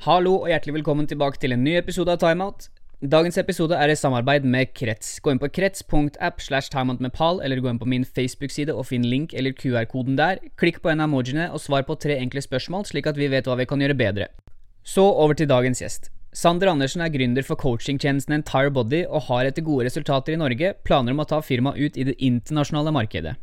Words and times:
Hallo 0.00 0.38
og 0.38 0.46
hjertelig 0.48 0.78
velkommen 0.78 1.04
tilbake 1.04 1.36
til 1.36 1.52
en 1.52 1.60
ny 1.60 1.74
episode 1.76 2.08
av 2.08 2.22
Timeout. 2.22 2.70
Dagens 3.04 3.36
episode 3.36 3.76
er 3.76 3.90
i 3.92 3.96
samarbeid 4.00 4.46
med 4.48 4.70
Krets. 4.72 5.18
Gå 5.20 5.34
inn 5.34 5.40
på 5.42 5.50
krets.app 5.52 6.38
slash 6.40 6.72
timeoutmepal, 6.72 7.42
eller 7.44 7.60
gå 7.60 7.68
inn 7.68 7.80
på 7.82 7.88
min 7.92 8.06
Facebook-side 8.08 8.72
og 8.72 8.86
finn 8.88 9.04
link 9.04 9.34
eller 9.36 9.52
QR-koden 9.52 10.16
der. 10.16 10.40
Klikk 10.56 10.78
på 10.80 10.88
en 10.88 11.02
av 11.04 11.10
emojiene 11.10 11.50
og 11.52 11.60
svar 11.60 11.84
på 11.84 11.98
tre 12.00 12.16
enkle 12.16 12.40
spørsmål, 12.40 12.86
slik 12.88 13.10
at 13.12 13.20
vi 13.20 13.28
vet 13.28 13.44
hva 13.44 13.58
vi 13.60 13.66
kan 13.68 13.84
gjøre 13.84 13.98
bedre. 14.00 14.30
Så 14.88 15.04
over 15.04 15.36
til 15.36 15.50
dagens 15.52 15.84
gjest. 15.84 16.08
Sander 16.32 16.72
Andersen 16.72 17.04
er 17.04 17.12
gründer 17.12 17.44
for 17.44 17.60
coachingtjenesten 17.60 18.38
Entire 18.38 18.72
Body 18.72 19.02
og 19.04 19.26
har 19.28 19.50
etter 19.50 19.66
gode 19.68 19.84
resultater 19.90 20.32
i 20.32 20.40
Norge 20.40 20.72
planer 20.80 21.12
om 21.12 21.20
å 21.20 21.28
ta 21.28 21.42
firmaet 21.44 21.76
ut 21.76 22.00
i 22.00 22.08
det 22.08 22.16
internasjonale 22.16 22.96
markedet. 22.96 23.36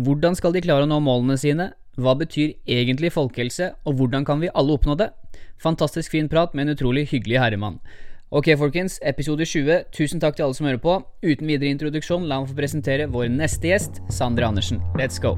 Hvordan 0.00 0.40
skal 0.40 0.56
de 0.56 0.64
klare 0.64 0.88
å 0.88 0.90
nå 0.90 1.02
målene 1.04 1.36
sine? 1.36 1.74
Hva 1.98 2.14
betyr 2.14 2.54
egentlig 2.70 3.10
folkehelse, 3.12 3.72
og 3.84 3.98
hvordan 3.98 4.24
kan 4.24 4.40
vi 4.40 4.52
alle 4.54 4.76
oppnå 4.78 4.94
det? 4.98 5.10
Fantastisk 5.58 6.14
fin 6.14 6.28
prat 6.30 6.54
med 6.54 6.68
en 6.68 6.76
utrolig 6.76 7.08
hyggelig 7.10 7.40
herremann. 7.42 7.80
Ok, 8.30 8.52
folkens, 8.58 9.00
episode 9.02 9.44
20. 9.44 9.82
Tusen 9.92 10.20
takk 10.20 10.36
til 10.36 10.46
alle 10.46 10.54
som 10.54 10.68
hører 10.68 10.82
på. 10.84 11.00
Uten 11.24 11.48
videre 11.48 11.72
introduksjon, 11.72 12.28
la 12.28 12.38
meg 12.38 12.52
få 12.52 12.60
presentere 12.60 13.08
vår 13.10 13.32
neste 13.34 13.72
gjest, 13.72 14.02
Sander 14.14 14.46
Andersen. 14.46 14.84
Let's 15.00 15.18
go! 15.18 15.34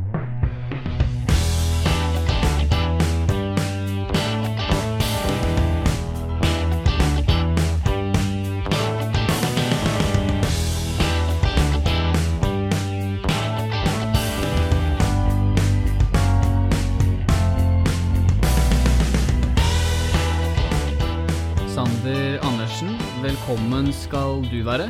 Velkommen 23.50 23.88
skal 23.90 24.44
du 24.46 24.60
være. 24.62 24.84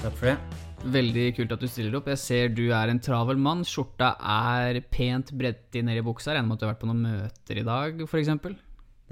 Takk 0.00 0.14
for 0.16 0.30
det. 0.30 0.60
Veldig 0.88 1.24
kult 1.36 1.50
at 1.52 1.60
du 1.60 1.66
stiller 1.68 1.98
opp. 1.98 2.06
Jeg 2.08 2.16
ser 2.22 2.54
du 2.56 2.62
er 2.72 2.88
en 2.88 3.00
travel 3.04 3.36
mann. 3.36 3.60
Skjorta 3.60 4.14
er 4.16 4.78
pent 4.88 5.34
bredt 5.36 5.76
i 5.76 5.82
i 5.84 6.00
buksa. 6.00 6.32
Regner 6.32 6.48
med 6.48 6.56
at 6.56 6.62
du 6.62 6.64
har 6.64 6.72
vært 6.72 6.80
på 6.80 6.88
noen 6.88 7.02
møter 7.04 7.60
i 7.60 7.66
dag, 7.66 8.00
f.eks. 8.06 8.30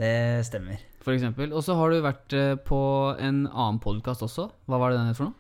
Det 0.00 0.14
stemmer. 0.48 0.80
For 1.04 1.12
eksempel. 1.12 1.52
Og 1.52 1.60
så 1.66 1.76
har 1.76 1.92
du 1.92 2.00
vært 2.00 2.32
eh, 2.32 2.54
på 2.56 2.80
en 3.20 3.44
annen 3.44 3.82
podkast 3.84 4.24
også. 4.24 4.48
Hva 4.64 4.80
var 4.80 4.94
det 4.94 5.02
den 5.02 5.12
het 5.12 5.20
for 5.20 5.28
noe? 5.28 5.36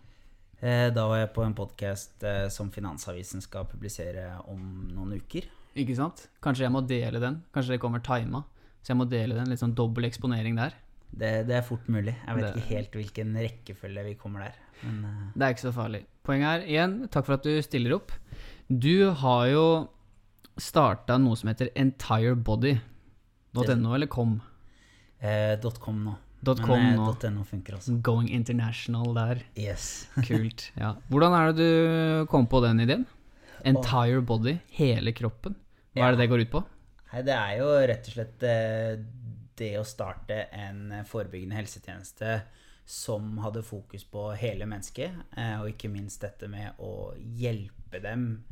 Eh, 0.60 0.90
Da 0.92 1.08
var 1.08 1.22
jeg 1.22 1.32
på 1.32 1.48
en 1.48 1.56
podkast 1.56 2.28
som 2.52 2.68
Finansavisen 2.68 3.40
skal 3.40 3.64
publisere 3.64 4.42
om 4.44 4.90
noen 4.92 5.16
uker. 5.16 5.48
Ikke 5.72 5.96
sant? 5.96 6.26
Kanskje 6.44 6.68
jeg 6.68 6.76
må 6.76 6.84
dele 6.84 7.16
den? 7.16 7.40
Kanskje 7.56 7.78
det 7.78 7.84
kommer 7.86 8.04
tima? 8.04 8.44
Så 8.84 8.92
jeg 8.92 9.00
må 9.00 9.08
dele 9.08 9.40
den. 9.40 9.48
Litt 9.48 9.64
sånn 9.64 9.72
dobbel 9.72 10.12
eksponering 10.12 10.60
der. 10.60 10.76
Det, 11.14 11.46
det 11.46 11.54
er 11.58 11.62
fort 11.66 11.86
mulig. 11.88 12.14
Jeg 12.26 12.34
vet 12.36 12.44
Det- 12.44 12.54
ikke 12.56 12.74
helt 12.74 12.92
hvilken 12.98 13.34
rekkefølge 13.36 14.04
vi 14.04 14.14
kommer 14.18 14.40
der. 14.48 14.54
Men 14.82 15.04
uh. 15.04 15.10
Det 15.34 15.42
er 15.42 15.48
ikke 15.54 15.68
så 15.68 15.72
farlig. 15.76 16.02
Poenget 16.24 16.48
er, 16.48 16.60
igjen, 16.66 17.08
takk 17.12 17.24
for 17.26 17.34
at 17.36 17.42
du 17.44 17.60
stiller 17.62 17.94
opp. 17.98 18.12
Du 18.68 19.10
har 19.12 19.46
jo 19.52 19.66
starta 20.58 21.18
noe 21.20 21.36
som 21.36 21.48
heter 21.50 21.68
entirebody.no, 21.76 23.94
eller 23.94 24.06
.com? 24.06 24.40
eh, 25.20 25.56
.com 25.80 26.04
nå. 26.04 26.14
.com 26.44 26.76
Men 26.76 26.98
eh, 27.00 27.30
.no 27.32 27.44
funker 27.48 27.78
også. 27.78 27.94
Going 28.04 28.28
international 28.28 29.14
der. 29.16 29.40
Yes. 29.56 30.08
Kult. 30.28 30.66
ja. 30.76 30.94
Hvordan 31.08 31.32
er 31.38 31.52
det 31.52 31.56
du 31.64 32.26
kom 32.30 32.46
på 32.46 32.60
den 32.64 32.80
ideen? 32.84 33.06
Entire 33.64 34.20
body. 34.20 34.58
Hele 34.76 35.12
kroppen. 35.16 35.54
Hva 35.94 36.08
er 36.08 36.16
det 36.16 36.24
det 36.24 36.30
går 36.32 36.42
ut 36.44 36.50
på? 36.52 36.64
Nei, 37.14 37.20
det 37.22 37.34
er 37.38 37.52
jo 37.60 37.68
rett 37.86 38.08
og 38.10 38.14
slett 38.16 38.42
eh, 38.50 38.96
det 39.58 39.72
å 39.78 39.86
starte 39.86 40.46
en 40.52 41.04
forebyggende 41.08 41.58
helsetjeneste 41.58 42.38
som 42.84 43.38
hadde 43.38 43.62
fokus 43.64 44.04
på 44.04 44.26
hele 44.36 44.66
mennesket, 44.68 45.12
eh, 45.36 45.56
og 45.60 45.70
ikke 45.72 45.92
minst 45.92 46.20
dette 46.24 46.48
med 46.52 46.80
å 46.84 47.14
hjelpe 47.16 48.00
dem 48.04 48.44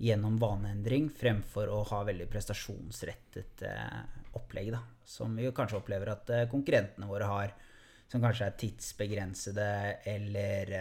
gjennom 0.00 0.38
vaneendring 0.40 1.10
fremfor 1.12 1.70
å 1.70 1.82
ha 1.90 2.00
veldig 2.08 2.26
prestasjonsrettet 2.32 3.64
eh, 3.68 3.98
opplegg, 4.38 4.72
da. 4.74 4.80
Som 5.04 5.36
vi 5.36 5.50
kanskje 5.52 5.82
opplever 5.82 6.14
at 6.14 6.32
eh, 6.32 6.46
konkurrentene 6.50 7.08
våre 7.10 7.28
har, 7.28 7.52
som 8.08 8.24
kanskje 8.24 8.48
er 8.48 8.56
tidsbegrensede 8.60 9.68
eller 10.08 10.72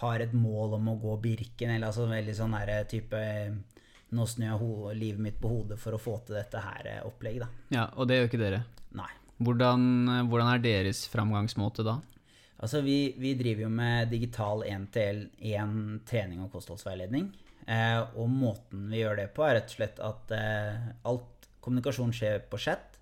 har 0.00 0.20
et 0.20 0.32
mål 0.34 0.76
om 0.80 0.88
å 0.90 0.98
gå 0.98 1.16
Birken, 1.22 1.70
eller 1.70 1.88
altså 1.88 2.08
veldig 2.10 2.34
sånn 2.36 2.56
type 2.90 3.20
Nå 4.14 4.26
snur 4.30 4.46
jeg 4.46 4.98
livet 5.00 5.22
mitt 5.22 5.38
på 5.42 5.50
hodet 5.50 5.78
for 5.80 5.96
å 5.96 6.00
få 6.00 6.20
til 6.26 6.38
dette 6.38 6.60
her 6.62 6.88
opplegget. 7.02 7.06
opplegg, 7.10 7.38
da. 7.42 7.76
Ja, 7.76 7.86
Og 7.98 8.08
det 8.08 8.18
gjør 8.18 8.28
ikke 8.30 8.42
dere. 8.44 8.64
Nei. 8.94 9.10
Hvordan, 9.44 9.86
hvordan 10.30 10.50
er 10.52 10.62
deres 10.62 11.04
framgangsmåte 11.10 11.82
da? 11.86 11.98
Altså, 12.62 12.80
vi, 12.86 13.14
vi 13.18 13.34
driver 13.36 13.66
jo 13.66 13.70
med 13.74 14.12
digital 14.14 14.62
1-til-1 14.64 16.04
trening 16.06 16.44
og 16.44 16.52
kostholdsveiledning. 16.54 17.32
Eh, 17.66 18.00
og 18.20 18.28
måten 18.30 18.86
vi 18.92 19.00
gjør 19.02 19.18
det 19.22 19.30
på, 19.34 19.44
er 19.44 19.58
rett 19.58 19.72
og 19.72 19.78
slett 19.78 20.00
at 20.04 20.34
eh, 20.36 20.86
alt 21.10 21.48
kommunikasjon 21.64 22.14
skjer 22.14 22.44
på 22.50 22.60
chat. 22.60 22.98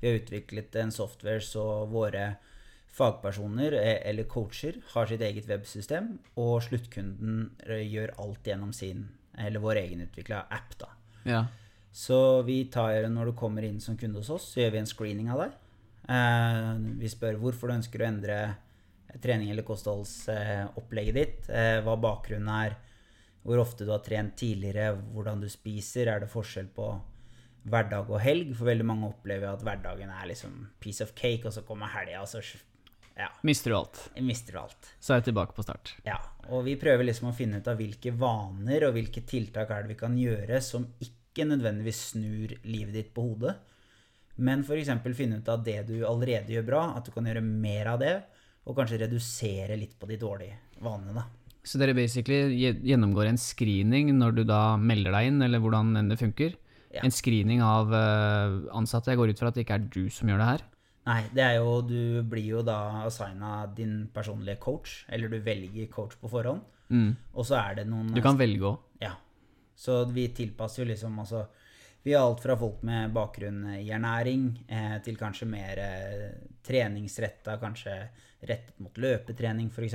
Vi 0.00 0.08
har 0.08 0.20
utviklet 0.20 0.76
en 0.80 0.94
software 0.94 1.42
så 1.44 1.84
våre 1.90 2.34
fagpersoner 2.94 3.74
eh, 3.78 3.98
eller 4.08 4.28
coacher 4.30 4.78
har 4.92 5.10
sitt 5.10 5.24
eget 5.24 5.48
websystem, 5.50 6.14
og 6.38 6.62
sluttkunden 6.66 7.50
eh, 7.66 7.82
gjør 7.90 8.14
alt 8.22 8.46
gjennom 8.50 8.72
sin, 8.76 9.08
eller 9.38 9.62
vår 9.62 9.80
egenutvikla 9.82 10.46
app, 10.50 10.78
da. 10.80 10.90
Ja. 11.24 11.44
Så 11.94 12.42
vi 12.42 12.64
tar, 12.74 13.06
når 13.08 13.30
du 13.30 13.36
kommer 13.38 13.62
inn 13.62 13.80
som 13.80 13.96
kunde 13.98 14.18
hos 14.18 14.32
oss, 14.34 14.48
så 14.52 14.64
gjør 14.64 14.74
vi 14.74 14.80
en 14.82 14.90
screening 14.90 15.30
av 15.30 15.44
deg. 15.44 15.58
Eh, 16.10 16.70
vi 17.00 17.10
spør 17.10 17.38
hvorfor 17.40 17.70
du 17.70 17.76
ønsker 17.78 18.02
å 18.02 18.08
endre 18.08 18.38
trening 19.22 19.52
eller 19.52 19.66
kostholdsopplegget 19.66 21.14
ditt, 21.14 21.48
eh, 21.54 21.78
hva 21.86 21.94
bakgrunnen 22.00 22.50
er, 22.50 22.76
hvor 23.44 23.60
ofte 23.62 23.86
du 23.86 23.92
har 23.92 24.02
trent 24.02 24.34
tidligere, 24.40 24.96
hvordan 25.14 25.42
du 25.44 25.48
spiser, 25.52 26.08
er 26.08 26.24
det 26.24 26.32
forskjell 26.32 26.70
på 26.74 26.88
hverdag 27.70 28.10
og 28.10 28.20
helg? 28.24 28.54
For 28.56 28.68
veldig 28.68 28.86
mange 28.88 29.10
opplever 29.12 29.52
at 29.52 29.62
hverdagen 29.64 30.10
er 30.10 30.30
liksom 30.30 30.70
piece 30.80 31.04
of 31.04 31.14
cake, 31.14 31.44
og 31.46 31.52
så 31.52 31.62
kommer 31.62 31.92
helga, 31.92 32.22
og 32.22 32.28
så 32.28 32.40
ja, 33.16 33.28
Mister 33.46 33.70
du 33.70 33.76
alt, 33.78 34.00
mister 34.20 34.56
du 34.56 34.58
alt. 34.64 34.88
så 35.00 35.14
er 35.14 35.20
jeg 35.20 35.28
tilbake 35.30 35.54
på 35.56 35.62
start. 35.66 35.94
Ja, 36.06 36.16
og 36.50 36.64
vi 36.66 36.74
prøver 36.80 37.06
liksom 37.06 37.30
å 37.30 37.36
finne 37.36 37.60
ut 37.62 37.68
av 37.70 37.78
hvilke 37.78 38.10
vaner 38.18 38.88
og 38.88 38.96
hvilke 38.96 39.22
tiltak 39.28 39.70
er 39.70 39.84
det 39.84 39.94
vi 39.94 40.00
kan 40.00 40.16
gjøre 40.18 40.60
som 40.64 40.88
ikke 41.04 41.46
nødvendigvis 41.50 42.00
snur 42.12 42.56
livet 42.66 42.94
ditt 42.94 43.14
på 43.14 43.22
hodet, 43.28 43.54
men 44.36 44.64
f.eks. 44.66 44.90
finne 45.14 45.38
ut 45.38 45.48
av 45.48 45.62
det 45.62 45.80
du 45.86 46.00
allerede 46.06 46.50
gjør 46.56 46.66
bra, 46.66 46.82
at 46.98 47.06
du 47.06 47.12
kan 47.14 47.26
gjøre 47.30 47.42
mer 47.44 47.92
av 47.94 48.00
det, 48.02 48.16
og 48.66 48.74
kanskje 48.78 48.98
redusere 49.04 49.76
litt 49.78 49.94
på 50.00 50.08
de 50.10 50.16
dårlige 50.18 50.58
vanene, 50.82 51.14
da. 51.20 51.24
Så 51.64 51.78
dere 51.80 51.94
basically 51.96 52.58
gjennomgår 52.84 53.30
en 53.30 53.38
screening 53.40 54.10
når 54.18 54.34
du 54.36 54.42
da 54.48 54.74
melder 54.76 55.14
deg 55.16 55.30
inn, 55.30 55.40
eller 55.46 55.62
hvordan 55.62 56.10
det 56.10 56.18
funker? 56.20 56.56
Ja. 56.92 57.02
En 57.06 57.14
screening 57.14 57.62
av 57.64 57.94
eh, 57.96 58.58
ansatte. 58.76 59.10
Jeg 59.10 59.18
går 59.18 59.32
ut 59.32 59.40
fra 59.40 59.48
at 59.50 59.56
det 59.56 59.64
ikke 59.64 59.78
er 59.78 59.86
du 59.94 60.02
som 60.12 60.28
gjør 60.28 60.42
det 60.42 60.48
her. 60.50 60.64
Nei, 61.06 61.22
det 61.36 61.42
er 61.44 61.56
jo 61.58 61.82
Du 61.84 62.22
blir 62.22 62.46
jo 62.54 62.62
da 62.64 63.02
assigna 63.04 63.66
din 63.76 64.06
personlige 64.14 64.56
coach, 64.62 65.04
eller 65.08 65.28
du 65.28 65.38
velger 65.44 65.88
coach 65.92 66.16
på 66.20 66.30
forhånd, 66.32 66.62
Mm. 66.90 67.14
og 67.34 67.44
så 67.48 67.56
er 67.70 67.74
det 67.76 67.86
noen 67.88 68.12
Du 68.14 68.20
kan 68.22 68.36
velge 68.38 68.60
òg. 68.68 68.78
Ja. 69.00 69.14
Så 69.76 70.04
vi 70.12 70.28
tilpasser 70.28 70.82
jo 70.84 70.88
liksom 70.92 71.18
altså 71.18 71.46
Vi 72.04 72.12
har 72.12 72.20
alt 72.28 72.40
fra 72.40 72.54
folk 72.56 72.82
med 72.84 73.12
bakgrunn 73.16 73.62
i 73.80 73.88
ernæring 73.90 74.42
eh, 74.68 74.98
til 75.02 75.16
kanskje 75.16 75.46
mer 75.48 75.78
eh, 75.78 76.30
treningsretta, 76.62 77.56
kanskje 77.58 77.94
rettet 78.44 78.78
mot 78.80 78.92
løpetrening 79.00 79.70
f.eks. 79.72 79.94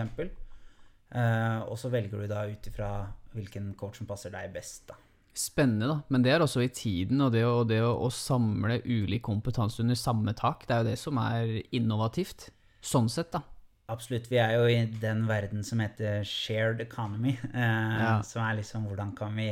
Eh, 1.12 1.60
og 1.70 1.78
så 1.78 1.90
velger 1.94 2.22
du 2.22 2.28
da 2.28 2.44
ut 2.50 2.68
ifra 2.70 2.90
hvilken 3.36 3.76
coach 3.78 3.98
som 4.02 4.08
passer 4.10 4.34
deg 4.34 4.52
best, 4.54 4.88
da. 4.90 4.96
Spennende, 5.34 5.88
da. 5.88 5.98
Men 6.10 6.24
det 6.26 6.32
er 6.34 6.44
også 6.44 6.62
i 6.66 6.72
tiden, 6.74 7.22
og 7.22 7.32
det, 7.32 7.46
å, 7.48 7.64
det 7.68 7.80
å, 7.86 7.94
å 8.06 8.10
samle 8.12 8.82
ulik 8.86 9.22
kompetanse 9.28 9.82
under 9.84 9.96
samme 9.96 10.34
tak, 10.36 10.66
det 10.68 10.76
er 10.76 10.84
jo 10.84 10.90
det 10.90 10.98
som 11.00 11.20
er 11.22 11.54
innovativt. 11.76 12.50
Sånn 12.82 13.10
sett, 13.12 13.32
da. 13.36 13.44
Absolutt. 13.90 14.28
Vi 14.30 14.38
er 14.38 14.54
jo 14.58 14.68
i 14.70 14.84
den 15.02 15.24
verden 15.30 15.64
som 15.66 15.80
heter 15.82 16.22
shared 16.28 16.82
economy. 16.84 17.38
Eh, 17.54 17.98
Ja. 18.00 18.22
Som 18.24 18.44
er 18.46 18.60
liksom 18.60 18.86
hvordan 18.90 19.16
kan 19.18 19.34
vi 19.36 19.50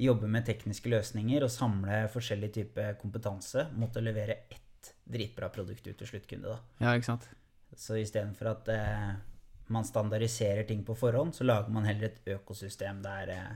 jobbe 0.00 0.26
med 0.26 0.46
tekniske 0.48 0.90
løsninger 0.90 1.44
og 1.44 1.52
samle 1.52 2.04
forskjellig 2.10 2.48
type 2.56 2.86
kompetanse 2.98 3.68
mot 3.78 3.94
å 3.94 4.02
levere 4.02 4.40
ett 4.50 4.94
dritbra 5.06 5.50
produkt 5.54 5.86
ut 5.86 5.98
til 6.00 6.08
sluttkunde. 6.08 6.48
da. 6.54 6.58
Ja, 6.80 6.94
ikke 6.96 7.12
sant? 7.12 7.28
Så 7.76 7.98
istedenfor 8.00 8.50
at 8.54 8.68
eh, 8.72 9.12
man 9.68 9.84
standardiserer 9.86 10.66
ting 10.66 10.82
på 10.86 10.96
forhånd, 10.98 11.34
så 11.36 11.44
lager 11.46 11.70
man 11.72 11.86
heller 11.86 12.10
et 12.10 12.34
økosystem 12.34 13.02
der 13.04 13.30
eh, 13.34 13.54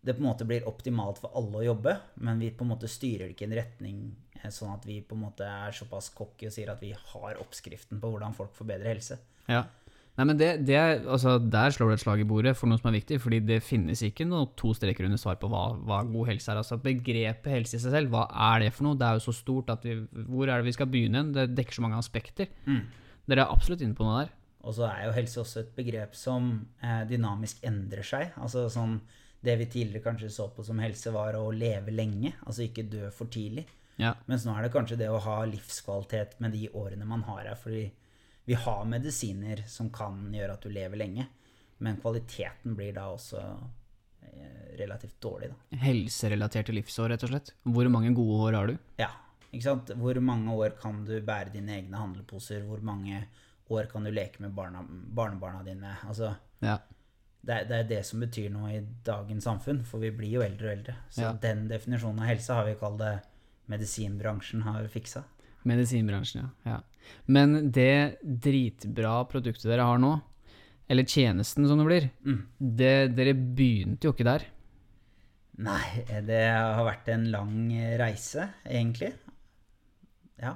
det 0.00 0.14
på 0.14 0.22
en 0.22 0.28
måte 0.28 0.46
blir 0.48 0.66
optimalt 0.68 1.18
for 1.22 1.34
alle 1.38 1.60
å 1.60 1.66
jobbe, 1.72 1.96
men 2.22 2.38
vi 2.42 2.52
på 2.54 2.64
en 2.64 2.72
måte 2.72 2.90
styrer 2.90 3.26
det 3.26 3.34
ikke 3.34 3.46
i 3.46 3.50
en 3.50 3.58
retning 3.58 3.98
eh, 4.38 4.50
sånn 4.54 4.76
at 4.76 4.86
vi 4.86 5.00
på 5.02 5.16
en 5.18 5.24
måte 5.26 5.48
er 5.48 5.74
såpass 5.74 6.12
cocky 6.14 6.48
og 6.48 6.54
sier 6.54 6.70
at 6.72 6.82
vi 6.84 6.92
har 6.94 7.42
oppskriften 7.42 8.00
på 8.00 8.12
hvordan 8.12 8.36
folk 8.36 8.54
får 8.56 8.70
bedre 8.72 8.94
helse. 8.94 9.18
Ja. 9.50 9.66
Nei, 10.18 10.24
men 10.26 10.38
det, 10.38 10.48
det 10.66 10.74
er, 10.74 10.96
altså, 11.06 11.36
Der 11.38 11.70
slår 11.70 11.92
du 11.92 11.94
et 11.94 12.02
slag 12.02 12.22
i 12.24 12.26
bordet 12.26 12.56
for 12.58 12.66
noe 12.66 12.80
som 12.80 12.88
er 12.90 12.96
viktig, 12.96 13.20
fordi 13.22 13.38
det 13.46 13.60
finnes 13.62 14.00
ikke 14.02 14.26
noe 14.26 14.48
to 14.58 14.72
streker 14.74 15.06
under 15.06 15.20
svar 15.20 15.36
på 15.38 15.50
hva, 15.50 15.68
hva 15.86 16.00
god 16.08 16.32
helse 16.32 16.50
er. 16.50 16.58
Altså 16.58 16.80
Begrepet 16.82 17.52
helse 17.54 17.78
i 17.78 17.82
seg 17.84 17.94
selv, 17.94 18.10
hva 18.10 18.24
er 18.48 18.64
det 18.64 18.72
for 18.74 18.88
noe? 18.88 18.98
Det 18.98 19.06
er 19.06 19.20
jo 19.20 19.28
så 19.28 19.36
stort 19.38 19.70
at 19.70 19.86
vi 19.86 19.94
Hvor 20.26 20.50
er 20.50 20.58
det 20.58 20.66
vi 20.66 20.74
skal 20.74 20.90
begynne? 20.90 21.22
Det 21.36 21.52
dekker 21.54 21.78
så 21.78 21.86
mange 21.86 22.00
aspekter. 22.02 22.50
Mm. 22.66 22.82
Dere 23.30 23.44
er 23.44 23.54
absolutt 23.54 23.84
inne 23.86 23.94
på 23.94 24.08
noe 24.08 24.24
der. 24.24 24.34
Og 24.66 24.74
så 24.74 24.88
er 24.88 25.06
jo 25.06 25.14
helse 25.20 25.40
også 25.44 25.62
et 25.62 25.70
begrep 25.76 26.18
som 26.18 26.50
eh, 26.82 27.04
dynamisk 27.06 27.62
endrer 27.70 28.06
seg. 28.06 28.34
Altså 28.42 28.66
sånn 28.74 28.98
Det 29.40 29.54
vi 29.60 29.66
tidligere 29.70 30.02
kanskje 30.02 30.30
så 30.34 30.48
på 30.50 30.64
som 30.66 30.80
helse, 30.82 31.12
var 31.14 31.36
å 31.38 31.50
leve 31.54 31.92
lenge, 31.94 32.32
altså 32.44 32.64
ikke 32.66 32.88
dø 32.90 33.10
for 33.14 33.30
tidlig. 33.30 33.66
Ja. 33.98 34.12
Mens 34.26 34.44
nå 34.46 34.54
er 34.54 34.66
det 34.66 34.72
kanskje 34.74 34.98
det 34.98 35.08
å 35.10 35.20
ha 35.22 35.40
livskvalitet 35.46 36.38
med 36.42 36.54
de 36.54 36.68
årene 36.74 37.06
man 37.06 37.22
har 37.26 37.44
her. 37.46 37.58
Fordi 37.58 37.84
vi 38.48 38.56
har 38.58 38.84
medisiner 38.88 39.64
som 39.70 39.90
kan 39.94 40.28
gjøre 40.34 40.54
at 40.56 40.64
du 40.66 40.70
lever 40.74 40.98
lenge, 40.98 41.26
men 41.84 41.98
kvaliteten 42.02 42.74
blir 42.78 42.94
da 42.96 43.08
også 43.12 43.38
eh, 44.26 44.76
relativt 44.80 45.18
dårlig, 45.22 45.50
da. 45.52 45.78
Helserelaterte 45.84 46.74
livsår, 46.74 47.12
rett 47.12 47.26
og 47.26 47.32
slett. 47.34 47.52
Hvor 47.62 47.90
mange 47.92 48.14
gode 48.16 48.38
år 48.48 48.58
har 48.58 48.70
du? 48.72 48.76
Ja, 48.98 49.10
ikke 49.52 49.64
sant? 49.66 49.92
Hvor 49.98 50.18
mange 50.24 50.54
år 50.54 50.74
kan 50.80 51.04
du 51.06 51.14
bære 51.22 51.54
dine 51.54 51.78
egne 51.78 52.00
handleposer? 52.00 52.64
Hvor 52.66 52.82
mange 52.84 53.22
år 53.70 53.90
kan 53.90 54.06
du 54.06 54.10
leke 54.14 54.42
med 54.42 54.54
barna, 54.56 54.82
barnebarna 54.88 55.62
dine? 55.66 55.94
Altså, 56.08 56.34
Ja. 56.64 56.78
Det, 57.44 57.68
det 57.68 57.76
er 57.78 57.88
det 57.88 58.00
som 58.06 58.20
betyr 58.20 58.50
noe 58.52 58.70
i 58.74 58.80
dagens 59.06 59.44
samfunn, 59.46 59.84
for 59.86 60.02
vi 60.02 60.10
blir 60.10 60.30
jo 60.38 60.42
eldre 60.44 60.66
og 60.68 60.72
eldre. 60.76 60.94
Så 61.10 61.22
Ja. 61.22 61.32
den 61.32 61.68
definisjonen 61.68 62.20
av 62.20 62.26
helse 62.32 62.52
har 62.54 62.64
vi 62.66 62.74
kalt 62.74 62.98
det 62.98 63.20
medisinbransjen 63.68 64.62
har 64.64 64.86
fiksa. 64.88 65.24
Medisinbransjen, 65.68 66.42
ja. 66.64 66.70
ja. 66.70 66.80
Men 67.26 67.70
det 67.72 68.18
dritbra 68.22 69.24
produktet 69.28 69.64
dere 69.70 69.82
har 69.86 69.98
nå, 69.98 70.20
eller 70.88 71.04
tjenesten 71.04 71.66
som 71.68 71.78
det 71.78 71.86
blir, 71.86 72.10
Mm. 72.24 72.42
det, 72.58 72.94
dere 73.16 73.34
begynte 73.34 74.04
jo 74.08 74.12
ikke 74.12 74.24
der. 74.24 74.44
Nei, 75.58 76.04
det 76.24 76.42
har 76.54 76.84
vært 76.86 77.08
en 77.08 77.30
lang 77.32 77.68
reise, 77.98 78.48
egentlig. 78.64 79.12
Ja. 80.38 80.54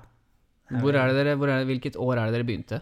Hvor 0.70 0.94
er 0.94 1.08
det 1.10 1.16
dere, 1.18 1.36
hvor 1.36 1.50
er 1.50 1.58
det, 1.64 1.66
hvilket 1.68 1.96
år 2.00 2.16
er 2.18 2.30
det 2.30 2.36
dere 2.38 2.46
begynte? 2.48 2.78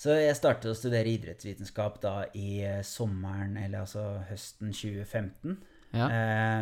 Så 0.00 0.14
jeg 0.16 0.36
startet 0.38 0.70
å 0.70 0.76
studere 0.78 1.10
idrettsvitenskap 1.12 1.98
da 2.00 2.14
i 2.38 2.62
eh, 2.64 2.80
sommeren, 2.86 3.58
eller 3.60 3.82
altså 3.82 4.04
høsten 4.30 4.72
2015. 4.72 5.58
Ja. 5.90 6.06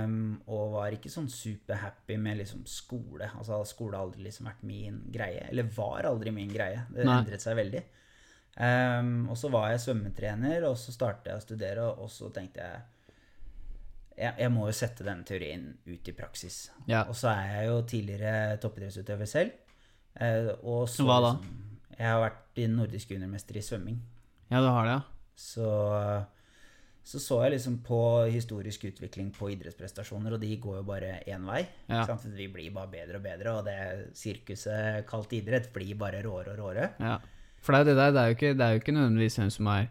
Um, 0.08 0.38
og 0.48 0.72
var 0.72 0.94
ikke 0.96 1.12
sånn 1.12 1.28
superhappy 1.30 2.16
med 2.18 2.40
liksom 2.40 2.64
skole. 2.66 3.28
Altså 3.38 3.60
skole 3.68 3.94
har 3.94 4.08
aldri 4.08 4.24
liksom 4.24 4.48
vært 4.48 4.64
min 4.66 5.02
greie. 5.12 5.44
Eller 5.52 5.68
var 5.76 6.08
aldri 6.08 6.32
min 6.34 6.50
greie. 6.50 6.80
Det 6.90 7.06
Nei. 7.06 7.20
endret 7.20 7.44
seg 7.44 7.58
veldig. 7.60 7.84
Um, 8.58 9.28
og 9.30 9.36
så 9.38 9.52
var 9.54 9.68
jeg 9.70 9.84
svømmetrener, 9.84 10.64
og 10.66 10.74
så 10.80 10.96
startet 10.96 11.30
jeg 11.30 11.38
å 11.38 11.44
studere, 11.44 11.86
og 11.94 12.10
så 12.10 12.32
tenkte 12.34 12.64
jeg 12.64 12.86
jeg, 14.18 14.32
jeg 14.34 14.50
må 14.50 14.64
jo 14.66 14.74
sette 14.74 15.04
denne 15.06 15.22
teorien 15.22 15.68
ut 15.86 16.08
i 16.10 16.16
praksis. 16.16 16.72
Ja. 16.90 17.04
Og 17.06 17.14
så 17.14 17.30
er 17.30 17.52
jeg 17.52 17.68
jo 17.68 17.76
tidligere 17.86 18.56
toppidrettsutøver 18.58 19.30
selv. 19.30 19.52
Eh, 20.18 20.50
og 20.66 20.88
så 20.90 21.06
Hva 21.06 21.20
da? 21.22 21.30
liksom- 21.36 21.67
jeg 21.98 22.08
har 22.08 22.20
vært 22.22 22.60
i 22.62 22.66
nordisk 22.70 23.14
juniormester 23.14 23.58
i 23.58 23.62
svømming. 23.64 23.96
Ja, 24.48 24.60
du 24.62 24.68
har 24.70 24.86
det, 24.86 24.96
ja. 24.96 25.00
Så, 25.38 25.70
så 27.06 27.20
så 27.22 27.40
jeg 27.44 27.56
liksom 27.56 27.80
på 27.86 28.00
historisk 28.32 28.86
utvikling 28.88 29.32
på 29.34 29.50
idrettsprestasjoner, 29.54 30.34
og 30.36 30.42
de 30.42 30.52
går 30.62 30.80
jo 30.80 30.84
bare 30.86 31.16
én 31.26 31.46
vei. 31.46 31.64
Ja. 31.90 32.04
Vi 32.24 32.48
blir 32.54 32.70
bare 32.74 32.90
bedre 32.92 33.20
og 33.20 33.26
bedre, 33.26 33.56
og 33.58 33.66
det 33.66 34.14
sirkuset 34.18 35.06
kalt 35.10 35.34
idrett 35.36 35.72
blir 35.74 35.98
bare 35.98 36.22
råere 36.26 36.54
og 36.54 36.62
råere. 36.62 36.94
ja. 37.02 37.18
For 37.58 37.74
det 37.74 37.80
er 37.80 37.88
det 37.88 37.96
der, 37.98 38.12
det 38.14 38.20
er 38.22 38.34
ikke, 38.36 38.50
det 38.54 38.64
er 38.64 38.70
jo 38.70 38.80
ikke 38.80 38.92
nødvendigvis 38.94 39.36
hvem 39.40 39.48
som 39.50 39.66
er 39.72 39.88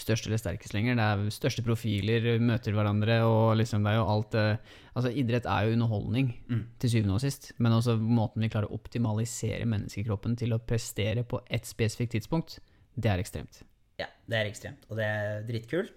størst 0.00 0.26
eller 0.28 0.40
sterkest 0.40 0.74
lenger. 0.74 0.96
Det 0.98 1.06
er 1.06 1.30
største 1.34 1.62
profiler, 1.66 2.26
møter 2.40 2.74
hverandre, 2.76 3.20
og 3.26 3.56
liksom 3.60 3.84
det 3.84 3.92
er 3.92 3.98
jo 4.00 4.06
alt 4.14 4.34
eh, 4.38 4.76
Altså, 4.98 5.12
idrett 5.14 5.46
er 5.46 5.66
jo 5.68 5.76
underholdning, 5.76 6.32
Mm. 6.48 6.64
til 6.82 6.90
syvende 6.90 7.14
og 7.14 7.20
sist. 7.22 7.52
Men 7.58 7.72
også 7.76 7.94
måten 8.00 8.42
vi 8.42 8.48
klarer 8.50 8.66
å 8.66 8.74
optimalisere 8.74 9.62
menneskekroppen 9.70 10.34
til 10.36 10.50
å 10.56 10.58
prestere 10.58 11.22
på 11.22 11.38
ett 11.46 11.68
spesifikt 11.70 12.16
tidspunkt, 12.16 12.58
det 12.98 13.12
er 13.12 13.22
ekstremt. 13.22 13.62
Ja, 14.00 14.06
det 14.26 14.36
er 14.40 14.50
ekstremt, 14.50 14.82
og 14.90 14.96
det 14.98 15.06
er 15.06 15.46
dritkult. 15.46 15.92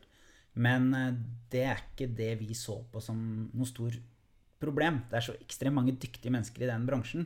Men 0.54 0.94
eh, 0.94 1.14
det 1.50 1.64
er 1.66 1.82
ikke 1.82 2.12
det 2.14 2.36
vi 2.44 2.54
så 2.54 2.78
på 2.92 3.02
som 3.02 3.50
noe 3.54 3.66
stor 3.66 3.98
problem. 4.62 5.02
Det 5.10 5.18
er 5.18 5.26
så 5.32 5.38
ekstremt 5.42 5.74
mange 5.80 5.98
dyktige 5.98 6.30
mennesker 6.30 6.62
i 6.62 6.70
den 6.70 6.86
bransjen. 6.86 7.26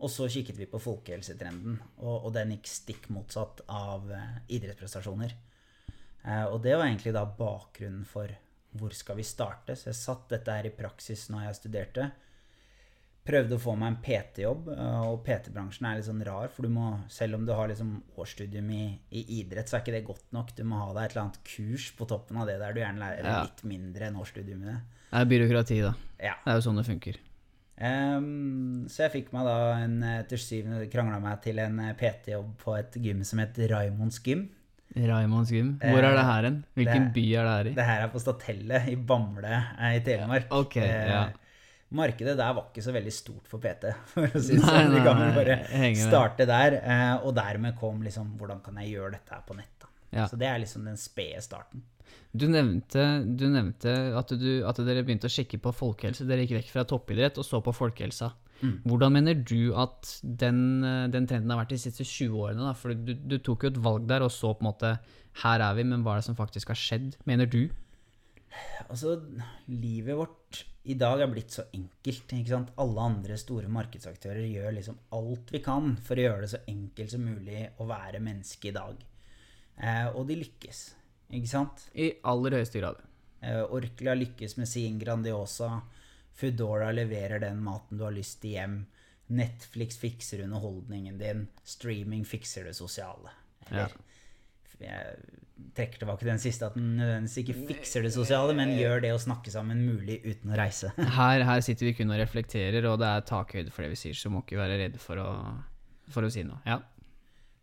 Og 0.00 0.08
så 0.08 0.28
kikket 0.32 0.56
vi 0.56 0.64
på 0.70 0.78
folkehelsetrenden, 0.80 1.80
og, 1.98 2.26
og 2.28 2.32
den 2.32 2.54
gikk 2.54 2.68
stikk 2.70 3.10
motsatt 3.12 3.60
av 3.68 4.06
eh, 4.14 4.38
idrettsprestasjoner. 4.56 5.34
Eh, 6.24 6.44
og 6.46 6.60
det 6.62 6.76
var 6.76 6.86
egentlig 6.88 7.14
da 7.16 7.24
bakgrunnen 7.24 8.04
for 8.08 8.32
hvor 8.78 8.92
skal 8.94 9.16
vi 9.18 9.24
starte. 9.26 9.74
Så 9.76 9.90
jeg 9.90 9.98
satt 9.98 10.28
dette 10.30 10.52
her 10.54 10.68
i 10.68 10.74
praksis 10.74 11.28
når 11.32 11.48
jeg 11.48 11.58
studerte. 11.62 12.10
Prøvde 13.30 13.56
å 13.58 13.60
få 13.60 13.74
meg 13.76 13.90
en 13.92 13.98
PT-jobb, 14.04 14.68
eh, 14.72 15.00
og 15.10 15.18
PT-bransjen 15.26 15.86
er 15.90 15.98
litt 15.98 16.06
sånn 16.08 16.22
rar, 16.24 16.48
for 16.54 16.66
du 16.66 16.70
må, 16.72 16.86
selv 17.12 17.36
om 17.36 17.44
du 17.46 17.52
har 17.52 17.68
liksom 17.68 17.90
årsstudium 18.18 18.70
i, 18.72 18.84
i 19.12 19.24
idrett, 19.40 19.68
så 19.68 19.76
er 19.76 19.82
ikke 19.84 19.96
det 19.98 20.04
godt 20.06 20.30
nok. 20.34 20.54
Du 20.56 20.62
må 20.64 20.78
ha 20.80 20.92
deg 20.96 21.02
et 21.04 21.14
eller 21.16 21.26
annet 21.26 21.40
kurs 21.46 21.90
på 21.98 22.08
toppen 22.08 22.40
av 22.40 22.48
det 22.48 22.56
der 22.62 22.72
du 22.74 22.80
gjerne 22.80 23.02
lærer 23.02 23.28
Ja. 23.28 23.42
litt 23.44 23.60
mindre 23.68 24.08
enn 24.08 24.16
årsstudium 24.22 24.62
i 24.64 24.70
det. 24.70 24.78
Det 25.10 25.20
er 25.20 25.28
byråkrati, 25.34 25.80
da. 25.84 25.92
Ja. 26.22 26.36
Det 26.46 26.52
er 26.54 26.58
jo 26.60 26.64
sånn 26.68 26.80
det 26.80 26.86
funker. 26.88 27.20
Um, 27.80 28.86
så 28.92 29.06
jeg 29.06 29.12
fikk 29.14 29.30
meg 29.32 29.46
da 29.48 29.58
en, 29.80 30.02
eh, 30.04 30.22
til 30.28 30.40
syvende 30.40 30.88
krangla 30.92 31.20
meg 31.20 31.40
til 31.44 31.58
en 31.62 31.78
PT-jobb 31.96 32.50
på 32.60 32.74
et 32.78 32.98
gym 33.00 33.22
som 33.24 33.40
het 33.40 33.56
Raimonds 33.70 34.18
gym. 34.24 34.48
Raimonds 34.96 35.50
gym. 35.54 35.74
Hvor 35.78 36.02
er 36.02 36.16
det 36.16 36.24
her 36.26 36.42
hen? 36.48 36.56
Hvilken 36.76 37.04
det- 37.06 37.12
by 37.14 37.24
er 37.38 37.44
det 37.46 37.52
her 37.56 37.68
i? 37.70 37.74
Det 37.76 37.84
her 37.86 38.02
er 38.06 38.08
på 38.10 38.20
Statellet 38.22 38.88
i 38.90 38.96
Bamble 38.96 39.52
eh, 39.78 39.96
i 39.96 40.00
Telemark. 40.06 40.48
Ja, 40.50 40.58
ok, 40.64 40.76
ja. 40.76 41.22
Eh, 41.28 41.36
Markedet 41.92 42.36
der 42.38 42.52
var 42.54 42.68
ikke 42.70 42.82
så 42.86 42.92
veldig 42.94 43.12
stort 43.12 43.46
for 43.50 43.58
PT, 43.58 43.88
for 44.12 44.26
å 44.26 44.40
si 44.42 44.54
det 44.58 44.62
sånn. 44.62 44.92
Vi 44.94 45.00
kan 45.06 45.22
bare 45.34 45.56
starte 45.98 46.46
der. 46.46 46.76
eh, 46.82 47.14
Og 47.26 47.34
dermed 47.34 47.74
kom 47.78 48.02
liksom 48.02 48.36
Hvordan 48.38 48.60
kan 48.62 48.76
jeg 48.82 48.92
gjøre 48.96 49.12
dette 49.16 49.34
her 49.34 49.42
på 49.46 49.56
nett? 49.58 49.86
Ja. 50.12 50.26
Så 50.26 50.36
det 50.38 50.46
er 50.50 50.58
liksom 50.58 50.84
den 50.84 50.96
spede 50.98 51.40
starten. 51.42 51.82
Du 52.34 52.46
nevnte, 52.50 53.02
du 53.38 53.44
nevnte 53.50 53.90
at, 54.18 54.30
du, 54.38 54.62
at 54.66 54.78
dere 54.86 55.02
begynte 55.06 55.26
å 55.26 55.34
sjekke 55.34 55.58
på 55.62 55.70
folkehelse. 55.74 56.26
Dere 56.26 56.42
gikk 56.46 56.56
vekk 56.60 56.70
fra 56.72 56.84
toppidrett 56.86 57.38
og 57.38 57.46
så 57.46 57.60
på 57.62 57.74
folkehelsa. 57.74 58.32
Mm. 58.60 58.76
Hvordan 58.84 59.14
mener 59.16 59.38
du 59.40 59.72
at 59.78 60.10
den, 60.22 60.84
eh, 60.84 61.08
den 61.12 61.26
trenden 61.28 61.52
har 61.52 61.62
vært 61.62 61.74
de 61.74 61.80
siste 61.80 62.04
20 62.04 62.36
årene? 62.36 62.66
Da? 62.68 62.74
For 62.76 62.94
du, 62.94 63.14
du 63.14 63.38
tok 63.38 63.64
jo 63.64 63.72
et 63.72 63.82
valg 63.82 64.08
der 64.10 64.24
og 64.26 64.32
så 64.34 64.52
på 64.54 64.64
en 64.64 64.70
måte 64.72 64.96
Her 65.40 65.62
er 65.62 65.76
vi, 65.78 65.84
men 65.86 66.02
hva 66.02 66.16
er 66.16 66.20
det 66.20 66.26
som 66.26 66.38
faktisk 66.38 66.72
har 66.72 66.78
skjedd? 66.78 67.14
Mener 67.28 67.46
du? 67.46 67.62
Altså, 68.90 69.14
livet 69.70 70.18
vårt 70.18 70.64
i 70.90 70.96
dag 70.98 71.20
er 71.20 71.28
blitt 71.30 71.54
så 71.54 71.66
enkelt. 71.76 72.32
ikke 72.32 72.50
sant? 72.50 72.72
Alle 72.80 73.04
andre 73.04 73.36
store 73.38 73.68
markedsaktører 73.70 74.46
gjør 74.48 74.74
liksom 74.78 74.98
alt 75.16 75.52
vi 75.52 75.60
kan 75.64 75.92
for 76.02 76.18
å 76.18 76.24
gjøre 76.24 76.46
det 76.46 76.52
så 76.54 76.62
enkelt 76.72 77.12
som 77.12 77.26
mulig 77.26 77.66
å 77.78 77.86
være 77.90 78.22
menneske 78.24 78.70
i 78.70 78.74
dag. 78.74 79.04
Eh, 79.80 80.08
og 80.10 80.26
de 80.28 80.40
lykkes, 80.40 80.82
ikke 81.36 81.52
sant? 81.52 81.86
I 81.94 82.10
aller 82.28 82.58
høyeste 82.58 82.80
grad. 82.82 83.00
Eh, 83.40 83.62
Orkla 83.62 84.16
lykkes 84.18 84.56
med 84.58 84.68
sin 84.68 84.98
Grandiosa. 85.00 85.78
Foodora 86.40 86.90
leverer 86.96 87.42
den 87.42 87.60
maten 87.64 88.00
du 88.00 88.06
har 88.06 88.16
lyst 88.16 88.40
til 88.42 88.56
hjem. 88.56 88.78
Netflix 89.30 90.00
fikser 90.00 90.42
underholdningen 90.46 91.18
din. 91.20 91.44
Streaming 91.64 92.24
fikser 92.26 92.66
det 92.66 92.74
sosiale. 92.78 93.34
Eller 93.68 93.92
jeg 94.80 95.16
trekker 95.76 96.00
tilbake 96.02 96.26
den 96.26 96.40
siste, 96.40 96.68
at 96.70 96.76
den 96.76 96.94
nødvendigvis 96.98 97.40
ikke 97.42 97.56
fikser 97.68 98.04
det 98.06 98.12
sosiale, 98.14 98.54
men 98.56 98.72
gjør 98.78 99.02
det 99.04 99.12
å 99.14 99.20
snakke 99.20 99.52
sammen 99.52 99.82
mulig 99.84 100.20
uten 100.24 100.52
å 100.52 100.58
reise. 100.58 100.92
Her, 101.18 101.44
her 101.46 101.64
sitter 101.64 101.90
vi 101.90 101.96
kun 101.98 102.12
og 102.12 102.20
reflekterer, 102.20 102.86
og 102.88 102.96
det 103.02 103.10
er 103.10 103.26
takhøyde 103.28 103.74
for 103.74 103.84
det 103.84 103.92
vi 103.92 104.00
sier, 104.00 104.16
så 104.16 104.32
må 104.32 104.42
ikke 104.44 104.60
være 104.60 104.80
redde 104.80 105.02
for 105.02 105.20
å, 105.20 105.28
for 106.10 106.26
å 106.26 106.32
si 106.32 106.46
noe. 106.48 106.62
Ja. 106.64 106.80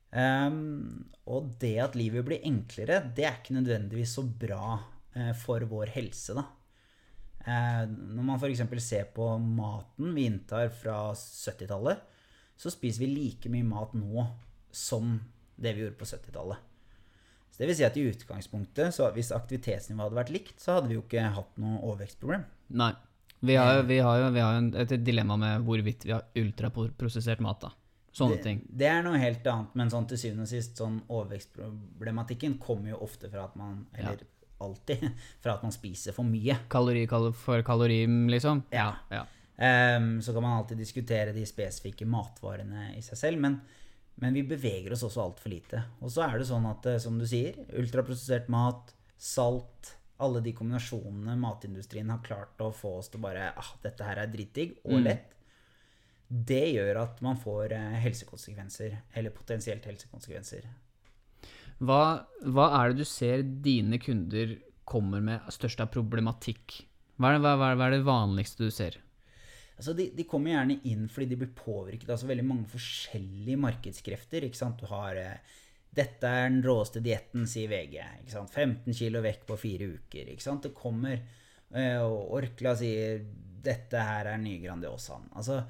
Um, 0.08 1.10
og 1.28 1.50
det 1.62 1.76
at 1.84 1.98
livet 2.00 2.26
blir 2.28 2.46
enklere, 2.48 3.02
det 3.18 3.26
er 3.28 3.42
ikke 3.42 3.58
nødvendigvis 3.58 4.14
så 4.20 4.24
bra 4.24 4.78
eh, 5.18 5.34
for 5.36 5.66
vår 5.68 5.92
helse, 5.98 6.38
da. 6.38 6.46
Eh, 7.48 7.84
når 7.88 8.26
man 8.28 8.42
f.eks. 8.42 8.64
ser 8.84 9.08
på 9.16 9.30
maten 9.40 10.12
vi 10.16 10.28
inntar 10.28 10.68
fra 10.76 11.14
70-tallet, 11.16 12.04
så 12.58 12.72
spiser 12.74 13.06
vi 13.06 13.14
like 13.14 13.52
mye 13.54 13.68
mat 13.68 13.94
nå 13.96 14.26
som 14.74 15.16
det 15.56 15.74
vi 15.78 15.86
gjorde 15.86 16.00
på 16.00 16.10
70-tallet. 16.10 16.64
Så 17.52 17.64
det 17.64 17.70
vil 17.70 17.78
si 17.80 17.88
at 17.88 17.98
i 17.98 18.06
utgangspunktet, 18.12 18.94
så 18.94 19.08
hvis 19.16 19.32
aktivitetsnivået 19.34 20.10
hadde 20.10 20.20
vært 20.20 20.34
likt, 20.36 20.60
så 20.62 20.78
hadde 20.78 20.92
vi 20.92 20.98
jo 20.98 21.06
ikke 21.06 21.24
hatt 21.38 21.56
noe 21.62 21.80
overvekstproblem. 21.80 22.44
Nei. 22.78 22.94
Vi 23.40 23.54
har 23.54 23.76
jo, 23.78 23.82
vi 23.86 23.98
har 24.02 24.20
jo, 24.20 24.30
vi 24.34 24.42
har 24.42 24.56
jo 24.58 24.70
et 24.82 24.94
dilemma 25.06 25.36
med 25.38 25.66
hvorvidt 25.66 26.08
vi 26.08 26.14
har 26.16 26.26
ultraprosessert 26.38 27.42
mat, 27.46 27.68
da. 27.68 27.74
Sånne 28.18 28.40
ting. 28.42 28.64
Det, 28.66 28.80
det 28.82 28.88
er 28.90 29.04
noe 29.06 29.20
helt 29.22 29.46
annet, 29.50 29.76
men 29.78 29.92
sånn 29.94 30.08
til 30.10 30.20
syvende 30.20 30.48
og 30.48 30.50
sist, 30.50 30.80
sånn 30.80 30.96
overvekstproblematikken 31.06 32.58
kommer 32.62 32.96
jo 32.96 33.04
ofte 33.06 33.30
fra 33.30 33.46
at 33.46 33.58
man 33.60 33.84
Eller 33.94 34.24
alltid 34.64 35.04
fra 35.44 35.54
at 35.58 35.64
man 35.64 35.72
spiser 35.76 36.16
for 36.16 36.28
mye. 36.28 36.56
Kalori 36.70 37.06
for 37.34 37.62
kalori, 37.66 38.04
liksom? 38.32 38.64
Ja. 38.72 38.92
ja. 39.10 39.26
Um, 39.58 40.22
så 40.22 40.34
kan 40.34 40.44
man 40.46 40.60
alltid 40.60 40.78
diskutere 40.78 41.32
de 41.34 41.46
spesifikke 41.50 42.06
matvarene 42.06 42.92
i 42.98 43.02
seg 43.02 43.18
selv, 43.18 43.40
men 43.42 43.60
Men 44.20 44.34
vi 44.34 44.42
beveger 44.50 44.94
oss 44.96 45.04
også 45.06 45.22
altfor 45.22 45.52
lite. 45.54 45.78
Og 46.02 46.10
så 46.10 46.24
er 46.26 46.40
det 46.40 46.48
sånn 46.50 46.64
at, 46.66 46.86
eh, 46.90 46.98
som 46.98 47.20
du 47.20 47.26
sier, 47.30 47.54
ultraprosessert 47.78 48.48
mat, 48.50 48.96
salt 49.18 49.92
Alle 50.20 50.42
de 50.42 50.54
kombinasjonene 50.58 51.36
matindustrien 51.38 52.10
har 52.10 52.24
klart 52.26 52.58
å 52.66 52.72
få 52.74 52.96
oss 52.98 53.10
til 53.14 53.22
bare 53.22 53.52
ah, 53.54 53.70
dette 53.84 54.02
her 54.04 54.18
er 54.18 54.32
dritdigg 54.34 54.72
og 54.86 54.96
Mm. 54.98 55.04
lett. 55.06 55.36
Det 56.28 56.74
gjør 56.74 56.98
at 57.04 57.22
man 57.22 57.38
får 57.38 57.72
eh, 57.78 58.00
helsekonsekvenser, 58.02 58.98
eller 59.14 59.30
potensielt 59.30 59.86
helsekonsekvenser. 59.86 60.66
Hva, 61.78 62.04
hva 62.42 62.68
er 62.80 62.92
det 62.94 63.04
du 63.04 63.10
ser 63.10 63.44
dine 63.66 64.00
kunder 64.02 64.56
kommer 64.88 65.22
med 65.22 65.52
størst 65.54 65.82
av 65.84 65.92
problematikk? 65.94 66.80
Hva 67.18 67.34
er 67.34 67.38
det, 67.38 67.44
hva, 67.44 67.74
hva 67.76 67.90
er 67.90 67.98
det 67.98 68.08
vanligste 68.08 68.66
du 68.66 68.74
ser? 68.74 68.98
Altså 69.78 69.94
de, 69.94 70.08
de 70.18 70.26
kommer 70.26 70.56
gjerne 70.56 70.80
inn 70.90 71.06
fordi 71.12 71.30
de 71.30 71.40
blir 71.44 71.54
påvirket 71.54 72.10
av 72.10 72.16
altså 72.16 72.30
veldig 72.32 72.46
mange 72.48 72.70
forskjellige 72.72 73.62
markedskrefter. 73.62 74.48
Du 74.80 74.86
har 74.90 75.20
eh, 75.22 75.56
'Dette 75.98 76.30
er 76.30 76.50
den 76.50 76.64
råeste 76.66 77.02
dietten', 77.02 77.48
sier 77.50 77.70
VG. 77.70 77.98
ikke 78.22 78.34
sant? 78.34 78.54
15 78.54 78.94
kilo 78.94 79.22
vekk 79.22 79.46
på 79.50 79.58
fire 79.58 79.90
uker. 79.98 80.34
Det 80.34 80.74
kommer 80.76 81.16
eh, 81.18 82.02
Og 82.02 82.34
Orkla 82.40 82.76
sier 82.78 83.22
'Dette 83.68 84.02
her 84.02 84.34
er 84.34 84.42
nye 84.42 84.62
Grandiosaen'. 84.62 85.30
Altså, 85.36 85.64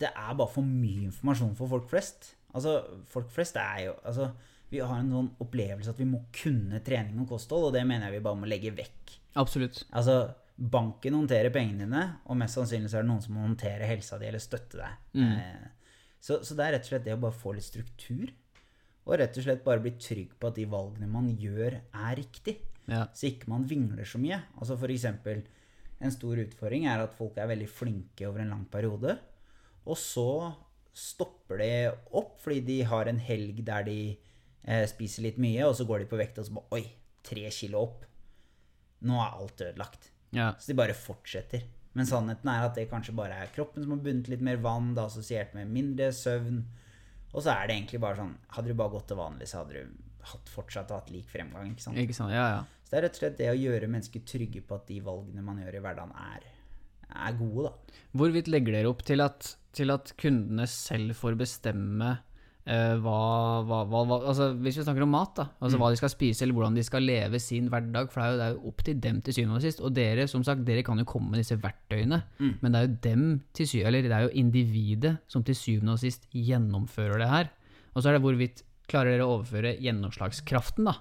det 0.00 0.10
er 0.10 0.34
bare 0.34 0.50
for 0.50 0.66
mye 0.66 1.08
informasjon 1.08 1.56
for 1.56 1.68
folk 1.70 1.88
flest. 1.88 2.34
Altså, 2.54 2.82
folk 3.08 3.30
flest 3.32 3.56
er 3.56 3.86
jo 3.86 3.94
altså, 4.04 4.30
Vi 4.74 4.82
har 4.82 4.98
en 4.98 5.12
sånn 5.12 5.28
opplevelse 5.44 5.92
at 5.94 6.00
vi 6.00 6.08
må 6.08 6.24
kunne 6.34 6.80
trening 6.84 7.20
og 7.22 7.30
kosthold, 7.34 7.68
og 7.68 7.76
det 7.76 7.84
mener 7.86 8.08
jeg 8.08 8.18
vi 8.18 8.24
bare 8.26 8.40
må 8.40 8.50
legge 8.50 8.74
vekk. 8.74 9.14
Absolutt. 9.40 9.84
Altså, 9.94 10.18
banken 10.54 11.16
håndterer 11.18 11.54
pengene 11.54 11.86
dine, 11.86 12.04
og 12.26 12.38
mest 12.40 12.58
sannsynlig 12.58 12.90
så 12.90 13.00
er 13.00 13.06
det 13.06 13.10
noen 13.12 13.22
som 13.24 13.36
må 13.36 13.44
håndtere 13.46 13.88
helsa 13.90 14.18
di 14.20 14.28
eller 14.30 14.42
støtte 14.42 14.80
deg. 14.80 15.00
Mm. 15.18 15.32
Eh, 15.38 15.94
så, 16.24 16.40
så 16.46 16.56
det 16.56 16.66
er 16.66 16.76
rett 16.76 16.86
og 16.86 16.92
slett 16.92 17.06
det 17.06 17.16
å 17.16 17.22
bare 17.22 17.38
få 17.38 17.54
litt 17.54 17.66
struktur, 17.66 18.30
og 19.04 19.18
rett 19.20 19.36
og 19.36 19.44
slett 19.44 19.64
bare 19.66 19.82
bli 19.84 19.92
trygg 20.00 20.36
på 20.40 20.48
at 20.48 20.58
de 20.58 20.68
valgene 20.70 21.10
man 21.10 21.28
gjør, 21.36 21.76
er 21.76 22.14
riktig. 22.16 22.56
Ja. 22.88 23.04
Så 23.16 23.28
ikke 23.30 23.50
man 23.52 23.66
vingler 23.68 24.08
så 24.08 24.20
mye. 24.20 24.38
Altså 24.58 24.76
for 24.80 24.92
eksempel, 24.92 25.42
en 26.04 26.12
stor 26.12 26.40
utfordring 26.40 26.86
er 26.90 27.02
at 27.04 27.16
folk 27.16 27.36
er 27.40 27.50
veldig 27.50 27.68
flinke 27.70 28.28
over 28.28 28.42
en 28.42 28.54
lang 28.54 28.64
periode, 28.72 29.18
og 29.84 29.98
så 30.00 30.28
stopper 30.94 31.58
de 31.60 31.70
opp 32.14 32.38
fordi 32.40 32.62
de 32.64 32.78
har 32.86 33.10
en 33.10 33.18
helg 33.20 33.58
der 33.66 33.84
de 33.88 33.98
spiser 34.88 35.26
litt 35.26 35.38
mye, 35.42 35.62
og 35.68 35.74
så 35.76 35.84
går 35.88 36.04
de 36.04 36.10
på 36.10 36.18
vekt 36.20 36.38
og 36.40 36.46
så 36.48 36.54
bare 36.56 36.78
Oi, 36.78 36.84
tre 37.24 37.48
kilo 37.52 37.82
opp. 37.84 38.04
Nå 39.04 39.18
er 39.20 39.34
alt 39.40 39.60
ødelagt. 39.60 40.10
ja. 40.32 40.52
Så 40.58 40.72
de 40.72 40.78
bare 40.78 40.94
fortsetter. 40.96 41.64
Men 41.94 42.08
sannheten 42.08 42.48
er 42.50 42.64
at 42.66 42.74
det 42.74 42.88
kanskje 42.90 43.12
bare 43.14 43.36
er 43.44 43.52
kroppen 43.54 43.84
som 43.84 43.92
har 43.94 44.00
bundet 44.02 44.28
litt 44.32 44.40
mer 44.42 44.56
vann, 44.64 44.94
det 44.96 45.02
er 45.02 45.10
assosiert 45.12 45.52
med 45.54 45.68
mindre 45.70 46.08
søvn. 46.12 46.64
Og 47.34 47.42
så 47.44 47.52
er 47.52 47.68
det 47.68 47.76
egentlig 47.76 48.00
bare 48.02 48.18
sånn 48.18 48.32
Hadde 48.56 48.72
du 48.72 48.78
bare 48.78 48.94
gått 48.94 49.06
til 49.10 49.18
vanlig, 49.20 49.46
så 49.50 49.60
hadde 49.60 49.82
du 49.84 49.92
hatt, 50.24 50.48
fortsatt 50.50 50.90
hatt 50.90 51.12
lik 51.14 51.28
fremgang. 51.30 51.70
ikke 51.70 51.84
sant? 51.84 51.98
Ikke 52.00 52.16
sant? 52.16 52.32
Ja, 52.34 52.46
ja. 52.56 52.64
Så 52.84 52.90
det 52.94 52.98
er 52.98 53.06
rett 53.08 53.18
og 53.18 53.22
slett 53.22 53.38
det 53.38 53.50
å 53.52 53.58
gjøre 53.58 53.90
mennesker 53.90 54.24
trygge 54.26 54.62
på 54.66 54.74
at 54.78 54.88
de 54.90 54.98
valgene 55.04 55.44
man 55.44 55.60
gjør 55.62 55.78
i 55.78 55.82
hverdagen, 55.84 56.14
er, 56.34 56.48
er 57.14 57.38
gode, 57.38 57.68
da. 57.68 57.98
Hvorvidt 58.18 58.50
legger 58.50 58.78
dere 58.78 58.90
opp 58.90 59.04
til 59.06 59.22
at, 59.24 59.52
til 59.76 59.94
at 59.94 60.12
kundene 60.20 60.66
selv 60.70 61.14
får 61.20 61.38
bestemme 61.40 62.16
eh, 62.66 62.94
hva, 63.04 63.18
hva, 63.68 63.80
hva, 63.88 64.18
Altså 64.20 64.50
hvis 64.56 64.78
vi 64.80 64.84
snakker 64.86 65.04
om 65.06 65.12
mat, 65.14 65.32
da. 65.38 65.46
Altså 65.60 65.80
hva 65.80 65.90
de 65.92 66.00
skal 66.00 66.12
spise, 66.12 66.44
eller 66.44 66.56
hvordan 66.56 66.78
de 66.78 66.84
skal 66.86 67.04
leve 67.04 67.40
sin 67.42 67.70
hverdag. 67.72 68.10
For 68.12 68.20
det 68.20 68.26
er 68.26 68.32
jo, 68.32 68.38
det 68.40 68.46
er 68.46 68.54
jo 68.54 68.72
opp 68.72 68.84
til 68.86 69.00
dem 69.06 69.20
til 69.24 69.38
syvende 69.38 69.58
og 69.58 69.64
sist. 69.66 69.82
Og 69.84 69.94
dere, 69.96 70.28
som 70.30 70.44
sagt, 70.46 70.64
dere 70.66 70.84
kan 70.86 71.00
jo 71.00 71.08
komme 71.08 71.34
med 71.34 71.42
disse 71.42 71.58
verktøyene, 71.60 72.22
men 72.62 72.68
det 72.70 72.80
er 72.80 72.86
jo 72.88 72.94
dem 73.08 73.26
til 73.56 73.70
syvende, 73.70 73.88
Eller 73.90 74.08
det 74.08 74.18
er 74.18 74.28
jo 74.28 74.36
individet 74.44 75.16
som 75.28 75.44
til 75.44 75.58
syvende 75.58 75.96
og 75.96 76.02
sist 76.02 76.28
gjennomfører 76.32 77.18
det 77.24 77.30
her. 77.32 77.52
Og 77.94 78.02
så 78.02 78.10
er 78.10 78.16
det 78.16 78.24
hvorvidt 78.24 78.64
klarer 78.90 79.14
dere 79.14 79.26
å 79.26 79.38
overføre 79.38 79.76
gjennomslagskraften, 79.80 80.88
da. 80.90 80.98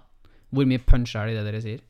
Hvor 0.53 0.67
mye 0.69 0.83
punch 0.85 1.15
er 1.17 1.27
det 1.27 1.33
i 1.33 1.39
det 1.39 1.47
dere 1.49 1.63
sier? 1.63 1.81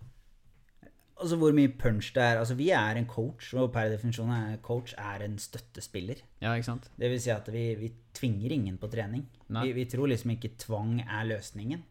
Altså 1.23 1.37
hvor 1.39 1.55
mye 1.55 1.71
punch 1.79 2.11
det 2.15 2.23
er. 2.23 2.41
Altså 2.41 2.57
vi 2.59 2.67
er 2.75 2.99
en 2.99 3.07
coach, 3.07 3.53
og 3.55 3.71
per 3.71 3.87
definisjon 3.93 4.31
er 4.35 4.57
coach 4.65 4.91
er 4.99 5.23
en 5.23 5.37
støttespiller. 5.39 6.19
Ja, 6.43 6.51
ikke 6.51 6.67
sant? 6.67 6.89
Det 6.99 7.11
vil 7.13 7.21
si 7.23 7.31
at 7.31 7.47
vi, 7.53 7.63
vi 7.79 7.93
tvinger 8.15 8.51
ingen 8.51 8.77
på 8.81 8.91
trening. 8.91 9.23
Vi, 9.47 9.71
vi 9.77 9.87
tror 9.87 10.11
liksom 10.11 10.35
ikke 10.35 10.55
tvang 10.59 10.97
er 11.05 11.29
løsningen. 11.31 11.85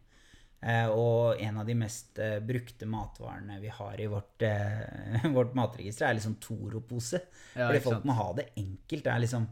Eh, 0.63 0.87
og 0.87 1.41
en 1.43 1.57
av 1.59 1.67
de 1.67 1.75
mest 1.75 2.19
eh, 2.23 2.37
brukte 2.39 2.87
matvarene 2.87 3.57
vi 3.59 3.71
har 3.73 3.99
i 3.99 4.07
vårt, 4.07 4.45
eh, 4.47 5.25
vårt 5.37 5.57
matregister, 5.57 6.07
er 6.07 6.19
liksom 6.19 6.37
Toro-pose. 6.43 7.19
Ja, 7.57 7.67
Fordi 7.67 7.81
folk 7.83 7.99
sant. 7.99 8.07
må 8.07 8.15
ha 8.15 8.29
det 8.37 8.51
enkelt. 8.61 9.03
Det 9.03 9.11
er 9.11 9.23
liksom, 9.25 9.47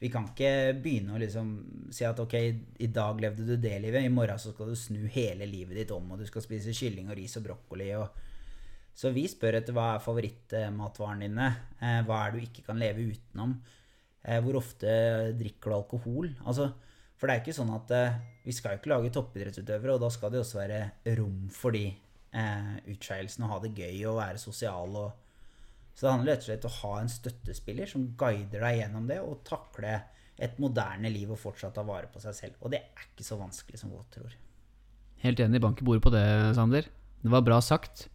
vi 0.00 0.12
kan 0.12 0.30
ikke 0.30 0.54
begynne 0.78 1.18
å 1.18 1.20
liksom 1.20 1.50
si 1.92 2.06
at 2.08 2.22
ok, 2.22 2.38
i 2.80 2.88
dag 2.94 3.20
levde 3.20 3.48
du 3.50 3.58
det 3.60 3.76
livet, 3.84 4.06
i 4.06 4.12
morgen 4.14 4.40
så 4.40 4.54
skal 4.54 4.72
du 4.72 4.78
snu 4.78 5.02
hele 5.12 5.48
livet 5.50 5.82
ditt 5.82 5.92
om, 5.92 6.14
og 6.14 6.22
du 6.22 6.28
skal 6.30 6.44
spise 6.46 6.76
kylling 6.76 7.10
og 7.10 7.18
ris 7.20 7.36
og 7.40 7.44
brokkoli. 7.50 7.90
og 7.98 8.22
så 8.94 9.10
vi 9.14 9.26
spør 9.30 9.58
etter 9.58 9.74
hva 9.74 9.94
er 9.94 10.02
favorittmatvarene 10.04 11.26
dine, 11.26 11.48
eh, 11.80 12.00
hva 12.06 12.20
er 12.22 12.34
det 12.34 12.40
du 12.40 12.48
ikke 12.48 12.68
kan 12.68 12.78
leve 12.78 13.08
utenom, 13.10 13.56
eh, 14.22 14.40
hvor 14.44 14.60
ofte 14.60 14.94
drikker 15.38 15.72
du 15.72 15.76
alkohol? 15.80 16.30
Altså, 16.46 16.70
for 17.18 17.26
det 17.26 17.34
er 17.34 17.42
ikke 17.42 17.56
sånn 17.56 17.74
at 17.74 17.92
eh, 17.94 18.16
vi 18.44 18.54
skal 18.54 18.74
jo 18.74 18.82
ikke 18.82 18.92
lage 18.92 19.12
toppidrettsutøvere, 19.14 19.96
og 19.96 20.02
da 20.02 20.10
skal 20.14 20.32
det 20.32 20.40
også 20.42 20.60
være 20.60 20.80
rom 21.18 21.44
for 21.54 21.74
de 21.74 21.86
eh, 21.88 22.72
utskeielsene, 22.92 23.50
ha 23.50 23.60
det 23.62 23.74
gøy 23.74 24.02
og 24.10 24.18
være 24.20 24.42
sosial. 24.42 24.98
Og, 25.00 25.12
så 25.94 26.06
det 26.06 26.12
handler 26.12 26.34
rett 26.34 26.44
og 26.44 26.50
slett 26.50 26.68
om 26.68 26.74
å 26.74 26.80
ha 26.80 26.94
en 27.00 27.12
støttespiller 27.12 27.90
som 27.90 28.08
guider 28.18 28.66
deg 28.66 28.80
gjennom 28.82 29.10
det, 29.10 29.20
og 29.22 29.42
takle 29.46 29.98
et 30.34 30.58
moderne 30.58 31.10
liv 31.14 31.30
og 31.30 31.38
fortsatt 31.38 31.76
ta 31.76 31.84
vare 31.86 32.10
på 32.10 32.22
seg 32.22 32.34
selv. 32.36 32.58
Og 32.62 32.74
det 32.74 32.82
er 32.82 33.06
ikke 33.08 33.26
så 33.26 33.38
vanskelig 33.38 33.80
som 33.80 33.92
folk 33.94 34.10
tror. 34.14 34.34
Helt 35.22 35.40
enig, 35.40 35.62
bank 35.62 35.80
i 35.80 35.86
bordet 35.86 36.04
på 36.04 36.12
det, 36.12 36.26
Sander. 36.58 36.90
Det 37.24 37.32
var 37.32 37.44
bra 37.46 37.60
sagt. 37.64 38.08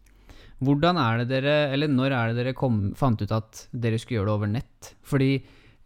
Hvordan 0.60 1.00
er 1.00 1.22
det 1.22 1.30
dere, 1.30 1.56
eller 1.74 1.92
når 1.92 2.14
er 2.16 2.32
det 2.32 2.42
dere 2.42 2.58
kom, 2.58 2.90
fant 3.00 3.22
ut 3.22 3.32
at 3.32 3.66
dere 3.72 4.00
skulle 4.00 4.20
gjøre 4.20 4.28
det 4.28 4.36
over 4.36 4.52
nett? 4.52 4.92
Fordi 5.08 5.32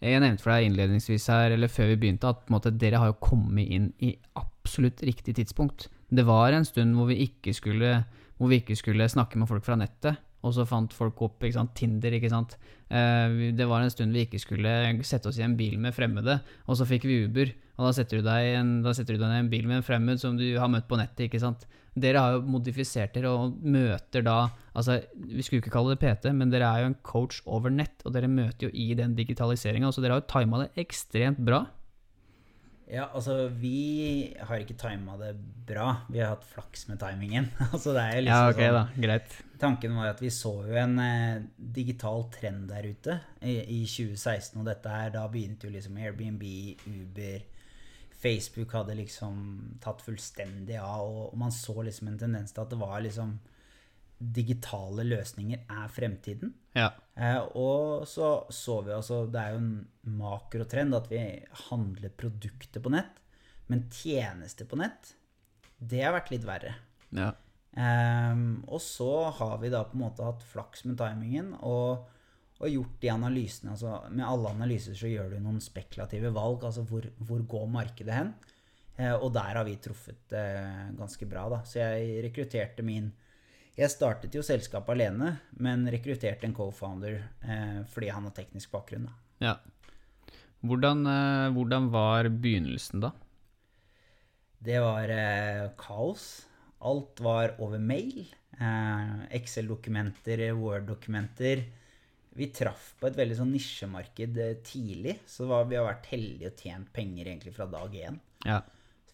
jeg 0.03 0.19
nevnte 0.19 0.43
for 0.43 0.51
deg 0.51 0.67
innledningsvis 0.67 1.29
her, 1.31 1.53
eller 1.55 1.71
før 1.71 1.93
vi 1.93 1.99
begynte, 2.01 2.31
at 2.33 2.49
måte, 2.51 2.73
dere 2.75 2.99
har 2.99 3.13
jo 3.13 3.21
kommet 3.23 3.69
inn 3.71 3.91
i 4.03 4.11
absolutt 4.39 5.03
riktig 5.05 5.37
tidspunkt. 5.37 5.87
Det 6.11 6.25
var 6.27 6.53
en 6.53 6.67
stund 6.67 6.97
hvor 6.97 7.07
vi 7.11 7.21
ikke 7.23 7.53
skulle, 7.55 7.95
vi 8.43 8.59
ikke 8.59 8.75
skulle 8.79 9.07
snakke 9.09 9.39
med 9.39 9.47
folk 9.49 9.63
fra 9.65 9.77
nettet, 9.79 10.19
og 10.43 10.51
så 10.57 10.65
fant 10.67 10.91
folk 10.91 11.21
opp 11.23 11.45
ikke 11.45 11.55
sant, 11.55 11.71
Tinder, 11.77 12.17
ikke 12.17 12.33
sant. 12.33 12.57
Eh, 12.91 13.53
det 13.55 13.67
var 13.69 13.85
en 13.85 13.93
stund 13.93 14.11
vi 14.11 14.25
ikke 14.25 14.41
skulle 14.43 14.73
sette 15.07 15.31
oss 15.31 15.39
i 15.39 15.45
en 15.45 15.55
bil 15.59 15.77
med 15.79 15.95
fremmede, 15.95 16.41
og 16.67 16.79
så 16.79 16.87
fikk 16.89 17.07
vi 17.07 17.21
Uber. 17.23 17.53
Og 17.77 17.87
da 17.87 17.93
setter 17.97 18.19
du 18.19 18.27
deg 18.27 18.49
i 18.51 18.57
en, 18.59 18.73
deg 18.83 19.23
en 19.23 19.49
bil 19.49 19.69
med 19.69 19.79
en 19.79 19.85
fremmed 19.85 20.21
som 20.21 20.35
du 20.37 20.45
har 20.61 20.69
møtt 20.69 20.89
på 20.89 20.99
nettet, 20.99 21.25
ikke 21.27 21.41
sant. 21.41 21.65
Dere 21.93 22.21
har 22.21 22.35
jo 22.35 22.45
modifisert 22.49 23.13
dere 23.13 23.29
og 23.29 23.59
møter 23.61 24.25
da 24.25 24.47
Altså, 24.73 25.03
vi 25.13 25.43
skulle 25.45 25.61
ikke 25.61 25.75
kalle 25.75 25.93
det 25.93 26.01
PT, 26.01 26.31
men 26.33 26.49
dere 26.49 26.65
er 26.65 26.81
jo 26.81 26.87
en 26.89 27.01
coach 27.05 27.43
over 27.45 27.69
nett, 27.69 27.99
og 28.07 28.15
dere 28.15 28.25
møter 28.25 28.65
jo 28.65 28.71
i 28.73 28.95
den 28.97 29.13
digitaliseringa, 29.13 29.91
så 29.93 30.01
dere 30.01 30.15
har 30.15 30.23
jo 30.23 30.31
tima 30.31 30.63
det 30.63 30.71
ekstremt 30.81 31.37
bra. 31.45 31.59
Ja, 32.89 33.05
altså 33.15 33.47
vi 33.53 34.33
har 34.37 34.59
ikke 34.59 34.75
tima 34.77 35.15
det 35.21 35.31
bra. 35.69 36.03
Vi 36.11 36.19
har 36.19 36.33
hatt 36.33 36.43
flaks 36.49 36.87
med 36.89 36.99
timingen. 37.01 37.47
altså 37.71 37.93
det 37.95 38.01
er 38.01 38.17
jo 38.17 38.25
liksom 38.25 38.57
sånn, 38.57 38.75
da, 38.79 38.83
greit. 39.05 39.37
Tanken 39.61 39.95
var 39.97 40.11
at 40.11 40.25
vi 40.25 40.33
så 40.33 40.51
jo 40.67 40.75
en 40.81 40.97
eh, 41.05 41.45
digital 41.77 42.25
trend 42.33 42.67
der 42.73 42.89
ute 42.89 43.17
i, 43.45 43.55
i 43.61 43.79
2016, 43.85 44.59
og 44.59 44.67
dette 44.67 44.97
her, 44.97 45.13
da 45.15 45.23
begynte 45.31 45.69
jo 45.69 45.73
liksom 45.77 46.01
Airbnb, 46.01 46.43
Uber, 46.89 47.45
Facebook 48.23 48.73
hadde 48.77 48.95
liksom 48.97 49.39
tatt 49.83 50.03
fullstendig 50.05 50.77
av, 50.79 51.03
og 51.03 51.39
man 51.39 51.51
så 51.53 51.75
liksom 51.83 52.09
en 52.09 52.21
tendens 52.21 52.55
til 52.55 52.63
at 52.63 52.71
det 52.71 52.79
var 52.79 53.03
liksom 53.03 53.35
digitale 54.23 55.03
løsninger 55.03 55.65
er 55.67 55.89
fremtiden. 55.91 56.53
Ja. 56.77 56.91
Eh, 57.15 57.41
og 57.59 58.07
så 58.07 58.45
så 58.49 58.79
vi 58.85 58.93
altså 58.95 59.25
Det 59.29 59.41
er 59.41 59.53
jo 59.53 59.59
en 59.59 60.15
makrotrend 60.17 60.95
at 60.95 61.09
vi 61.11 61.21
handler 61.67 62.13
produkter 62.17 62.83
på 62.83 62.93
nett. 62.93 63.19
Men 63.67 63.85
tjenester 63.91 64.67
på 64.69 64.79
nett, 64.79 65.13
det 65.79 66.03
har 66.03 66.15
vært 66.15 66.33
litt 66.35 66.47
verre. 66.47 66.75
ja. 67.11 67.33
Eh, 67.73 68.41
og 68.69 68.81
så 68.85 69.31
har 69.33 69.55
vi 69.57 69.71
da 69.73 69.79
på 69.87 69.97
en 69.97 70.03
måte 70.03 70.25
hatt 70.25 70.43
flaks 70.45 70.83
med 70.85 70.99
timingen 70.99 71.55
og, 71.57 72.03
og 72.61 72.69
gjort 72.69 72.99
de 73.01 73.11
analysene. 73.11 73.73
Altså 73.73 73.97
med 74.13 74.25
alle 74.27 74.51
analyser 74.53 74.97
så 74.97 75.09
gjør 75.09 75.33
du 75.33 75.39
noen 75.41 75.61
spekulative 75.63 76.31
valg. 76.35 76.63
Altså 76.67 76.85
hvor, 76.87 77.07
hvor 77.25 77.41
går 77.55 77.65
markedet 77.71 78.15
hen? 78.15 78.31
Eh, 78.95 79.13
og 79.15 79.31
der 79.35 79.57
har 79.57 79.65
vi 79.67 79.79
truffet 79.81 80.35
eh, 80.37 80.93
ganske 80.97 81.27
bra, 81.29 81.47
da. 81.51 81.63
Så 81.65 81.81
jeg 81.81 82.23
rekrutterte 82.27 82.85
min 82.85 83.11
Jeg 83.73 83.89
startet 83.89 84.35
jo 84.37 84.43
selskapet 84.45 84.93
alene, 84.93 85.31
men 85.57 85.87
rekrutterte 85.89 86.45
en 86.45 86.53
co-founder 86.53 87.15
eh, 87.41 87.79
fordi 87.89 88.11
han 88.13 88.27
har 88.27 88.35
teknisk 88.37 88.71
bakgrunn. 88.71 89.09
da. 89.09 89.13
ja. 89.49 89.55
Hvordan, 90.63 91.03
hvordan 91.51 91.89
var 91.91 92.29
begynnelsen, 92.29 93.01
da? 93.03 93.09
Det 94.63 94.77
var 94.79 95.11
kaos. 95.75 96.45
Alt 96.79 97.19
var 97.19 97.57
over 97.59 97.81
mail. 97.83 98.29
Eh, 98.59 99.23
Excel-dokumenter, 99.39 100.53
Word-dokumenter. 100.55 101.63
Vi 102.35 102.47
traff 102.55 102.93
på 102.99 103.07
et 103.09 103.17
veldig 103.19 103.35
sånn 103.37 103.51
nisjemarked 103.53 104.37
eh, 104.41 104.53
tidlig. 104.65 105.17
Så 105.29 105.45
var, 105.49 105.65
vi 105.69 105.77
har 105.77 105.85
vært 105.87 106.07
heldige 106.13 106.49
og 106.53 106.63
tjent 106.63 106.93
penger 106.95 107.27
egentlig 107.29 107.53
fra 107.55 107.67
dag 107.69 107.93
én. 107.99 108.17
Ja. 108.47 108.61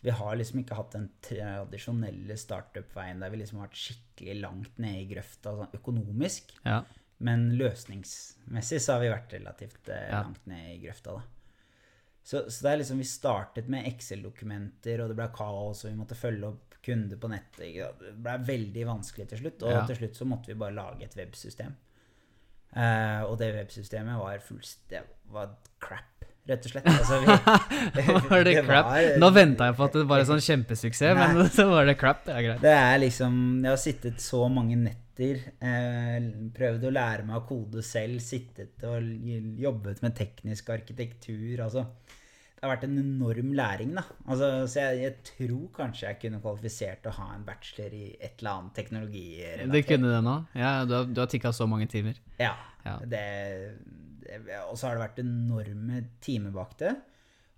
Vi 0.01 0.13
har 0.15 0.37
liksom 0.39 0.61
ikke 0.61 0.77
hatt 0.77 0.93
den 0.95 1.09
tradisjonelle 1.25 2.37
startup-veien 2.39 3.19
der 3.19 3.33
vi 3.33 3.41
liksom 3.41 3.59
har 3.59 3.67
vært 3.67 3.81
skikkelig 3.81 4.37
langt 4.39 4.77
nede 4.79 5.01
i 5.01 5.09
grøfta 5.09 5.55
sånn 5.57 5.75
økonomisk. 5.75 6.53
Ja. 6.63 6.77
Men 7.19 7.49
løsningsmessig 7.59 8.79
så 8.79 8.95
har 8.95 9.03
vi 9.03 9.11
vært 9.11 9.33
relativt 9.35 9.89
eh, 9.91 10.05
Ja. 10.13 10.21
langt 10.23 10.45
nede 10.47 10.77
i 10.77 10.79
grøfta, 10.85 11.17
da. 11.19 11.25
Så, 12.29 12.43
så 12.51 12.63
det 12.65 12.71
er 12.71 12.77
liksom, 12.83 12.99
vi 13.01 13.07
startet 13.09 13.67
med 13.73 13.87
Excel-dokumenter, 13.89 15.01
og 15.01 15.09
det 15.09 15.15
ble 15.17 15.27
kaos, 15.33 15.83
og 15.83 15.89
vi 15.89 15.97
måtte 15.97 16.15
følge 16.19 16.51
opp 16.51 16.75
kunder 16.85 17.17
på 17.19 17.29
nettet. 17.31 17.79
Det 17.99 18.11
ble 18.23 18.35
veldig 18.45 18.83
vanskelig 18.87 19.25
til 19.31 19.41
slutt, 19.41 19.63
og 19.65 19.87
til 19.89 19.97
slutt 19.99 20.19
så 20.19 20.27
måtte 20.29 20.51
vi 20.53 20.57
bare 20.61 20.75
lage 20.77 21.07
et 21.07 21.15
websystem. 21.17 21.73
Eh, 22.75 23.21
og 23.25 23.37
det 23.41 23.53
websystemet 23.55 24.19
var 24.21 24.39
fullst... 24.45 24.83
Det 24.91 25.01
var 25.33 25.51
crap, 25.81 26.25
rett 26.49 26.65
og 26.65 26.71
slett. 26.73 26.87
Altså, 26.89 27.19
vi, 27.23 28.05
Var 28.29 28.43
det 28.47 28.55
crap? 28.65 28.85
var- 28.91 29.19
Nå 29.21 29.29
venta 29.35 29.69
jeg 29.71 29.77
på 29.79 29.87
at 29.87 29.97
det 29.99 30.05
var 30.09 30.23
en 30.23 30.29
sånn 30.29 30.43
kjempesuksess, 30.45 31.17
Nei. 31.17 31.27
men 31.37 31.49
så 31.57 31.65
var 31.71 31.89
det 31.89 31.97
crap. 32.01 32.23
Det 32.27 32.35
er 32.37 32.45
greit. 32.47 32.63
Det 32.65 32.73
er 32.77 32.97
liksom 33.05 33.39
Jeg 33.65 33.71
har 33.73 33.81
sittet 33.81 34.21
så 34.25 34.43
mange 34.53 34.77
netter, 34.83 35.41
uh, 35.65 36.29
prøvd 36.55 36.85
å 36.87 36.93
lære 36.95 37.25
meg 37.27 37.41
å 37.41 37.45
kode 37.49 37.81
selv, 37.83 38.21
sittet 38.23 38.85
og 38.87 39.09
jobbet 39.59 40.01
med 40.05 40.15
teknisk 40.17 40.69
arkitektur. 40.77 41.65
Altså, 41.65 41.85
det 42.59 42.65
har 42.67 42.73
vært 42.73 42.81
en 42.89 42.97
enorm 42.99 43.53
læring, 43.55 43.93
da. 43.95 44.01
Altså, 44.27 44.47
så 44.67 44.81
jeg, 44.83 44.97
jeg 45.05 45.13
tror 45.29 45.67
kanskje 45.77 46.09
jeg 46.09 46.17
kunne 46.25 46.41
kvalifisert 46.43 46.99
til 47.05 47.13
å 47.13 47.17
ha 47.21 47.27
en 47.37 47.45
bachelor 47.47 47.93
i 47.95 48.01
et 48.19 48.41
eller 48.41 48.51
annet 48.57 48.73
teknologi. 48.75 49.23
Det 49.71 49.85
kunne 49.87 50.11
det 50.11 50.19
nå. 50.25 50.33
Ja, 50.59 50.73
du 50.83 50.91
har, 50.97 51.07
du 51.07 51.21
har 51.23 51.29
tikka 51.31 51.53
så 51.55 51.69
mange 51.71 51.87
timer. 51.87 52.19
Ja. 52.41 52.51
Ja. 52.83 52.97
Og 54.67 54.75
så 54.77 54.89
har 54.89 54.97
det 54.97 55.05
vært 55.05 55.21
enorme 55.23 56.03
timer 56.23 56.51
bak 56.55 56.75
det. 56.81 56.91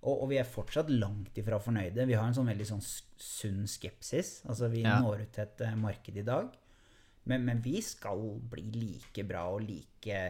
Og, 0.02 0.24
og 0.24 0.30
vi 0.32 0.38
er 0.40 0.48
fortsatt 0.48 0.88
langt 0.90 1.36
ifra 1.38 1.58
fornøyde. 1.62 2.06
Vi 2.08 2.16
har 2.18 2.26
en 2.26 2.34
sånn 2.34 2.50
veldig 2.50 2.66
sånn 2.72 2.82
sunn 2.82 3.66
skepsis. 3.70 4.40
Altså 4.50 4.70
vi 4.72 4.82
Ja. 4.82 4.96
når 5.02 5.26
ut 5.26 5.32
til 5.34 5.44
et 5.44 5.60
eh, 5.66 5.76
marked 5.78 6.16
i 6.18 6.24
dag. 6.26 6.48
Men, 7.30 7.44
men 7.46 7.60
vi 7.62 7.78
skal 7.86 8.18
bli 8.50 8.64
like 8.74 9.22
bra 9.28 9.44
og 9.54 9.62
like 9.62 10.22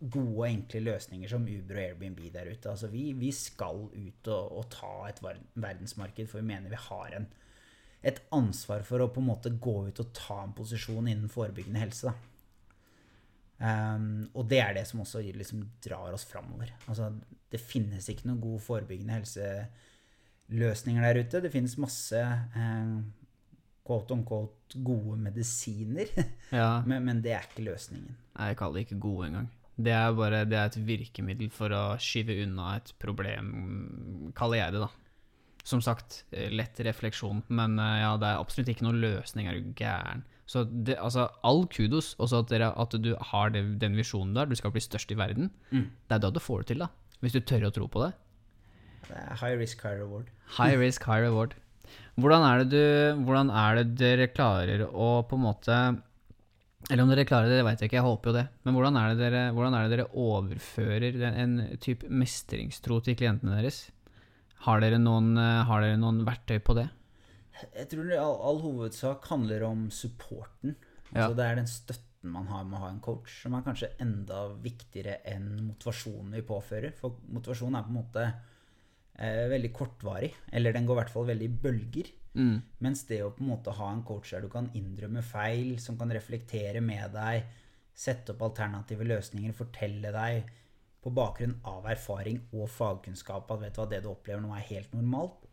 gode 0.00 0.34
og 0.34 0.46
enkle 0.48 0.80
løsninger 0.84 1.30
som 1.30 1.46
Uber 1.48 1.78
og 1.78 1.82
Airbnb 1.84 2.20
der 2.34 2.50
ute. 2.52 2.70
Altså 2.70 2.88
vi, 2.92 3.06
vi 3.16 3.30
skal 3.32 3.86
ut 3.88 4.28
og, 4.32 4.52
og 4.58 4.68
ta 4.72 4.92
et 5.08 5.20
verdensmarked, 5.24 6.28
for 6.28 6.40
vi 6.42 6.48
mener 6.50 6.72
vi 6.72 6.80
har 6.88 7.16
en, 7.16 7.26
et 8.04 8.20
ansvar 8.36 8.84
for 8.84 9.00
å 9.00 9.08
på 9.14 9.22
en 9.22 9.30
måte 9.30 9.54
gå 9.64 9.76
ut 9.88 10.00
og 10.04 10.12
ta 10.16 10.42
en 10.44 10.52
posisjon 10.56 11.08
innen 11.08 11.30
forebyggende 11.32 11.84
helse. 11.86 12.12
Um, 13.64 14.26
og 14.34 14.48
det 14.50 14.58
er 14.60 14.74
det 14.76 14.82
som 14.90 15.00
også 15.04 15.22
liksom 15.24 15.62
drar 15.84 16.12
oss 16.12 16.26
framover. 16.28 16.72
Altså, 16.90 17.12
det 17.54 17.62
finnes 17.62 18.08
ikke 18.10 18.26
noen 18.28 18.42
gode 18.42 18.60
forebyggende 18.66 19.14
helseløsninger 19.20 21.06
der 21.06 21.20
ute. 21.22 21.40
Det 21.44 21.52
finnes 21.54 21.78
masse 21.80 22.18
eh, 22.18 22.96
quote 23.86 24.12
on 24.16 24.24
quote 24.26 24.80
gode 24.84 25.16
medisiner, 25.22 26.10
Ja. 26.60 26.82
men, 26.84 27.04
men 27.06 27.22
det 27.24 27.32
er 27.38 27.46
ikke 27.46 27.64
løsningen. 27.70 28.16
Nei, 28.34 28.50
jeg 28.50 28.58
kaller 28.60 28.80
det 28.80 28.86
ikke 28.88 29.00
gode 29.06 29.30
engang. 29.30 29.48
Det 29.74 29.94
er 29.94 30.12
bare 30.14 30.44
det 30.46 30.58
er 30.58 30.68
et 30.70 30.82
virkemiddel 30.86 31.50
for 31.52 31.72
å 31.74 31.96
skyve 32.02 32.36
unna 32.44 32.76
et 32.78 32.92
problem, 33.02 33.48
kaller 34.38 34.60
jeg 34.60 34.76
det, 34.76 34.84
da. 34.84 34.90
Som 35.64 35.80
sagt, 35.82 36.22
eh, 36.36 36.52
lett 36.52 36.78
refleksjon, 36.84 37.42
men 37.48 37.78
eh, 37.80 38.02
ja, 38.02 38.12
det 38.20 38.28
er 38.28 38.42
absolutt 38.42 38.70
ikke 38.70 38.86
noen 38.86 39.00
løsning, 39.02 39.48
er 39.48 39.58
du 39.58 39.72
gæren. 39.78 40.22
Så 40.46 40.66
det, 40.68 40.98
altså, 41.00 41.30
all 41.42 41.64
kudos, 41.72 42.12
også 42.20 42.42
at, 42.44 42.50
dere, 42.52 42.68
at 42.76 42.94
du 43.00 43.14
har 43.32 43.54
det, 43.54 43.64
den 43.80 43.96
visjonen 43.96 44.36
der, 44.36 44.46
du 44.46 44.54
skal 44.60 44.74
bli 44.74 44.82
størst 44.84 45.10
i 45.10 45.18
verden. 45.18 45.50
Mm. 45.72 45.88
Det 45.88 46.18
er 46.18 46.22
da 46.22 46.30
du 46.30 46.40
får 46.42 46.62
det 46.62 46.74
til, 46.74 46.84
da. 46.84 46.90
Hvis 47.24 47.34
du 47.34 47.40
tør 47.40 47.70
å 47.70 47.72
tro 47.74 47.88
på 47.88 48.04
det. 48.04 48.12
Det 49.08 49.16
er 49.16 49.38
high 49.40 49.56
risk, 49.60 49.80
high 49.84 49.96
reward. 50.02 50.28
High 50.58 50.76
risk, 50.80 51.06
high 51.08 51.24
reward. 51.24 51.56
Hvordan 52.20 52.44
er 52.46 52.60
det, 52.60 52.68
du, 52.70 53.22
hvordan 53.24 53.50
er 53.50 53.80
det 53.80 53.86
dere 53.98 54.28
klarer 54.30 54.84
å 54.86 55.08
på 55.26 55.38
en 55.38 55.44
måte 55.48 55.78
Eller 56.90 57.04
om 57.04 57.10
dere 57.10 57.24
klarer 57.24 57.48
det, 57.48 57.58
det 57.60 57.64
vet 57.64 57.80
jeg 57.80 57.88
ikke, 57.88 57.96
jeg 57.96 58.04
håper 58.04 58.30
jo 58.30 58.36
det. 58.36 58.44
Men 58.66 58.76
hvordan 58.76 58.98
er 59.00 59.10
det 59.10 59.20
dere, 59.22 59.42
hvordan 59.56 59.76
er 59.76 59.84
det 59.86 59.94
dere 59.94 60.10
overfører 60.20 61.20
en 61.30 61.54
type 61.80 62.10
mestringstro 62.12 62.98
til 63.04 63.16
klientene 63.16 63.56
deres? 63.56 63.86
Har 64.66 64.80
dere 64.84 64.98
noen, 65.00 65.32
eh, 65.40 65.62
har 65.68 65.84
dere 65.84 66.00
noen 66.00 66.22
verktøy 66.26 66.58
på 66.64 66.76
det? 66.76 66.88
Jeg 67.72 67.88
tror 67.90 68.08
det 68.08 68.18
all, 68.20 68.36
all 68.50 68.60
hovedsak 68.64 69.28
handler 69.30 69.64
om 69.68 69.86
supporten. 69.92 70.74
Ja. 71.12 71.28
Altså 71.28 71.38
Det 71.38 71.46
er 71.46 71.60
den 71.60 71.70
støtten 71.70 72.34
man 72.34 72.48
har 72.48 72.64
med 72.64 72.78
å 72.78 72.82
ha 72.86 72.90
en 72.90 73.02
coach, 73.04 73.30
som 73.42 73.54
er 73.56 73.64
kanskje 73.66 73.92
enda 74.00 74.46
viktigere 74.64 75.18
enn 75.28 75.50
motivasjonen 75.68 76.36
vi 76.36 76.44
påfører. 76.48 76.94
For 76.96 77.16
motivasjon 77.32 77.76
er 77.76 77.86
på 77.86 77.92
en 77.92 77.98
måte 78.00 78.26
eh, 78.28 79.44
veldig 79.52 79.72
kortvarig, 79.76 80.32
eller 80.52 80.76
den 80.76 80.88
går 80.88 80.98
i 80.98 81.00
hvert 81.02 81.14
fall 81.16 81.28
veldig 81.32 81.48
i 81.48 81.56
bølger. 81.64 82.12
Mm. 82.34 82.58
Mens 82.82 83.04
det 83.08 83.20
å 83.22 83.30
på 83.34 83.44
en 83.44 83.52
måte 83.52 83.74
ha 83.74 83.90
en 83.92 84.02
coach 84.06 84.32
der 84.34 84.44
du 84.44 84.50
kan 84.52 84.70
innrømme 84.74 85.22
feil, 85.22 85.76
som 85.82 85.98
kan 85.98 86.12
reflektere 86.12 86.82
med 86.84 87.14
deg, 87.14 87.46
sette 87.94 88.34
opp 88.34 88.42
alternative 88.48 89.06
løsninger, 89.06 89.54
fortelle 89.54 90.10
deg 90.14 90.50
på 91.04 91.12
bakgrunn 91.14 91.58
av 91.68 91.86
erfaring 91.92 92.40
og 92.56 92.68
fagkunnskap 92.72 93.50
at 93.52 93.60
vet 93.60 93.76
du 93.76 93.80
hva, 93.82 93.88
det 93.90 94.02
du 94.02 94.10
opplever 94.10 94.42
nå 94.42 94.54
er 94.56 94.68
helt 94.70 94.94
normalt, 94.96 95.44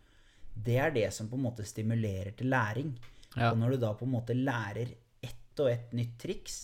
det 0.52 0.78
er 0.84 0.94
det 0.96 1.08
som 1.16 1.30
på 1.30 1.38
en 1.38 1.46
måte 1.46 1.66
stimulerer 1.68 2.34
til 2.38 2.52
læring. 2.52 2.92
Ja. 3.36 3.52
Og 3.52 3.60
når 3.60 3.76
du 3.76 3.84
da 3.86 3.94
på 3.96 4.08
en 4.08 4.16
måte 4.16 4.36
lærer 4.36 4.90
ett 5.24 5.60
og 5.62 5.70
ett 5.72 5.94
nytt 5.96 6.18
triks 6.20 6.60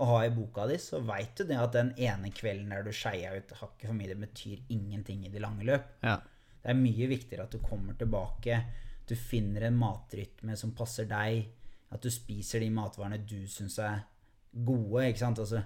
å 0.00 0.06
ha 0.08 0.20
i 0.24 0.32
boka 0.34 0.66
di, 0.70 0.78
så 0.80 1.02
veit 1.04 1.34
du 1.36 1.44
det 1.46 1.58
at 1.60 1.74
den 1.76 1.92
ene 2.00 2.30
kvelden 2.34 2.72
der 2.72 2.86
du 2.86 2.92
skeia 2.94 3.34
ut 3.36 3.52
hakket 3.60 3.88
for 3.90 3.98
mye, 3.98 4.10
det 4.12 4.20
betyr 4.22 4.62
ingenting 4.72 5.26
i 5.26 5.32
det 5.32 5.42
lange 5.42 5.66
løp. 5.66 5.90
Ja. 6.06 6.16
Det 6.60 6.72
er 6.72 6.78
mye 6.78 7.10
viktigere 7.10 7.46
at 7.46 7.54
du 7.54 7.60
kommer 7.64 7.96
tilbake, 7.98 8.62
du 9.10 9.16
finner 9.18 9.66
en 9.68 9.78
matrytme 9.78 10.56
som 10.58 10.74
passer 10.76 11.08
deg, 11.10 11.44
at 11.90 12.02
du 12.02 12.10
spiser 12.12 12.62
de 12.62 12.70
matvarene 12.74 13.20
du 13.26 13.42
syns 13.50 13.78
er 13.82 14.04
gode. 14.50 15.08
ikke 15.08 15.22
sant? 15.24 15.42
Altså, 15.42 15.62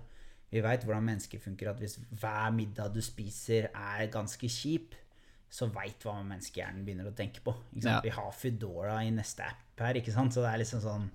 vi 0.52 0.62
veit 0.64 0.84
hvordan 0.86 1.08
mennesker 1.08 1.42
funker, 1.42 1.72
at 1.72 1.80
hvis 1.82 1.98
hver 2.20 2.52
middag 2.54 2.94
du 2.94 3.02
spiser 3.04 3.68
er 3.70 4.06
ganske 4.12 4.48
kjip, 4.50 4.94
så 5.54 5.68
veit 5.70 6.02
hva 6.02 6.16
menneskehjernen 6.26 6.82
begynner 6.86 7.10
å 7.10 7.16
tenke 7.16 7.42
på. 7.44 7.54
Ja. 7.82 8.00
Vi 8.02 8.12
har 8.14 8.32
Foodora 8.34 8.98
i 9.06 9.12
neste 9.14 9.46
app 9.46 9.84
her, 9.84 10.00
ikke 10.00 10.14
sant? 10.14 10.34
så 10.34 10.42
det 10.42 10.52
er 10.52 10.60
liksom 10.62 10.82
sånn 10.82 11.06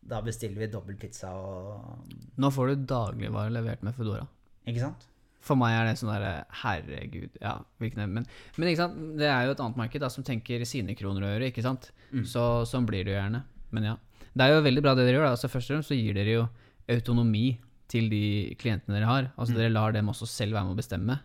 Da 0.00 0.22
bestiller 0.24 0.62
vi 0.62 0.70
dobbel 0.72 0.96
pizza 0.96 1.28
og 1.36 2.14
Nå 2.40 2.48
får 2.56 2.70
du 2.70 2.84
dagligvarer 2.88 3.52
levert 3.52 3.82
med 3.84 3.96
Foodora. 3.96 4.24
Ikke 4.64 4.80
sant? 4.86 5.09
For 5.40 5.56
meg 5.56 5.72
er 5.72 5.86
det 5.88 5.96
sånn 5.96 6.12
derre 6.12 6.44
Herregud, 6.62 7.38
ja. 7.40 7.54
Hvilken, 7.80 8.02
men, 8.12 8.26
men 8.56 8.70
ikke 8.70 8.82
sant? 8.82 8.98
det 9.16 9.28
er 9.30 9.46
jo 9.46 9.54
et 9.54 9.62
annet 9.64 9.78
marked 9.80 10.02
da, 10.02 10.10
som 10.12 10.26
tenker 10.26 10.66
sine 10.68 10.96
kroner 10.98 11.24
og 11.24 11.38
øre, 11.38 11.48
ikke 11.48 11.64
sant. 11.64 11.90
Så 12.28 12.44
sånn 12.68 12.88
blir 12.88 13.06
det 13.06 13.14
jo 13.14 13.18
gjerne. 13.20 13.40
Men 13.72 13.86
ja. 13.92 13.96
Det 14.30 14.46
er 14.46 14.54
jo 14.54 14.66
veldig 14.66 14.82
bra 14.84 14.94
det 14.94 15.06
dere 15.06 15.18
gjør. 15.18 15.26
da. 15.30 15.32
Altså 15.36 15.50
Først 15.50 15.70
og 15.70 15.76
fremst 15.78 15.92
så 15.92 15.98
gir 15.98 16.14
dere 16.18 16.36
jo 16.36 16.44
autonomi 16.90 17.46
til 17.90 18.06
de 18.12 18.22
klientene 18.60 18.96
dere 18.98 19.08
har. 19.08 19.32
Altså 19.36 19.56
Dere 19.56 19.72
lar 19.72 19.94
dem 19.96 20.10
også 20.12 20.28
selv 20.30 20.56
være 20.58 20.68
med 20.68 20.76
å 20.76 20.80
bestemme. 20.80 21.18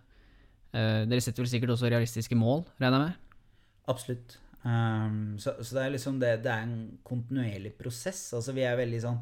Uh, 0.75 1.03
dere 1.07 1.21
setter 1.23 1.43
vel 1.43 1.51
sikkert 1.51 1.75
også 1.75 1.91
realistiske 1.91 2.35
mål, 2.37 2.65
regner 2.81 2.97
jeg 2.97 3.11
med? 3.11 3.45
Absolutt. 3.91 4.39
Um, 4.65 5.35
så, 5.37 5.53
så 5.61 5.77
det 5.77 5.83
er 5.83 5.91
liksom 5.93 6.17
det, 6.21 6.31
det 6.43 6.51
er 6.51 6.65
en 6.65 6.77
kontinuerlig 7.05 7.75
prosess. 7.77 8.27
Altså 8.33 8.55
vi 8.55 8.65
er 8.65 8.79
veldig 8.79 9.01
sånn 9.03 9.19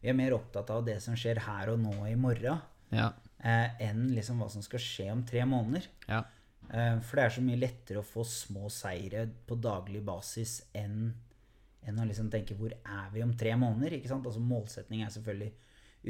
Vi 0.00 0.08
er 0.10 0.16
mer 0.18 0.34
opptatt 0.34 0.70
av 0.74 0.82
det 0.86 0.96
som 1.04 1.14
skjer 1.18 1.42
her 1.44 1.74
og 1.74 1.82
nå 1.82 1.94
i 2.08 2.16
morgen, 2.18 2.62
Ja. 2.90 3.12
Eh, 3.44 3.80
enn 3.88 4.08
liksom 4.14 4.38
hva 4.42 4.48
som 4.52 4.62
skal 4.62 4.80
skje 4.82 5.08
om 5.12 5.24
tre 5.26 5.44
måneder. 5.48 5.86
ja. 6.08 6.22
Eh, 6.70 7.00
for 7.02 7.16
det 7.18 7.24
er 7.24 7.32
så 7.34 7.42
mye 7.42 7.58
lettere 7.58 7.98
å 7.98 8.06
få 8.06 8.22
små 8.22 8.68
seire 8.70 9.24
på 9.48 9.56
daglig 9.58 10.04
basis 10.06 10.60
enn 10.78 11.08
enn 11.82 11.96
å 11.98 12.04
liksom 12.06 12.28
tenke 12.30 12.54
hvor 12.54 12.70
er 12.76 13.08
vi 13.14 13.22
om 13.24 13.32
tre 13.34 13.54
måneder? 13.56 13.96
ikke 13.96 14.10
sant? 14.12 14.26
Altså 14.28 14.38
Målsetning 14.44 15.00
er 15.02 15.10
selvfølgelig 15.10 15.50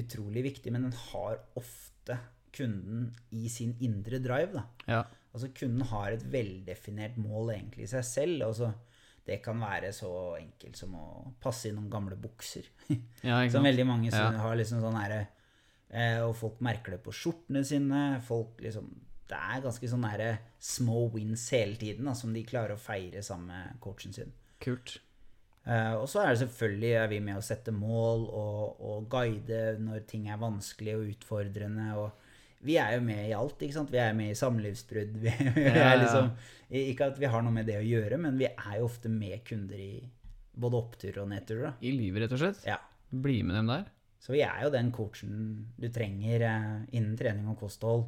utrolig 0.02 0.42
viktig, 0.50 0.72
men 0.74 0.82
den 0.88 0.96
har 1.12 1.38
ofte 1.56 2.18
kunden 2.52 3.06
i 3.30 3.48
sin 3.48 3.76
indre 3.80 4.18
drive. 4.18 4.52
da. 4.58 4.64
ja. 4.90 5.00
Altså 5.32 5.48
Kunden 5.54 5.86
har 5.86 6.10
et 6.12 6.24
veldefinert 6.26 7.16
mål 7.22 7.52
egentlig 7.54 7.84
i 7.86 7.90
seg 7.92 8.04
selv. 8.04 8.42
Altså, 8.48 8.72
det 9.24 9.36
kan 9.44 9.60
være 9.62 9.92
så 9.94 10.10
enkelt 10.40 10.76
som 10.76 10.96
å 10.98 11.04
passe 11.40 11.68
inn 11.70 11.76
noen 11.78 11.88
gamle 11.92 12.16
bukser. 12.18 12.66
ja 13.22 13.38
som 13.54 13.62
veldig 13.64 13.86
mange 13.86 14.10
Ja. 14.10 14.16
som 14.26 14.40
har 14.42 14.56
liksom 14.58 14.82
sånn 14.82 14.98
herre 14.98 15.28
Og 16.22 16.36
folk 16.38 16.60
merker 16.62 16.94
det 16.94 17.00
på 17.02 17.10
skjortene 17.10 17.64
sine. 17.66 18.20
Folk 18.22 18.60
liksom 18.62 18.86
Det 19.30 19.38
er 19.38 19.62
ganske 19.64 19.88
sånn 19.90 20.04
herre 20.06 20.30
små 20.58 21.04
wins 21.14 21.48
hele 21.54 21.74
tiden 21.78 22.06
da, 22.06 22.14
som 22.18 22.32
de 22.34 22.44
klarer 22.46 22.74
å 22.74 22.82
feire 22.82 23.22
sammen 23.22 23.50
med 23.50 23.80
coachen 23.82 24.12
sin. 24.14 24.30
Kult. 24.62 24.96
Eh, 25.66 25.92
og 25.94 26.06
så 26.10 26.22
er 26.24 26.32
det 26.32 26.40
selvfølgelig 26.40 26.90
er 26.98 27.10
vi 27.12 27.20
med 27.22 27.36
å 27.38 27.44
sette 27.44 27.70
mål 27.74 28.24
og, 28.26 28.80
og 28.80 29.06
guide 29.12 29.76
når 29.82 30.06
ting 30.10 30.26
er 30.30 30.40
vanskelig 30.40 30.96
og 30.96 31.10
utfordrende. 31.12 31.92
og 32.00 32.10
vi 32.66 32.74
er 32.76 32.96
jo 32.96 33.04
med 33.06 33.22
i 33.28 33.32
alt. 33.36 33.62
ikke 33.62 33.76
sant? 33.78 33.92
Vi 33.92 34.00
er 34.02 34.12
med 34.16 34.32
i 34.32 34.36
samlivsbrudd. 34.36 35.14
Vi, 35.24 35.30
vi 35.56 35.62
Ja, 35.68 35.92
er 35.92 36.02
liksom, 36.02 36.32
ikke 36.82 37.06
at 37.12 37.18
vi 37.20 37.30
har 37.32 37.42
noe 37.42 37.54
med 37.54 37.66
det 37.70 37.78
å 37.78 37.86
gjøre, 37.86 38.18
men 38.20 38.36
vi 38.38 38.46
er 38.50 38.74
jo 38.78 38.84
ofte 38.90 39.08
med 39.08 39.40
kunder 39.48 39.78
i 39.80 39.94
både 40.60 40.76
oppturer 40.76 41.22
og 41.22 41.30
nedturer. 41.30 41.78
I 41.80 41.94
livet, 41.94 42.26
rett 42.26 42.34
og 42.36 42.42
slett. 42.42 42.60
Ja. 42.68 42.76
Bli 43.10 43.38
med 43.46 43.56
dem 43.56 43.70
der. 43.72 43.86
Så 44.20 44.34
vi 44.34 44.42
er 44.44 44.66
jo 44.66 44.74
den 44.74 44.90
coachen 44.92 45.32
du 45.80 45.88
trenger 45.92 46.44
eh, 46.44 46.76
innen 46.92 47.16
trening 47.18 47.48
og 47.48 47.58
kosthold 47.62 48.06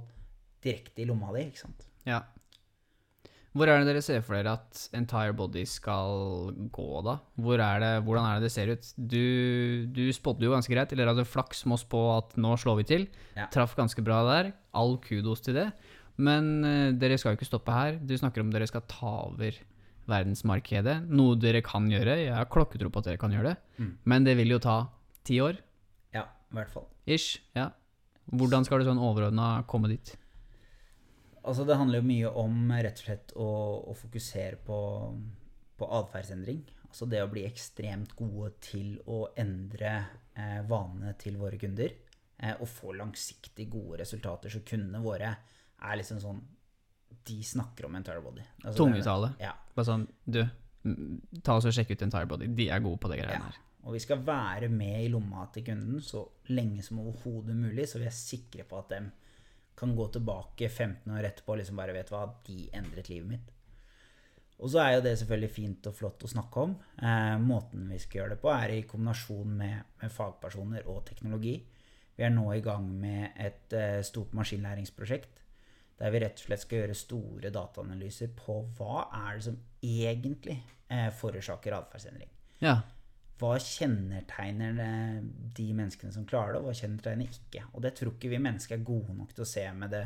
direkte 0.63 1.03
i 1.03 1.09
lomma 1.09 1.33
di, 1.35 1.47
ikke 1.49 1.65
sant. 1.65 1.87
Ja. 2.07 2.21
Hvor 3.53 3.69
er 3.69 3.83
det 3.83 3.91
dere 3.91 4.01
ser 4.05 4.23
for 4.25 4.37
dere 4.37 4.55
at 4.57 4.87
entire 4.97 5.35
body 5.37 5.65
skal 5.69 6.53
gå, 6.73 6.87
da? 7.05 7.19
Hvor 7.37 7.61
er 7.61 7.83
det, 7.83 7.91
hvordan 8.07 8.29
er 8.29 8.39
det 8.39 8.49
det 8.49 8.53
ser 8.55 8.71
ut? 8.73 8.93
Du, 8.97 9.25
du 9.93 10.07
spådde 10.15 10.47
jo 10.47 10.55
ganske 10.55 10.73
greit, 10.73 10.93
eller 10.95 11.11
hadde 11.13 11.27
flaks 11.29 11.67
med 11.67 11.77
oss 11.77 11.85
på 11.85 12.01
at 12.15 12.33
nå 12.41 12.55
slår 12.61 12.79
vi 12.81 12.87
til. 12.89 13.05
Ja. 13.37 13.51
Traff 13.53 13.77
ganske 13.77 14.05
bra 14.05 14.23
der. 14.31 14.55
All 14.73 14.97
kudos 15.05 15.45
til 15.45 15.59
det. 15.61 15.69
Men 16.17 16.65
eh, 16.65 16.95
dere 16.97 17.19
skal 17.21 17.35
jo 17.35 17.41
ikke 17.41 17.51
stoppe 17.51 17.77
her. 17.77 18.01
Du 18.01 18.17
snakker 18.17 18.45
om 18.45 18.53
dere 18.53 18.69
skal 18.71 18.87
ta 18.89 19.19
over 19.27 19.61
verdensmarkedet. 20.09 20.97
Noe 21.13 21.37
dere 21.41 21.61
kan 21.65 21.91
gjøre. 21.93 22.17
Jeg 22.25 22.33
har 22.37 22.49
klokketro 22.53 22.89
på 22.93 23.03
at 23.03 23.11
dere 23.11 23.21
kan 23.21 23.37
gjøre 23.37 23.53
det. 23.53 23.59
Mm. 23.83 23.93
Men 24.09 24.29
det 24.29 24.39
vil 24.41 24.57
jo 24.57 24.63
ta 24.65 24.79
ti 25.29 25.43
år, 25.45 25.61
i 26.53 26.59
hvert 26.61 26.71
fall. 26.73 26.87
ish. 27.07 27.41
Ja. 27.57 27.71
Hvordan 28.33 28.65
skal 28.65 28.79
du 28.83 28.87
sånn 28.87 29.01
overordna 29.03 29.65
komme 29.67 29.89
dit? 29.91 30.15
Altså, 31.43 31.65
det 31.67 31.75
handler 31.77 31.99
jo 31.99 32.07
mye 32.07 32.31
om 32.39 32.71
rett 32.71 33.01
og 33.01 33.07
slett 33.09 33.33
å, 33.35 33.49
å 33.91 33.95
fokusere 33.99 34.61
på, 34.63 34.77
på 35.81 35.89
atferdsendring. 35.99 36.61
Altså 36.87 37.09
det 37.11 37.23
å 37.25 37.31
bli 37.33 37.43
ekstremt 37.49 38.13
gode 38.19 38.53
til 38.63 38.99
å 39.11 39.25
endre 39.41 39.95
eh, 40.37 40.61
vanene 40.69 41.15
til 41.19 41.39
våre 41.41 41.59
kunder. 41.59 41.95
Eh, 42.39 42.55
og 42.61 42.69
få 42.71 42.93
langsiktig 42.95 43.67
gode 43.73 43.99
resultater, 44.05 44.53
så 44.53 44.61
kundene 44.67 45.01
våre 45.03 45.33
er 45.83 45.99
liksom 45.99 46.21
sånn 46.23 46.41
De 47.27 47.37
snakker 47.45 47.87
om 47.87 47.95
entire 47.99 48.23
body. 48.25 48.43
Altså, 48.65 48.77
Tungetale. 48.85 49.33
Ja. 49.43 49.53
Bare 49.75 49.87
sånn, 49.89 50.07
du, 50.25 50.41
ta 51.45 51.57
oss 51.59 51.67
og 51.69 51.75
sjekk 51.77 51.93
ut 51.97 52.03
Entire 52.07 52.27
Body. 52.27 52.49
De 52.57 52.69
er 52.73 52.81
gode 52.83 52.99
på 53.03 53.11
det 53.13 53.19
greiene 53.21 53.37
Ja. 53.39 53.51
her. 53.51 53.59
Og 53.83 53.97
vi 53.97 54.03
skal 54.03 54.23
være 54.27 54.69
med 54.71 55.03
i 55.03 55.11
lomma 55.11 55.49
til 55.53 55.65
kunden 55.67 56.03
så 56.05 56.23
lenge 56.55 56.85
som 56.87 57.01
overhodet 57.03 57.57
mulig, 57.59 57.89
så 57.91 57.99
vi 57.99 58.07
er 58.07 58.15
sikre 58.15 58.67
på 58.69 58.79
at 58.79 58.95
de 58.95 59.01
kan 59.79 59.97
gå 59.97 60.07
tilbake 60.15 60.69
15 60.69 61.11
år 61.11 61.27
etterpå 61.27 61.55
og 61.55 61.59
liksom 61.63 61.81
bare 61.81 61.97
vet 61.97 62.13
hva, 62.13 62.27
de 62.47 62.69
endret 62.79 63.11
livet 63.11 63.29
mitt. 63.33 63.51
Og 64.63 64.71
så 64.71 64.79
er 64.85 64.93
jo 64.95 65.03
det 65.03 65.17
selvfølgelig 65.19 65.51
fint 65.51 65.87
og 65.91 65.97
flott 65.99 66.23
å 66.23 66.31
snakke 66.31 66.67
om. 66.69 66.75
Eh, 67.03 67.37
måten 67.43 67.89
vi 67.91 67.99
skal 67.99 68.21
gjøre 68.21 68.37
det 68.37 68.43
på, 68.45 68.53
er 68.55 68.75
i 68.77 68.85
kombinasjon 68.87 69.57
med, 69.59 69.95
med 70.03 70.15
fagpersoner 70.15 70.87
og 70.93 71.03
teknologi. 71.09 71.57
Vi 72.15 72.27
er 72.27 72.31
nå 72.31 72.45
i 72.55 72.63
gang 72.63 72.87
med 72.87 73.33
et 73.41 73.75
eh, 73.75 74.03
stort 74.07 74.37
maskinlæringsprosjekt 74.39 75.41
der 76.03 76.11
vi 76.11 76.23
rett 76.23 76.41
og 76.41 76.47
slett 76.49 76.63
skal 76.65 76.81
gjøre 76.81 76.99
store 76.99 77.51
dataanalyser 77.55 78.33
på 78.35 78.59
hva 78.79 79.07
er 79.23 79.39
det 79.39 79.47
som 79.47 79.59
egentlig 79.83 80.57
eh, 80.91 81.09
forårsaker 81.15 81.77
atferdsendring 81.77 82.31
Ja. 82.63 82.81
Hva 83.43 83.57
kjennetegner 83.59 84.77
de 85.57 85.69
menneskene 85.75 86.15
som 86.15 86.27
klarer 86.29 86.55
det, 86.55 86.61
og 86.63 86.69
hva 86.71 86.75
kjennetegner 86.79 87.31
ikke. 87.31 87.65
Og 87.73 87.85
det 87.85 87.95
tror 87.99 88.15
ikke 88.15 88.31
vi 88.33 88.43
mennesker 88.43 88.79
er 88.79 88.87
gode 88.87 89.17
nok 89.19 89.35
til 89.35 89.45
å 89.45 89.49
se 89.53 89.65
med, 89.77 89.95
det, 89.95 90.05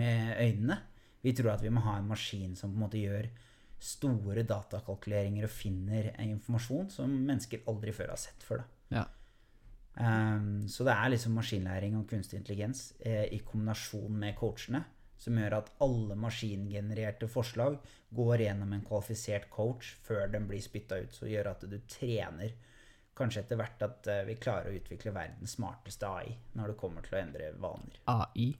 med 0.00 0.34
øynene. 0.36 0.80
Vi 1.22 1.34
tror 1.38 1.54
at 1.54 1.62
vi 1.64 1.72
må 1.74 1.82
ha 1.86 1.98
en 1.98 2.10
maskin 2.10 2.56
som 2.58 2.72
på 2.72 2.78
en 2.78 2.84
måte 2.86 3.02
gjør 3.02 3.30
store 3.78 4.42
datakalkuleringer 4.48 5.46
og 5.46 5.54
finner 5.54 6.10
informasjon 6.24 6.90
som 6.90 7.14
mennesker 7.14 7.66
aldri 7.70 7.94
før 7.94 8.12
har 8.14 8.20
sett 8.20 8.42
før. 8.46 8.64
Ja. 8.90 9.06
Um, 9.98 10.66
så 10.70 10.86
det 10.86 10.94
er 10.94 11.10
liksom 11.10 11.34
maskinlæring 11.38 11.96
og 11.98 12.06
kunstig 12.10 12.38
intelligens 12.38 12.92
eh, 13.02 13.26
i 13.34 13.40
kombinasjon 13.46 14.14
med 14.18 14.36
coachene 14.38 14.84
som 15.18 15.38
gjør 15.38 15.58
at 15.58 15.72
alle 15.84 16.14
maskingenererte 16.18 17.28
forslag 17.30 17.78
går 18.14 18.44
gjennom 18.46 18.72
en 18.72 18.84
kvalifisert 18.86 19.48
coach 19.50 19.96
før 20.06 20.30
den 20.32 20.46
blir 20.48 20.62
spytta 20.62 21.00
ut. 21.02 21.14
Så 21.14 21.28
gjør 21.30 21.52
at 21.52 21.66
du 21.66 21.76
trener 21.90 22.54
kanskje 23.18 23.42
etter 23.42 23.58
hvert 23.58 23.82
at 23.82 24.08
eh, 24.12 24.24
vi 24.28 24.38
klarer 24.38 24.70
å 24.70 24.78
utvikle 24.78 25.12
verdens 25.16 25.56
smarteste 25.58 26.06
AI 26.06 26.36
når 26.58 26.72
det 26.72 26.78
kommer 26.80 27.04
til 27.04 27.18
å 27.18 27.22
endre 27.24 27.50
vaner. 27.58 28.00
AI. 28.14 28.52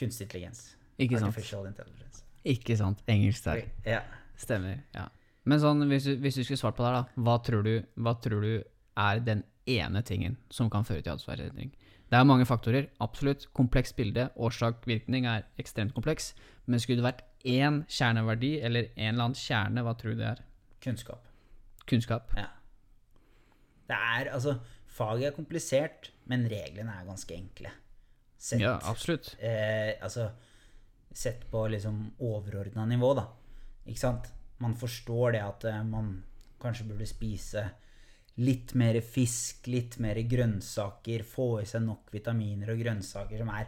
Kunstig 0.00 0.30
intelligens. 0.30 0.64
Ikke 0.96 1.20
sant? 1.20 1.34
Artificial 1.34 1.68
intelligence. 1.68 2.24
Ikke 2.48 2.76
sant. 2.80 3.04
Engelsk 3.10 3.44
der. 3.44 3.66
Ja. 3.84 4.00
Stemmer. 4.40 4.80
Ja. 4.96 5.10
Men 5.48 5.60
sånn, 5.60 5.84
hvis 5.90 6.08
du, 6.08 6.14
hvis 6.20 6.40
du 6.40 6.44
skulle 6.44 6.60
svart 6.60 6.76
på 6.78 6.84
det 6.84 6.90
her, 6.90 7.02
da. 7.02 7.22
Hva 7.26 7.36
tror, 7.44 7.66
du, 7.66 7.88
hva 8.00 8.16
tror 8.24 8.44
du 8.44 8.54
er 9.00 9.22
den 9.24 9.44
ene 9.68 10.02
tingen 10.06 10.36
som 10.52 10.70
kan 10.72 10.86
føre 10.88 11.04
til 11.04 11.12
atferdsendring? 11.12 11.72
Det 12.10 12.18
er 12.18 12.24
mange 12.26 12.46
faktorer, 12.48 12.88
absolutt. 13.00 13.46
Komplekst 13.54 13.94
bilde. 13.96 14.28
Årsak-virkning 14.36 15.26
er 15.30 15.44
ekstremt 15.62 15.94
kompleks. 15.94 16.32
Men 16.66 16.80
skulle 16.82 16.98
det 16.98 17.06
vært 17.06 17.22
én 17.46 17.84
kjerneverdi, 17.86 18.56
eller 18.66 18.88
en 18.96 19.12
eller 19.14 19.28
annen 19.28 19.38
kjerne, 19.38 19.84
hva 19.86 19.94
tror 19.98 20.16
du 20.16 20.22
det 20.22 20.26
er? 20.32 20.42
Kunnskap. 20.82 21.28
Kunnskap. 21.86 22.32
Ja. 22.36 22.48
Det 23.90 23.96
er 23.96 24.30
altså 24.34 24.58
Faget 24.90 25.28
er 25.30 25.36
komplisert, 25.36 26.10
men 26.26 26.48
reglene 26.50 26.90
er 26.98 27.06
ganske 27.06 27.34
enkle. 27.34 27.70
Sett, 28.36 28.60
Ja, 28.60 28.74
absolutt. 28.90 29.36
eh, 29.38 29.94
altså 30.02 30.30
Sett 31.12 31.44
på 31.50 31.62
liksom 31.70 32.12
overordna 32.20 32.84
nivå, 32.86 33.14
da. 33.18 33.24
Ikke 33.86 33.98
sant? 34.00 34.28
Man 34.58 34.74
forstår 34.78 35.32
det 35.32 35.40
at 35.42 35.64
eh, 35.64 35.82
man 35.86 36.24
kanskje 36.62 36.86
burde 36.88 37.06
spise 37.06 37.64
litt 38.40 38.72
mer 38.78 38.96
fisk, 39.04 39.66
litt 39.68 39.98
mer 40.00 40.16
grønnsaker, 40.24 41.22
få 41.28 41.60
i 41.62 41.66
seg 41.68 41.82
nok 41.84 42.10
vitaminer 42.14 42.72
og 42.72 42.80
grønnsaker 42.80 43.38
som 43.42 43.50
er 43.52 43.66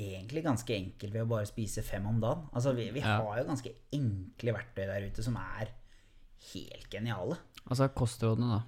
egentlig 0.00 0.42
ganske 0.44 0.72
enkelt 0.76 1.12
ved 1.12 1.22
å 1.26 1.28
bare 1.28 1.48
spise 1.48 1.82
fem 1.84 2.06
om 2.08 2.20
dagen. 2.22 2.46
Altså, 2.56 2.72
vi, 2.76 2.90
vi 2.94 3.00
Ja. 3.00 3.18
har 3.20 3.38
jo 3.40 3.48
ganske 3.48 3.72
enkle 3.92 4.54
verktøy 4.56 4.86
der 4.88 5.06
ute 5.10 5.22
som 5.24 5.36
er 5.36 5.68
helt 6.54 6.88
geniale. 6.92 7.36
Altså 7.68 7.88
kostrådene, 7.94 8.48
da. 8.58 8.62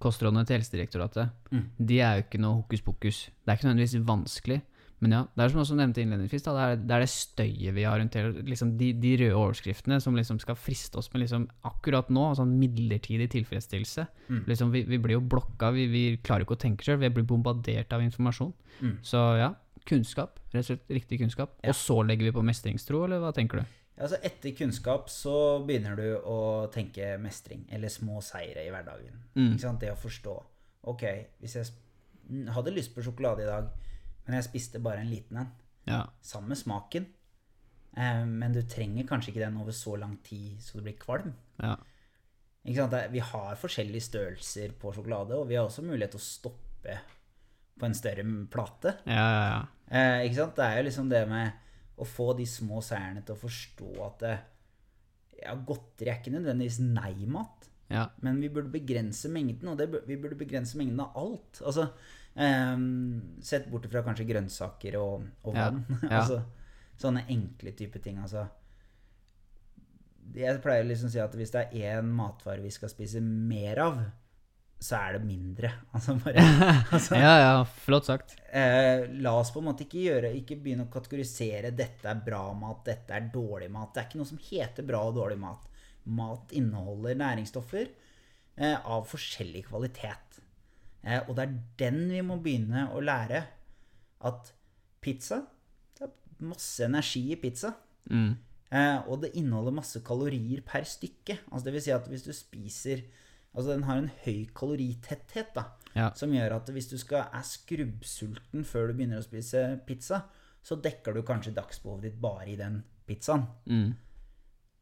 Kostrådene 0.00 0.46
til 0.46 0.56
Helsedirektoratet, 0.58 1.30
Mm. 1.52 1.66
de 1.86 1.98
er 2.00 2.16
jo 2.16 2.22
ikke 2.24 2.40
noe 2.40 2.62
hokus 2.62 2.80
pokus. 2.80 3.18
Det 3.44 3.48
er 3.52 3.56
ikke 3.56 3.68
nødvendigvis 3.68 4.06
vanskelig. 4.06 4.62
Men 5.00 5.14
ja, 5.16 5.20
det 5.32 5.44
er 5.44 5.52
som 5.52 5.62
også 5.62 5.76
nevnte 5.78 6.02
innledningsvis, 6.02 6.42
da, 6.44 6.52
det, 6.56 6.64
er, 6.64 6.82
det 6.84 6.94
er 6.96 7.02
det 7.04 7.10
støyet 7.12 7.72
vi 7.76 7.86
har 7.88 7.96
rundt 7.96 8.18
hele 8.18 8.44
liksom 8.44 8.74
de, 8.80 8.90
de 9.00 9.14
røde 9.22 9.38
overskriftene 9.38 9.96
som 10.04 10.18
liksom 10.18 10.40
skal 10.42 10.58
friste 10.60 11.00
oss 11.00 11.08
med 11.14 11.24
liksom 11.24 11.46
akkurat 11.68 12.10
nå, 12.12 12.26
sånn 12.36 12.52
midlertidig 12.60 13.30
tilfredsstillelse. 13.32 14.04
Mm. 14.28 14.44
Liksom, 14.50 14.74
vi, 14.74 14.84
vi 14.90 15.00
blir 15.00 15.16
jo 15.16 15.24
blokka, 15.24 15.72
vi, 15.76 15.88
vi 15.92 16.04
klarer 16.20 16.44
ikke 16.44 16.58
å 16.58 16.62
tenke 16.66 16.84
sjøl, 16.84 17.00
vi 17.00 17.12
blir 17.16 17.28
bombardert 17.28 17.96
av 17.96 18.04
informasjon. 18.04 18.52
Mm. 18.82 18.94
Så 19.08 19.24
ja, 19.40 19.54
kunnskap. 19.88 20.36
Rett 20.52 20.64
og 20.66 20.70
slett 20.72 20.96
riktig 21.00 21.22
kunnskap. 21.22 21.56
Ja. 21.64 21.72
Og 21.72 21.80
så 21.80 22.00
legger 22.04 22.28
vi 22.28 22.36
på 22.36 22.44
mestringstro, 22.44 23.06
eller 23.08 23.24
hva 23.24 23.32
tenker 23.36 23.62
du? 23.62 23.76
Altså 24.00 24.16
Etter 24.24 24.54
kunnskap 24.56 25.10
så 25.12 25.34
begynner 25.64 25.96
du 25.98 26.06
å 26.24 26.38
tenke 26.72 27.14
mestring, 27.20 27.66
eller 27.72 27.92
små 27.92 28.22
seire 28.24 28.64
i 28.64 28.72
hverdagen. 28.72 29.16
Mm. 29.36 29.56
Det 29.80 29.92
å 29.92 29.98
forstå. 30.00 30.36
Ok, 30.92 31.04
hvis 31.40 31.56
jeg 31.56 32.52
hadde 32.54 32.72
lyst 32.72 32.94
på 32.94 33.04
sjokolade 33.04 33.44
i 33.44 33.48
dag, 33.48 33.68
men 34.26 34.36
jeg 34.38 34.48
spiste 34.48 34.82
bare 34.82 35.04
en 35.04 35.10
liten 35.10 35.40
en. 35.42 35.54
Ja. 35.88 36.02
Samme 36.22 36.56
smaken, 36.58 37.06
eh, 37.96 38.24
men 38.26 38.52
du 38.54 38.60
trenger 38.68 39.08
kanskje 39.08 39.32
ikke 39.32 39.44
den 39.46 39.60
over 39.62 39.74
så 39.74 39.96
lang 39.98 40.18
tid 40.26 40.60
så 40.62 40.78
du 40.78 40.84
blir 40.86 40.98
kvalm. 41.00 41.34
ja. 41.62 41.76
Vi 42.60 42.76
har 43.24 43.56
forskjellige 43.56 44.04
størrelser 44.04 44.74
på 44.76 44.92
sjokolade, 44.92 45.32
og 45.32 45.48
vi 45.48 45.56
har 45.56 45.64
også 45.64 45.80
mulighet 45.80 46.12
til 46.12 46.20
å 46.20 46.26
stoppe 46.26 46.96
på 47.80 47.88
en 47.88 47.96
større 47.96 48.24
plate. 48.52 48.98
Ja, 49.08 49.24
ja, 49.24 49.46
ja. 49.48 49.60
Eh, 49.88 50.26
ikke 50.26 50.42
sant? 50.42 50.58
Det 50.58 50.66
er 50.66 50.76
jo 50.76 50.86
liksom 50.90 51.08
det 51.10 51.22
med 51.30 52.00
å 52.00 52.06
få 52.08 52.30
de 52.36 52.46
små 52.48 52.82
seierne 52.84 53.24
til 53.24 53.36
å 53.36 53.40
forstå 53.40 53.90
at 54.04 54.22
det, 54.24 54.34
ja, 55.40 55.56
godteri 55.56 56.12
er 56.12 56.20
ikke 56.20 56.34
nødvendigvis 56.34 56.80
nei-mat, 56.84 57.68
ja. 57.90 58.06
men 58.24 58.40
vi 58.44 58.52
burde 58.52 58.72
begrense 58.72 59.30
mengden, 59.32 59.72
og 59.72 59.80
det, 59.80 59.88
vi 60.08 60.18
burde 60.20 60.38
begrense 60.40 60.78
mengden 60.80 61.00
av 61.04 61.16
alt. 61.20 61.62
Altså, 61.64 61.88
ehm, 62.36 63.40
sett 63.42 63.68
bort 63.70 63.88
fra 63.90 64.04
kanskje 64.06 64.28
grønnsaker 64.28 64.96
og, 65.00 65.26
og 65.44 65.56
Ja, 65.56 65.68
vann. 65.70 65.84
ja. 66.06 66.22
altså, 66.22 66.42
sånne 67.00 67.26
enkle 67.32 67.74
type 67.76 68.02
ting. 68.02 68.20
Altså. 68.22 68.46
Jeg 70.36 70.62
pleier 70.62 70.86
liksom 70.86 71.10
å 71.10 71.14
si 71.14 71.22
at 71.22 71.36
hvis 71.36 71.52
det 71.54 71.66
er 71.66 71.94
én 71.96 72.10
matvare 72.14 72.62
vi 72.62 72.70
skal 72.74 72.92
spise 72.92 73.22
mer 73.24 73.80
av, 73.82 74.02
så 74.80 74.96
er 74.96 75.18
det 75.18 75.24
mindre. 75.26 75.72
Altså 75.96 76.14
bare 76.22 76.44
altså, 76.94 77.16
ja, 77.18 77.32
ja, 77.42 77.56
flott 77.84 78.08
sagt. 78.08 78.36
Eh, 78.52 79.06
la 79.20 79.34
oss 79.40 79.50
på 79.52 79.60
en 79.60 79.68
måte 79.68 79.84
ikke 79.84 80.00
gjøre 80.06 80.30
Ikke 80.38 80.56
begynne 80.58 80.86
å 80.86 80.92
kategorisere 80.92 81.72
'dette 81.76 82.08
er 82.08 82.22
bra 82.24 82.44
mat', 82.56 82.84
'dette 82.86 83.16
er 83.16 83.28
dårlig 83.32 83.70
mat'. 83.72 83.92
Det 83.94 84.02
er 84.02 84.08
ikke 84.08 84.22
noe 84.22 84.30
som 84.30 84.44
heter 84.50 84.86
bra 84.86 85.02
og 85.08 85.18
dårlig 85.18 85.40
mat. 85.42 85.66
Mat 86.04 86.54
inneholder 86.56 87.18
næringsstoffer 87.20 87.90
eh, 88.56 88.78
av 88.78 89.04
forskjellig 89.10 89.66
kvalitet. 89.68 90.40
Eh, 91.04 91.22
og 91.26 91.36
det 91.36 91.46
er 91.46 91.56
den 91.80 92.02
vi 92.10 92.20
må 92.26 92.38
begynne 92.42 92.88
å 92.94 93.00
lære. 93.04 93.44
At 94.20 94.50
pizza 95.00 95.38
Det 95.96 96.04
er 96.04 96.44
masse 96.44 96.84
energi 96.84 97.22
i 97.32 97.38
pizza. 97.40 97.72
Mm. 98.10 98.34
Eh, 98.70 98.98
og 99.08 99.22
det 99.22 99.32
inneholder 99.40 99.74
masse 99.74 100.02
kalorier 100.04 100.60
per 100.66 100.84
stykke. 100.84 101.40
Altså 101.50 101.64
det 101.66 101.74
vil 101.76 101.84
si 101.86 101.94
at 101.94 102.10
hvis 102.10 102.26
du 102.28 102.32
spiser 102.36 103.06
Altså 103.50 103.72
den 103.72 103.82
har 103.82 103.98
en 103.98 104.12
høy 104.22 104.44
kaloritetthet, 104.54 105.48
da. 105.56 105.64
Ja. 105.96 106.12
Som 106.14 106.30
gjør 106.30 106.52
at 106.60 106.68
hvis 106.70 106.86
du 106.86 106.94
skal, 107.02 107.24
er 107.34 107.42
skrubbsulten 107.42 108.62
før 108.62 108.86
du 108.86 108.94
begynner 108.94 109.18
å 109.18 109.26
spise 109.26 109.64
pizza, 109.88 110.20
så 110.62 110.78
dekker 110.78 111.16
du 111.16 111.24
kanskje 111.26 111.56
dagsbehovet 111.56 112.06
ditt 112.06 112.20
bare 112.22 112.46
i 112.52 112.54
den 112.60 112.78
pizzaen. 113.08 113.48
Mm. 113.66 113.88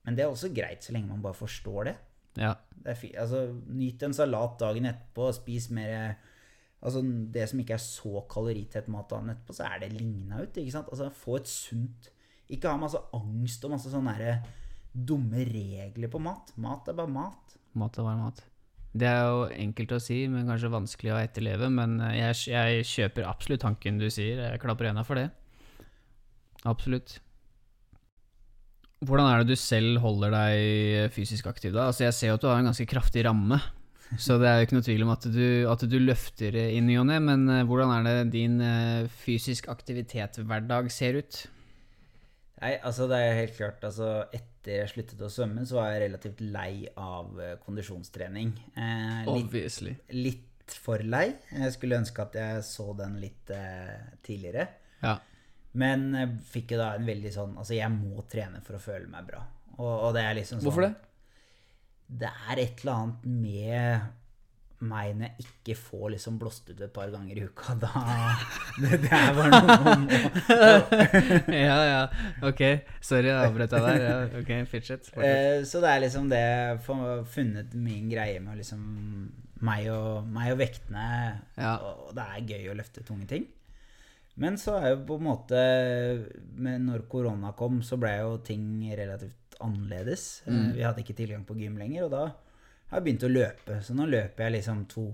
Men 0.04 0.18
det 0.18 0.26
er 0.26 0.34
også 0.34 0.52
greit 0.52 0.84
så 0.84 0.92
lenge 0.92 1.08
man 1.08 1.24
bare 1.24 1.38
forstår 1.38 1.88
det. 1.88 1.96
Ja. 2.38 2.54
er 2.84 3.04
altså, 3.20 3.44
nyt 3.66 4.02
en 4.02 4.14
salat 4.14 4.58
dagen 4.60 4.88
etterpå, 4.90 5.32
spis 5.36 5.70
mer 5.74 6.16
Altså 6.78 7.00
Det 7.02 7.48
som 7.50 7.58
ikke 7.58 7.74
er 7.74 7.82
så 7.82 8.20
kaloritett 8.30 8.86
mat 8.88 9.10
dagen 9.10 9.32
etterpå, 9.32 9.56
så 9.56 9.66
er 9.66 9.80
det 9.82 9.96
ligna 9.96 10.44
ut. 10.44 10.56
ikke 10.56 10.70
sant? 10.76 10.90
Altså 10.92 11.08
Få 11.10 11.40
et 11.40 11.50
sunt 11.50 12.10
Ikke 12.48 12.70
ha 12.70 12.78
masse 12.78 13.00
angst 13.16 13.64
og 13.66 13.72
masse 13.74 13.90
sånne 13.90 14.14
der 14.18 14.38
dumme 14.94 15.44
regler 15.44 16.08
på 16.08 16.18
mat. 16.18 16.54
Mat 16.56 16.88
er 16.88 16.96
bare 16.96 17.12
mat. 17.12 17.58
Mat 17.74 17.98
er 17.98 18.06
bare 18.06 18.18
mat. 18.18 18.40
Det 18.98 19.06
er 19.06 19.18
jo 19.28 19.42
enkelt 19.52 19.92
å 19.92 19.98
si, 20.00 20.22
men 20.32 20.48
kanskje 20.48 20.70
vanskelig 20.72 21.12
å 21.12 21.20
etterleve. 21.20 21.68
Men 21.70 21.98
eh, 22.00 22.16
jeg, 22.16 22.38
jeg 22.54 22.86
kjøper 22.88 23.28
absolutt 23.28 23.62
tanken 23.66 24.00
du 24.00 24.08
sier. 24.10 24.40
Jeg 24.40 24.62
klapper 24.62 24.88
øynene 24.88 25.04
for 25.06 25.20
det. 25.20 25.28
Absolutt. 26.66 27.18
Hvordan 29.06 29.28
er 29.30 29.42
det 29.42 29.54
du 29.54 29.60
selv 29.60 30.00
holder 30.02 30.32
deg 30.34 31.12
fysisk 31.14 31.46
aktiv, 31.46 31.70
da? 31.76 31.88
Altså, 31.90 32.08
jeg 32.08 32.16
ser 32.16 32.32
jo 32.32 32.38
at 32.38 32.42
du 32.42 32.48
har 32.50 32.58
en 32.58 32.70
ganske 32.70 32.88
kraftig 32.90 33.22
ramme. 33.28 33.60
Så 34.16 34.38
det 34.40 34.48
er 34.48 34.56
jo 34.58 34.66
ikke 34.66 34.76
noe 34.78 34.86
tvil 34.86 35.04
om 35.04 35.12
at 35.12 35.26
du, 35.28 35.44
at 35.68 35.84
du 35.84 35.98
løfter 36.00 36.56
i 36.62 36.80
ny 36.80 36.96
og 36.96 37.06
ne, 37.10 37.18
men 37.20 37.44
eh, 37.52 37.64
hvordan 37.68 37.92
er 37.92 38.06
det 38.06 38.32
din 38.32 38.56
eh, 38.64 39.04
fysisk 39.20 39.68
aktivitet-hverdag 39.68 40.88
ser 40.94 41.18
ut? 41.20 41.42
Nei, 42.62 42.72
altså 42.80 43.06
det 43.10 43.18
er 43.22 43.36
helt 43.38 43.54
klart 43.54 43.84
altså 43.86 44.08
Etter 44.34 44.80
jeg 44.80 44.90
sluttet 44.90 45.20
å 45.22 45.28
svømme, 45.30 45.62
så 45.68 45.78
var 45.78 45.92
jeg 45.92 46.06
relativt 46.06 46.40
lei 46.42 46.88
av 46.98 47.36
eh, 47.40 47.54
kondisjonstrening. 47.62 48.50
Eh, 48.74 49.20
litt, 49.28 49.34
Obviously. 49.34 49.94
litt 50.16 50.74
for 50.82 51.04
lei. 51.04 51.30
Jeg 51.52 51.76
skulle 51.76 52.00
ønske 52.00 52.24
at 52.24 52.34
jeg 52.36 52.64
så 52.66 52.90
den 52.98 53.20
litt 53.22 53.52
eh, 53.54 53.94
tidligere. 54.24 54.66
Ja. 55.04 55.18
Men 55.78 56.06
jeg 56.16 56.28
fikk 56.52 56.72
jo 56.74 56.78
da 56.80 56.94
en 56.96 57.04
veldig 57.06 57.30
sånn 57.34 57.56
Altså, 57.60 57.74
jeg 57.76 57.90
må 57.92 58.22
trene 58.30 58.62
for 58.64 58.78
å 58.78 58.82
føle 58.82 59.06
meg 59.10 59.26
bra. 59.28 59.42
Og, 59.76 59.90
og 60.08 60.14
det 60.16 60.22
er 60.24 60.38
liksom 60.40 60.58
sånn 60.62 60.66
Hvorfor 60.70 60.86
det? 60.88 60.94
Det 62.08 62.30
er 62.48 62.62
et 62.62 62.80
eller 62.80 62.94
annet 62.94 63.26
med 63.28 64.14
meg 64.78 65.16
når 65.18 65.26
jeg 65.26 65.44
ikke 65.44 65.74
får 65.74 66.04
liksom 66.14 66.36
blåst 66.38 66.68
ut 66.70 66.80
et 66.80 66.92
par 66.94 67.10
ganger 67.10 67.36
i 67.36 67.42
uka. 67.50 67.74
Da 67.82 67.90
Det, 68.82 69.00
det 69.02 69.10
er 69.10 69.32
bare 69.34 69.58
noe 69.58 69.76
man 69.82 70.04
må 70.06 70.20
ja, 71.66 71.78
ja. 71.82 72.02
Ok. 72.46 72.62
Sorry, 73.02 73.26
jeg 73.26 73.48
avbrøt 73.50 73.74
deg 73.74 73.88
der. 73.88 73.98
Ja, 74.04 74.16
ok, 74.38 74.52
fortsett. 74.70 75.10
Eh, 75.18 75.64
Så 75.66 75.82
det 75.82 75.90
er 75.90 76.04
liksom 76.06 76.30
det 76.30 76.44
funnet 76.86 77.74
min 77.74 78.06
greie 78.12 78.38
med 78.40 78.60
liksom 78.62 78.80
meg 79.66 79.90
og, 79.90 80.22
meg 80.30 80.54
og 80.54 80.60
vektene. 80.62 81.06
Ja. 81.58 81.74
Og 81.82 82.14
det 82.14 82.24
er 82.24 82.46
gøy 82.54 82.70
å 82.70 82.78
løfte 82.78 83.02
tunge 83.06 83.26
ting. 83.30 83.48
Men 84.38 84.54
så 84.60 84.76
er 84.78 84.92
jo 84.92 85.00
på 85.08 85.16
en 85.18 85.24
måte 85.26 85.60
Når 86.58 87.06
korona 87.10 87.50
kom, 87.58 87.80
så 87.82 87.96
ble 87.98 88.12
jo 88.20 88.36
ting 88.46 88.64
relativt 88.96 89.56
annerledes. 89.60 90.42
Eh, 90.46 90.52
Mm. 90.54 90.72
Vi 90.76 90.82
hadde 90.86 91.02
ikke 91.02 91.16
tilgang 91.18 91.44
på 91.44 91.56
gym 91.58 91.76
lenger, 91.80 92.04
og 92.06 92.10
da 92.14 92.20
har 92.90 93.00
jeg 93.00 93.04
begynt 93.08 93.24
å 93.26 93.32
løpe. 93.32 93.80
Så 93.82 93.94
nå 93.98 94.06
løper 94.08 94.44
jeg 94.46 94.52
liksom 94.60 94.84
to, 94.88 95.08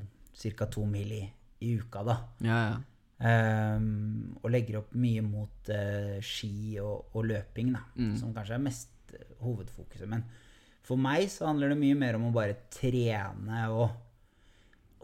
ca. 0.56 0.66
to 0.66 0.84
mil 0.86 1.10
i, 1.12 1.22
i 1.64 1.72
uka, 1.80 2.02
da. 2.04 2.18
Ja, 2.44 2.58
ja. 2.70 2.82
Um, 3.24 4.36
og 4.42 4.50
legger 4.50 4.80
opp 4.82 4.90
mye 4.98 5.22
mot 5.24 5.68
uh, 5.70 6.18
ski 6.20 6.76
og, 6.82 7.06
og 7.14 7.24
løping, 7.30 7.72
da, 7.72 7.80
Mm. 7.96 8.16
som 8.20 8.34
kanskje 8.34 8.54
er 8.58 8.64
mest 8.66 9.14
eh, 9.14 9.24
hovedfokuset. 9.40 10.08
Men 10.10 10.24
for 10.84 10.96
meg 11.00 11.30
så 11.32 11.46
handler 11.48 11.72
det 11.72 11.78
mye 11.80 11.96
mer 11.96 12.18
om 12.18 12.26
å 12.28 12.32
bare 12.34 12.56
trene 12.74 13.62
og 13.72 13.90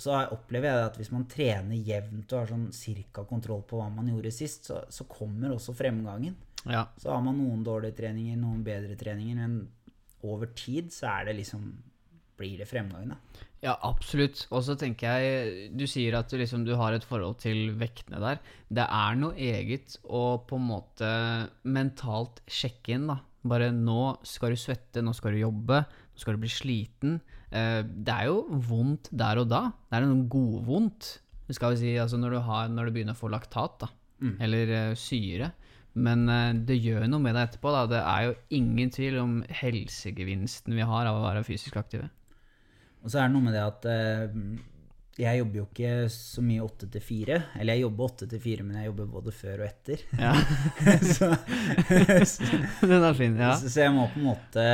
så 0.01 0.17
opplever 0.35 0.71
jeg 0.71 0.87
at 0.89 0.97
hvis 1.01 1.13
man 1.15 1.27
trener 1.31 1.77
jevnt 1.77 2.33
og 2.33 2.39
har 2.41 2.51
sånn 2.55 2.71
cirka 2.75 3.27
kontroll 3.29 3.63
på 3.69 3.81
hva 3.81 3.91
man 3.93 4.09
gjorde 4.11 4.33
sist, 4.35 4.71
så, 4.71 4.81
så 4.89 5.07
kommer 5.11 5.55
også 5.55 5.77
fremgangen. 5.77 6.37
ja. 6.65 6.87
Så 7.01 7.13
har 7.13 7.23
man 7.25 7.39
noen 7.39 7.63
dårlige 7.67 7.99
treninger, 8.01 8.41
noen 8.41 8.65
bedre 8.67 8.97
treninger, 9.01 9.37
men 9.37 9.61
over 10.27 10.53
tid 10.57 10.91
så 10.93 11.13
er 11.15 11.31
det 11.31 11.39
liksom 11.41 11.71
blir 12.41 12.61
det 12.61 12.69
fremgang, 12.69 13.13
da. 13.13 13.47
Ja, 13.61 13.75
absolutt. 13.85 14.47
Og 14.49 14.63
så 14.65 14.73
tenker 14.81 15.21
jeg 15.21 15.67
Du 15.77 15.85
sier 15.91 16.17
at 16.17 16.31
du, 16.33 16.39
liksom, 16.41 16.65
du 16.65 16.73
har 16.81 16.95
et 16.97 17.05
forhold 17.05 17.37
til 17.43 17.75
vektene 17.81 18.21
der. 18.23 18.41
Det 18.73 18.87
er 18.87 19.19
noe 19.21 19.37
eget 19.37 19.99
å 20.05 20.41
på 20.49 20.57
en 20.57 20.69
måte 20.71 21.11
mentalt 21.69 22.41
sjekke 22.49 22.97
inn, 22.97 23.11
da. 23.13 23.19
Bare 23.51 23.71
nå 23.73 24.17
skal 24.25 24.55
du 24.55 24.61
svette, 24.61 25.05
nå 25.05 25.13
skal 25.17 25.37
du 25.37 25.43
jobbe, 25.43 25.83
nå 25.85 26.23
skal 26.23 26.37
du 26.37 26.43
bli 26.43 26.53
sliten. 26.53 27.21
Eh, 27.51 27.81
det 27.83 28.15
er 28.15 28.29
jo 28.31 28.45
vondt 28.69 29.11
der 29.11 29.43
og 29.43 29.51
da. 29.51 29.65
Det 29.91 29.99
er 29.99 30.07
noe 30.07 30.29
godvondt. 30.31 31.17
Skal 31.51 31.75
vi 31.75 31.81
si, 31.81 31.97
altså 31.99 32.19
når 32.21 32.37
du, 32.37 32.41
har, 32.47 32.71
når 32.71 32.87
du 32.87 32.95
begynner 32.95 33.19
å 33.19 33.21
få 33.21 33.31
laktat, 33.33 33.81
da. 33.83 33.91
Mm. 34.23 34.37
Eller 34.47 34.75
eh, 34.77 34.95
syre. 34.99 35.51
Men 35.99 36.29
eh, 36.31 36.53
det 36.69 36.79
gjør 36.79 37.09
noe 37.11 37.23
med 37.23 37.35
deg 37.35 37.49
etterpå. 37.49 37.75
da. 37.75 37.85
Det 37.91 38.03
er 38.03 38.29
jo 38.29 38.39
ingen 38.61 38.95
tvil 38.95 39.21
om 39.23 39.39
helsegevinsten 39.63 40.79
vi 40.79 40.87
har 40.87 41.11
av 41.11 41.19
å 41.19 41.27
være 41.27 41.47
fysisk 41.47 41.81
aktive. 41.81 42.11
Og 43.01 43.11
så 43.11 43.23
er 43.23 43.31
det 43.31 43.35
noe 43.35 43.47
med 43.49 43.57
det 43.57 43.65
at 43.65 43.87
jeg 45.21 45.41
jobber 45.41 45.59
jo 45.59 45.65
ikke 45.67 45.93
så 46.13 46.43
mye 46.45 46.65
åtte 46.65 46.87
til 46.93 47.03
fire. 47.05 47.39
Eller 47.59 47.77
jeg 47.77 47.85
jobber 47.85 48.07
åtte 48.07 48.29
til 48.31 48.43
fire, 48.43 48.65
men 48.65 48.79
jeg 48.79 48.91
jobber 48.91 49.09
både 49.17 49.35
før 49.35 49.63
og 49.63 49.67
etter. 49.67 50.05
Ja. 50.21 50.33
så, 51.17 51.31
Den 52.93 53.09
er 53.09 53.17
fin, 53.19 53.37
ja. 53.41 53.55
så, 53.59 53.73
så 53.73 53.87
jeg 53.87 53.95
må 53.97 54.07
på 54.13 54.21
en 54.21 54.29
måte 54.31 54.67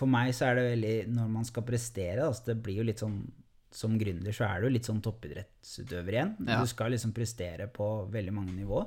For 0.00 0.08
meg 0.08 0.32
så 0.36 0.48
er 0.48 0.56
det 0.56 0.68
veldig 0.70 0.94
Når 1.12 1.28
man 1.28 1.44
skal 1.44 1.66
prestere, 1.66 2.24
altså 2.24 2.50
det 2.50 2.60
blir 2.64 2.80
jo 2.80 2.88
litt 2.88 3.02
sånn 3.02 3.20
som 3.70 3.92
gründer 3.94 4.34
så 4.34 4.48
er 4.48 4.64
du 4.64 4.72
litt 4.72 4.88
sånn 4.88 4.98
toppidrettsutøver 5.04 6.16
igjen. 6.16 6.32
Ja. 6.42 6.58
Du 6.58 6.66
skal 6.66 6.90
liksom 6.90 7.12
prestere 7.14 7.68
på 7.70 7.86
veldig 8.10 8.32
mange 8.34 8.54
nivå. 8.56 8.80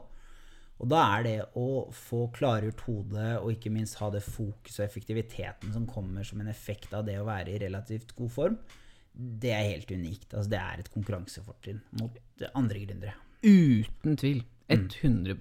Og 0.84 0.90
da 0.92 1.00
er 1.16 1.24
det 1.24 1.36
å 1.60 1.86
få 1.96 2.26
klargjort 2.36 2.84
hodet 2.90 3.30
og 3.38 3.54
ikke 3.54 3.72
minst 3.72 3.96
ha 4.02 4.10
det 4.12 4.24
fokus 4.26 4.82
og 4.82 4.84
effektiviteten 4.84 5.72
som 5.72 5.86
kommer 5.88 6.28
som 6.28 6.42
en 6.44 6.52
effekt 6.52 6.92
av 6.98 7.06
det 7.08 7.16
å 7.22 7.28
være 7.30 7.54
i 7.54 7.62
relativt 7.64 8.12
god 8.18 8.34
form, 8.34 8.58
det 9.14 9.54
er 9.56 9.70
helt 9.70 9.94
unikt. 9.94 10.34
Altså 10.34 10.52
det 10.52 10.60
er 10.60 10.82
et 10.84 10.92
konkurransefortrinn 10.92 11.80
mot 12.02 12.20
andre 12.52 12.84
gründere. 12.84 13.16
Uten 13.40 14.20
tvil. 14.20 14.44
100 14.74 15.38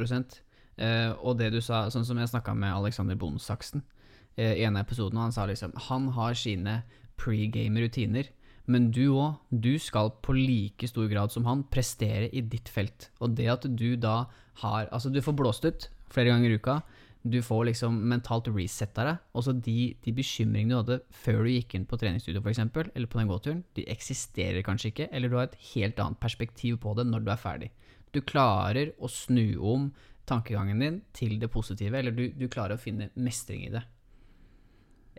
eh, 0.77 1.11
Og 1.23 1.39
det 1.39 1.53
du 1.55 1.61
sa, 1.63 1.87
sånn 1.91 2.07
som 2.07 2.19
jeg 2.19 2.31
snakka 2.31 2.55
med 2.59 2.75
Alexander 2.75 3.19
Bondsaksen 3.19 3.83
eh, 3.83 4.02
i 4.37 4.65
en 4.65 4.79
av 4.79 4.87
episodene, 4.87 5.27
han 5.27 5.35
sa 5.35 5.45
liksom 5.49 5.75
Han 5.89 6.09
har 6.17 6.37
sine 6.39 6.81
pregame-rutiner, 7.21 8.31
men 8.71 8.91
du 8.95 9.05
òg. 9.11 9.39
Du 9.51 9.75
skal 9.83 10.13
på 10.25 10.35
like 10.37 10.89
stor 10.89 11.09
grad 11.11 11.35
som 11.35 11.47
han 11.49 11.65
prestere 11.71 12.31
i 12.33 12.41
ditt 12.41 12.71
felt. 12.73 13.11
Og 13.21 13.37
det 13.39 13.49
at 13.53 13.67
du 13.69 13.97
da 13.97 14.27
har 14.63 14.89
Altså, 14.93 15.11
du 15.11 15.21
får 15.23 15.37
blåst 15.37 15.65
ut 15.65 15.89
flere 16.13 16.33
ganger 16.33 16.53
i 16.53 16.61
uka. 16.61 16.83
Du 17.23 17.39
får 17.43 17.69
liksom 17.71 18.01
mentalt 18.11 18.49
resetta 18.51 19.05
deg. 19.07 19.21
Og 19.35 19.47
så 19.47 19.55
de, 19.55 19.95
de 20.03 20.15
bekymringene 20.15 20.75
du 20.75 20.79
hadde 20.81 20.99
før 21.23 21.45
du 21.45 21.53
gikk 21.53 21.77
inn 21.79 21.87
på 21.87 21.99
treningsstudio, 22.01 22.43
f.eks., 22.43 22.63
eller 22.95 23.09
på 23.09 23.21
den 23.21 23.31
gåturen, 23.31 23.63
de 23.79 23.87
eksisterer 23.91 24.65
kanskje 24.67 24.91
ikke, 24.91 25.09
eller 25.13 25.31
du 25.31 25.39
har 25.39 25.51
et 25.51 25.61
helt 25.73 26.03
annet 26.03 26.21
perspektiv 26.23 26.81
på 26.83 26.97
det 26.99 27.07
når 27.09 27.23
du 27.23 27.31
er 27.33 27.41
ferdig. 27.41 27.71
Du 28.13 28.21
klarer 28.21 28.93
å 28.99 29.09
snu 29.09 29.57
om 29.57 29.93
tankegangen 30.29 30.83
din 30.83 31.01
til 31.17 31.39
det 31.41 31.51
positive, 31.51 31.99
eller 31.99 32.15
du, 32.15 32.27
du 32.35 32.49
klarer 32.51 32.77
å 32.77 32.83
finne 32.83 33.11
mestring 33.15 33.65
i 33.67 33.73
det. 33.73 33.85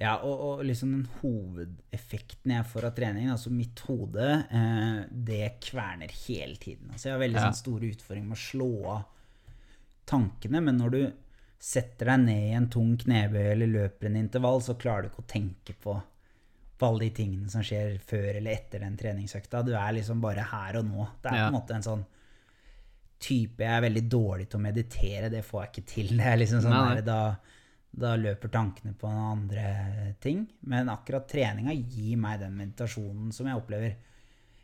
Ja, 0.02 0.16
og, 0.26 0.40
og 0.42 0.62
liksom 0.66 0.92
den 0.96 1.08
hovedeffekten 1.22 2.52
jeg 2.56 2.66
får 2.66 2.88
av 2.90 2.96
trening, 2.98 3.28
altså 3.30 3.52
mitt 3.54 3.80
hode, 3.86 4.30
eh, 4.50 5.04
det 5.14 5.60
kverner 5.62 6.10
hele 6.26 6.56
tiden. 6.58 6.90
Altså 6.92 7.10
jeg 7.12 7.14
har 7.14 7.22
veldig 7.22 7.40
Ja. 7.40 7.44
sånn 7.52 7.60
store 7.62 7.92
utfordringer 7.94 8.28
med 8.32 8.38
å 8.38 8.42
slå 8.42 8.70
av 8.90 9.04
tankene, 10.10 10.62
men 10.66 10.78
når 10.82 10.90
du 10.96 11.04
setter 11.64 12.10
deg 12.10 12.20
ned 12.26 12.48
i 12.50 12.56
en 12.58 12.70
tung 12.74 12.98
knebøy 13.00 13.46
eller 13.54 13.68
løper 13.72 14.10
en 14.10 14.18
intervall, 14.20 14.60
så 14.66 14.74
klarer 14.76 15.04
du 15.06 15.10
ikke 15.14 15.24
å 15.24 15.32
tenke 15.32 15.76
på, 15.80 15.94
på 16.78 16.90
alle 16.90 17.06
de 17.06 17.12
tingene 17.22 17.50
som 17.54 17.62
skjer 17.64 17.94
før 18.04 18.34
eller 18.42 18.52
etter 18.58 18.80
den 18.84 18.98
treningsøkta. 19.00 19.62
Du 19.64 19.72
er 19.78 19.94
liksom 19.96 20.20
bare 20.26 20.44
her 20.50 20.82
og 20.82 20.90
nå. 20.90 21.06
Det 21.22 21.32
er 21.32 21.36
Ja. 21.38 21.46
på 21.50 21.54
en 21.54 21.60
måte 21.62 21.76
en 21.78 21.86
sånn 21.86 22.06
type 23.24 23.64
Jeg 23.64 23.72
er 23.72 23.86
veldig 23.90 24.10
dårlig 24.12 24.50
til 24.50 24.60
å 24.60 24.64
meditere, 24.66 25.30
det 25.32 25.46
får 25.46 25.62
jeg 25.64 25.72
ikke 25.72 25.88
til. 25.94 26.18
Det 26.18 26.26
er 26.28 26.38
liksom 26.42 26.60
sånn 26.66 26.74
Nei, 26.76 26.96
der, 26.96 27.02
da, 27.08 27.36
da 27.94 28.16
løper 28.18 28.50
tankene 28.50 28.96
på 28.98 29.08
andre 29.08 30.16
ting. 30.24 30.48
Men 30.66 30.90
akkurat 30.90 31.28
treninga 31.30 31.76
gir 31.78 32.18
meg 32.18 32.40
den 32.42 32.56
meditasjonen 32.58 33.30
som 33.36 33.46
jeg 33.50 33.60
opplever 33.60 33.94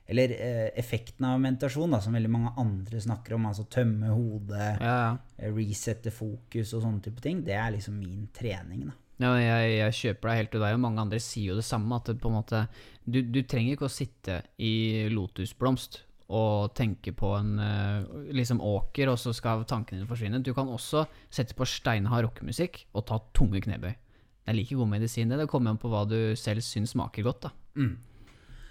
Eller 0.10 0.32
eh, 0.34 0.70
effekten 0.82 1.28
av 1.30 1.36
meditasjon, 1.40 1.92
da, 1.94 2.00
som 2.02 2.16
veldig 2.18 2.32
mange 2.34 2.54
andre 2.58 2.98
snakker 3.04 3.36
om. 3.36 3.44
Altså 3.46 3.68
tømme 3.70 4.10
hodet, 4.10 4.72
Ja, 4.82 4.96
ja. 5.04 5.12
eh, 5.38 5.52
resette 5.54 6.10
fokus 6.10 6.74
og 6.74 6.82
sånne 6.82 7.04
type 7.06 7.22
ting. 7.22 7.44
Det 7.46 7.54
er 7.54 7.76
liksom 7.76 8.00
min 8.02 8.24
trening, 8.34 8.88
da. 8.90 8.96
Ja, 9.22 9.36
jeg, 9.38 9.76
jeg 9.78 9.94
kjøper 10.00 10.30
deg 10.32 10.38
helt 10.40 10.52
til 10.56 10.62
deg, 10.64 10.74
og 10.74 10.82
mange 10.88 11.02
andre 11.04 11.20
sier 11.22 11.52
jo 11.52 11.60
det 11.60 11.68
samme. 11.68 12.00
At 12.02 12.10
det 12.10 12.32
måte 12.34 12.64
Du, 13.06 13.22
du 13.22 13.42
trenger 13.44 13.76
ikke 13.78 13.86
å 13.86 13.94
sitte 13.94 14.40
i 14.58 15.06
lotusblomst 15.14 16.02
og 16.30 16.76
tenke 16.78 17.14
på 17.18 17.32
en 17.40 17.56
eh, 17.64 18.10
liksom 18.38 18.62
åker, 18.62 19.10
og 19.10 19.18
så 19.18 19.34
skal 19.34 19.66
tankene 19.70 20.02
dine 20.02 20.10
forsvinne. 20.10 20.44
Du 20.46 20.54
kan 20.54 20.70
også 20.70 21.08
sette 21.34 21.58
på 21.58 21.66
steinhard 21.66 22.28
rockemusikk 22.28 22.84
og 22.94 23.08
ta 23.10 23.18
tunge 23.34 23.64
knebøy. 23.66 23.90
Det 23.94 24.54
er 24.54 24.58
like 24.58 24.78
god 24.78 24.92
medisin, 24.92 25.30
det. 25.30 25.40
Det 25.42 25.50
kommer 25.50 25.74
an 25.74 25.82
på 25.82 25.90
hva 25.90 26.04
du 26.10 26.36
selv 26.38 26.62
syns 26.66 26.94
smaker 26.94 27.26
godt. 27.26 27.48
da. 27.48 27.52
Mm. 27.82 27.98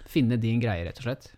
Finne 0.09 0.39
din 0.39 0.63
greie, 0.63 0.87
rett 0.87 0.99
og 0.99 1.07
slett. 1.07 1.29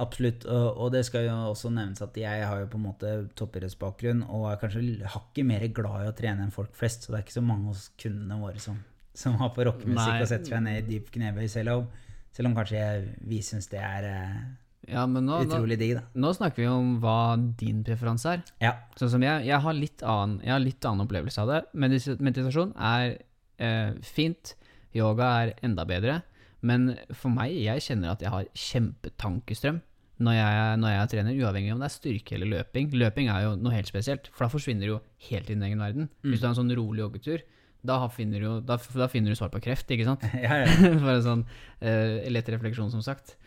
Absolutt. 0.00 0.46
Og, 0.48 0.86
det 0.94 1.02
skal 1.04 1.26
jo 1.26 1.34
også 1.50 1.70
nevnes 1.74 2.00
at 2.04 2.16
jeg 2.16 2.44
har 2.46 2.62
jo 2.62 2.68
på 2.72 2.78
en 2.78 2.86
måte 2.86 3.10
toppidrettsbakgrunn 3.36 4.22
og 4.28 4.46
er 4.48 4.60
kanskje 4.62 5.10
hakket 5.12 5.48
mer 5.48 5.66
glad 5.76 6.06
i 6.06 6.08
å 6.08 6.14
trene 6.16 6.46
enn 6.46 6.54
folk 6.54 6.72
flest, 6.76 7.04
så 7.04 7.12
det 7.12 7.18
er 7.18 7.26
ikke 7.26 7.36
så 7.36 7.44
mange 7.44 7.68
hos 7.74 7.90
kundene 8.00 8.38
våre 8.40 8.62
som, 8.62 8.78
som 9.12 9.36
har 9.42 9.52
på 9.56 9.66
rockemusikk 9.68 10.22
og 10.22 10.30
setter 10.30 10.54
seg 10.54 10.64
ned 10.64 10.80
i 10.80 10.86
dyp 10.94 11.12
knebøy, 11.12 11.44
selv 11.52 11.74
om, 11.74 11.90
selv 12.32 12.48
om 12.48 12.56
kanskje 12.56 12.80
jeg, 12.80 13.12
vi 13.28 13.42
syns 13.44 13.68
det 13.72 13.82
er 13.84 14.08
eh, 14.08 14.40
Ja, 14.90 15.04
men 15.06 15.26
nå, 15.28 15.40
Utrolig 15.46 15.78
digg, 15.80 15.94
da. 15.98 16.04
nå 16.18 16.32
snakker 16.36 16.64
vi 16.64 16.68
om 16.70 16.96
hva 17.02 17.36
din 17.38 17.84
preferanse 17.86 18.36
er. 18.36 18.42
Ja. 18.62 18.72
Sånn 18.98 19.12
som 19.14 19.24
jeg, 19.24 19.46
jeg 19.48 19.62
har 19.64 19.76
litt 19.76 20.02
annen, 20.02 20.40
jeg 20.44 20.54
har 20.54 20.64
litt 20.64 20.88
annen 20.88 21.06
opplevelse 21.06 21.44
av 21.44 21.52
det. 21.52 21.60
Meditasjon 21.78 22.74
er 22.76 23.14
eh, 23.62 23.92
fint, 24.04 24.56
yoga 24.96 25.30
er 25.44 25.54
enda 25.66 25.86
bedre. 25.88 26.20
Men 26.66 26.90
for 27.16 27.32
meg, 27.32 27.54
jeg 27.56 27.86
kjenner 27.86 28.12
at 28.12 28.24
jeg 28.24 28.32
har 28.34 28.50
kjempetankestrøm 28.66 29.80
når 30.20 30.36
jeg, 30.36 30.72
når 30.82 30.92
jeg 30.92 31.10
trener, 31.14 31.38
uavhengig 31.40 31.72
om 31.72 31.80
det 31.80 31.86
er 31.88 31.94
styrke 31.94 32.34
eller 32.36 32.50
løping. 32.50 32.90
Løping 33.00 33.30
er 33.32 33.46
jo 33.46 33.54
noe 33.56 33.72
helt 33.72 33.88
spesielt, 33.88 34.28
for 34.34 34.44
da 34.44 34.52
forsvinner 34.52 34.84
du 34.84 34.92
jo 34.92 34.98
helt 35.30 35.48
i 35.48 35.54
din 35.54 35.64
egen 35.64 35.80
verden. 35.80 36.10
Hvis 36.26 36.42
du 36.42 36.44
har 36.44 36.52
en 36.52 36.58
sånn 36.58 36.74
rolig 36.76 37.00
joggetur, 37.06 37.44
da 37.88 37.96
finner, 38.12 38.42
du, 38.44 38.58
da, 38.68 38.76
da 38.76 39.08
finner 39.08 39.32
du 39.32 39.38
svar 39.38 39.48
på 39.52 39.62
kreft, 39.64 39.88
ikke 39.88 40.04
sant? 40.04 40.26
ja, 40.44 40.58
ja. 40.66 40.90
Bare 41.06 41.22
sånn 41.24 41.46
eh, 41.80 42.28
lett 42.28 42.50
refleksjon, 42.52 42.92
som 42.92 43.04
sagt. 43.04 43.38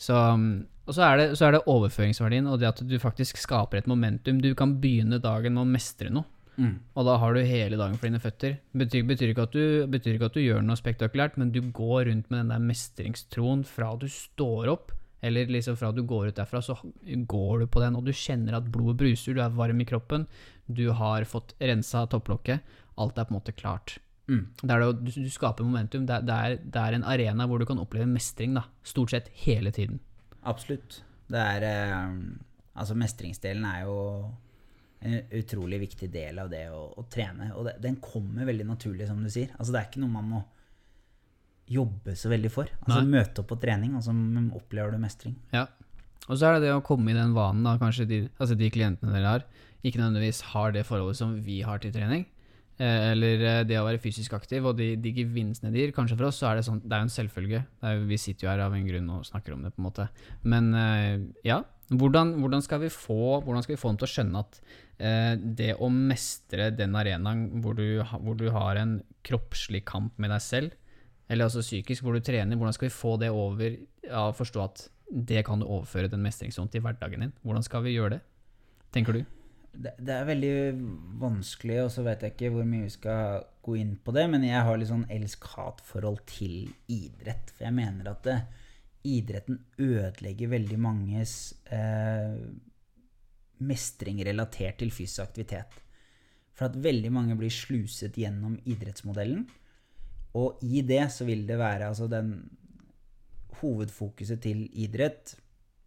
Så, 0.00 0.16
um, 0.16 0.64
og 0.86 0.94
så 0.96 1.02
er, 1.06 1.16
det, 1.20 1.26
så 1.38 1.46
er 1.46 1.56
det 1.56 1.64
overføringsverdien, 1.70 2.46
og 2.50 2.58
det 2.60 2.68
at 2.72 2.80
du 2.88 2.94
faktisk 2.98 3.38
skaper 3.38 3.78
et 3.78 3.86
momentum. 3.90 4.40
Du 4.42 4.50
kan 4.58 4.76
begynne 4.82 5.20
dagen 5.22 5.54
med 5.54 5.66
å 5.66 5.72
mestre 5.78 6.10
noe, 6.12 6.28
Mm. 6.52 6.74
og 7.00 7.06
da 7.08 7.14
har 7.16 7.32
du 7.32 7.40
hele 7.48 7.78
dagen 7.80 7.94
for 7.96 8.04
dine 8.10 8.18
føtter. 8.20 8.58
Betyr, 8.76 9.06
betyr, 9.08 9.30
ikke 9.32 9.46
at 9.46 9.54
du, 9.56 9.86
betyr 9.88 10.18
ikke 10.18 10.28
at 10.28 10.34
du 10.36 10.42
gjør 10.42 10.60
noe 10.60 10.76
spektakulært, 10.76 11.38
men 11.40 11.48
du 11.50 11.62
går 11.72 12.10
rundt 12.10 12.28
med 12.28 12.42
den 12.42 12.50
der 12.52 12.60
mestringstroen 12.60 13.62
fra 13.64 13.94
du 13.96 14.04
står 14.12 14.68
opp, 14.68 14.92
eller 15.24 15.48
liksom 15.48 15.78
fra 15.80 15.92
du 15.96 16.02
går 16.04 16.28
ut 16.28 16.36
derfra, 16.36 16.60
så 16.60 16.76
går 17.06 17.64
du 17.64 17.66
på 17.72 17.80
den, 17.80 17.96
og 17.96 18.04
du 18.04 18.12
kjenner 18.12 18.58
at 18.58 18.68
blodet 18.68 18.98
bruser, 19.00 19.32
du 19.32 19.40
er 19.40 19.56
varm 19.56 19.80
i 19.80 19.88
kroppen, 19.88 20.26
du 20.68 20.90
har 20.92 21.24
fått 21.24 21.54
rensa 21.62 22.04
topplokket, 22.12 22.60
alt 23.00 23.16
er 23.16 23.24
på 23.24 23.32
en 23.32 23.40
måte 23.40 23.56
klart. 23.56 23.96
Mm. 24.28 24.44
Det 24.60 24.68
det, 24.68 24.88
du, 25.08 25.10
du 25.24 25.30
skaper 25.32 25.64
momentum. 25.64 26.04
Det, 26.06 26.20
er, 26.20 26.58
det 26.62 26.78
er 26.84 26.94
en 26.98 27.04
arena 27.08 27.46
hvor 27.48 27.58
du 27.58 27.66
kan 27.68 27.80
oppleve 27.82 28.06
mestring, 28.06 28.54
da. 28.60 28.66
Stort 28.86 29.10
sett 29.16 29.32
hele 29.46 29.72
tiden. 29.74 30.00
Absolutt. 30.48 31.02
Det 31.32 31.38
er 31.40 31.68
eh, 31.68 32.16
Altså, 32.72 32.94
mestringsdelen 32.96 33.66
er 33.68 33.82
jo 33.84 33.96
en 35.04 35.18
utrolig 35.36 35.80
viktig 35.82 36.06
del 36.12 36.38
av 36.40 36.48
det 36.48 36.62
å, 36.72 36.86
å 36.96 37.04
trene. 37.10 37.50
Og 37.58 37.66
det, 37.68 37.74
den 37.84 37.98
kommer 38.00 38.46
veldig 38.48 38.64
naturlig, 38.64 39.08
som 39.10 39.18
du 39.20 39.28
sier. 39.32 39.50
Altså, 39.58 39.74
det 39.74 39.80
er 39.80 39.88
ikke 39.90 40.00
noe 40.00 40.14
man 40.14 40.30
må 40.30 40.40
jobbe 41.72 42.14
så 42.18 42.30
veldig 42.32 42.50
for. 42.52 42.70
Altså, 42.84 43.02
Nei. 43.02 43.18
møte 43.18 43.42
opp 43.42 43.50
på 43.52 43.58
trening, 43.60 43.96
og 43.98 44.06
så 44.06 44.14
opplever 44.56 44.94
du 44.94 45.02
mestring. 45.02 45.36
Ja. 45.52 45.66
Og 46.28 46.38
så 46.38 46.48
er 46.48 46.56
det 46.56 46.68
det 46.68 46.74
å 46.76 46.84
komme 46.86 47.12
i 47.12 47.18
den 47.18 47.34
vanen, 47.36 47.64
da. 47.66 47.74
Kanskje 47.80 48.06
de, 48.08 48.22
altså 48.38 48.56
de 48.58 48.70
klientene 48.72 49.12
dere 49.14 49.34
har, 49.34 49.46
ikke 49.82 49.98
nødvendigvis 49.98 50.44
har 50.52 50.74
det 50.74 50.86
forholdet 50.86 51.18
som 51.18 51.34
vi 51.44 51.60
har 51.66 51.82
til 51.82 51.92
trening. 51.94 52.24
Eh, 52.82 53.12
eller 53.12 53.42
eh, 53.46 53.60
det 53.68 53.76
å 53.78 53.84
være 53.86 54.00
fysisk 54.02 54.32
aktiv, 54.34 54.64
og 54.66 54.74
de, 54.78 54.94
de 54.98 55.12
gevinstene 55.14 55.70
de 55.70 55.84
gir. 55.84 55.92
Kanskje 55.94 56.16
for 56.18 56.30
oss 56.30 56.40
så 56.42 56.48
er 56.50 56.58
det 56.58 56.64
sånn, 56.66 56.80
det 56.82 56.96
er 56.96 57.02
jo 57.04 57.06
en 57.06 57.14
selvfølge. 57.14 57.60
Jo- 57.84 58.06
vi 58.08 58.18
sitter 58.18 58.46
jo 58.46 58.50
her 58.50 58.62
av 58.64 58.74
en 58.74 58.88
grunn 58.88 59.10
og 59.14 59.26
snakker 59.28 59.54
om 59.54 59.62
det, 59.62 59.70
på 59.74 59.82
en 59.82 59.86
måte. 59.86 60.08
Men 60.42 60.70
eh, 60.74 61.20
ja, 61.46 61.60
hvordan, 61.92 62.34
hvordan, 62.40 62.64
skal 62.64 62.80
vi 62.82 62.90
få, 62.90 63.20
hvordan 63.44 63.62
skal 63.62 63.76
vi 63.76 63.80
få 63.82 63.92
dem 63.92 64.00
til 64.00 64.08
å 64.08 64.12
skjønne 64.14 64.42
at 64.42 64.58
eh, 64.98 65.34
det 65.60 65.68
å 65.78 65.90
mestre 65.92 66.70
den 66.74 66.96
arenaen 66.98 67.44
hvor 67.62 67.76
du, 67.78 68.00
hvor 68.24 68.38
du 68.40 68.48
har 68.54 68.80
en 68.80 68.96
kroppslig 69.28 69.84
kamp 69.86 70.16
med 70.22 70.32
deg 70.34 70.42
selv, 70.42 70.74
eller 71.30 71.46
altså 71.46 71.62
psykisk, 71.62 72.02
hvor 72.02 72.16
du 72.16 72.24
trener, 72.24 72.58
hvordan 72.58 72.74
skal 72.76 72.88
vi 72.88 72.96
få 72.96 73.14
det 73.20 73.30
over 73.30 73.76
ja, 74.08 74.24
forstå 74.36 74.64
at 74.64 74.88
det 75.12 75.44
kan 75.46 75.60
du 75.60 75.68
overføre 75.68 76.10
den 76.10 76.24
mestringsånden 76.24 76.72
til 76.72 76.82
hverdagen 76.84 77.28
din? 77.28 77.36
Hvordan 77.44 77.64
skal 77.68 77.84
vi 77.86 77.94
gjøre 77.94 78.16
det, 78.16 78.20
tenker 78.96 79.20
du? 79.20 79.22
Det, 79.72 79.94
det 79.98 80.14
er 80.14 80.28
veldig 80.28 80.54
vanskelig, 81.22 81.78
og 81.84 81.92
så 81.94 82.04
vet 82.06 82.24
jeg 82.24 82.34
ikke 82.34 82.50
hvor 82.54 82.66
mye 82.68 82.86
vi 82.86 82.92
skal 82.92 83.46
gå 83.64 83.76
inn 83.80 83.94
på 84.04 84.14
det, 84.14 84.26
men 84.32 84.44
jeg 84.46 84.66
har 84.66 84.78
litt 84.78 84.90
sånn 84.90 85.06
elsk-hat-forhold 85.12 86.20
til 86.28 86.56
idrett. 86.92 87.54
For 87.54 87.66
jeg 87.68 87.76
mener 87.76 88.10
at 88.12 88.26
det, 88.26 88.36
idretten 89.02 89.58
ødelegger 89.82 90.52
veldig 90.52 90.78
manges 90.78 91.32
eh, 91.74 92.36
mestring 93.62 94.20
relatert 94.26 94.78
til 94.82 94.92
fysisk 94.94 95.24
aktivitet. 95.24 95.78
For 96.52 96.68
at 96.68 96.78
veldig 96.84 97.10
mange 97.14 97.36
blir 97.38 97.52
sluset 97.52 98.18
gjennom 98.18 98.58
idrettsmodellen. 98.68 99.46
Og 100.38 100.62
i 100.64 100.84
det 100.86 101.04
så 101.12 101.26
vil 101.28 101.46
det 101.48 101.58
være 101.60 101.90
altså 101.90 102.08
den 102.10 102.34
Hovedfokuset 103.62 104.40
til 104.42 104.64
idrett 104.80 105.36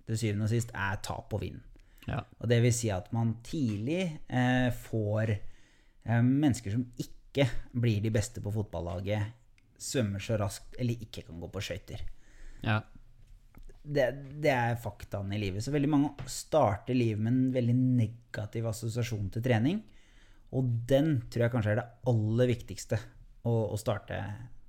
til 0.06 0.20
syvende 0.20 0.46
og 0.46 0.52
sist 0.54 0.70
er 0.78 1.00
tap 1.04 1.34
og 1.36 1.42
vinn. 1.42 1.58
Ja. 2.10 2.22
Og 2.40 2.50
det 2.52 2.62
vil 2.64 2.74
si 2.76 2.92
at 2.94 3.12
man 3.16 3.38
tidlig 3.46 4.02
eh, 4.28 4.70
får 4.86 5.36
eh, 5.36 6.22
mennesker 6.22 6.76
som 6.76 6.86
ikke 7.02 7.48
blir 7.76 8.04
de 8.04 8.12
beste 8.14 8.44
på 8.44 8.54
fotballaget, 8.56 9.34
svømmer 9.76 10.24
så 10.24 10.38
raskt 10.40 10.78
eller 10.80 11.02
ikke 11.04 11.26
kan 11.28 11.42
gå 11.42 11.50
på 11.52 11.64
skøyter. 11.64 12.06
Ja. 12.66 12.80
Det, 13.86 14.06
det 14.42 14.54
er 14.54 14.80
faktaen 14.82 15.34
i 15.36 15.42
livet. 15.42 15.64
Så 15.66 15.74
veldig 15.74 15.92
mange 15.92 16.30
starter 16.32 16.98
livet 16.98 17.22
med 17.22 17.34
en 17.34 17.52
veldig 17.54 17.76
negativ 17.76 18.70
assosiasjon 18.72 19.28
til 19.36 19.46
trening. 19.46 19.84
Og 20.56 20.72
den 20.90 21.18
tror 21.30 21.46
jeg 21.46 21.54
kanskje 21.54 21.76
er 21.76 21.82
det 21.82 21.90
aller 22.10 22.50
viktigste 22.50 23.00
å, 23.46 23.54
å 23.76 23.78
starte 23.78 24.22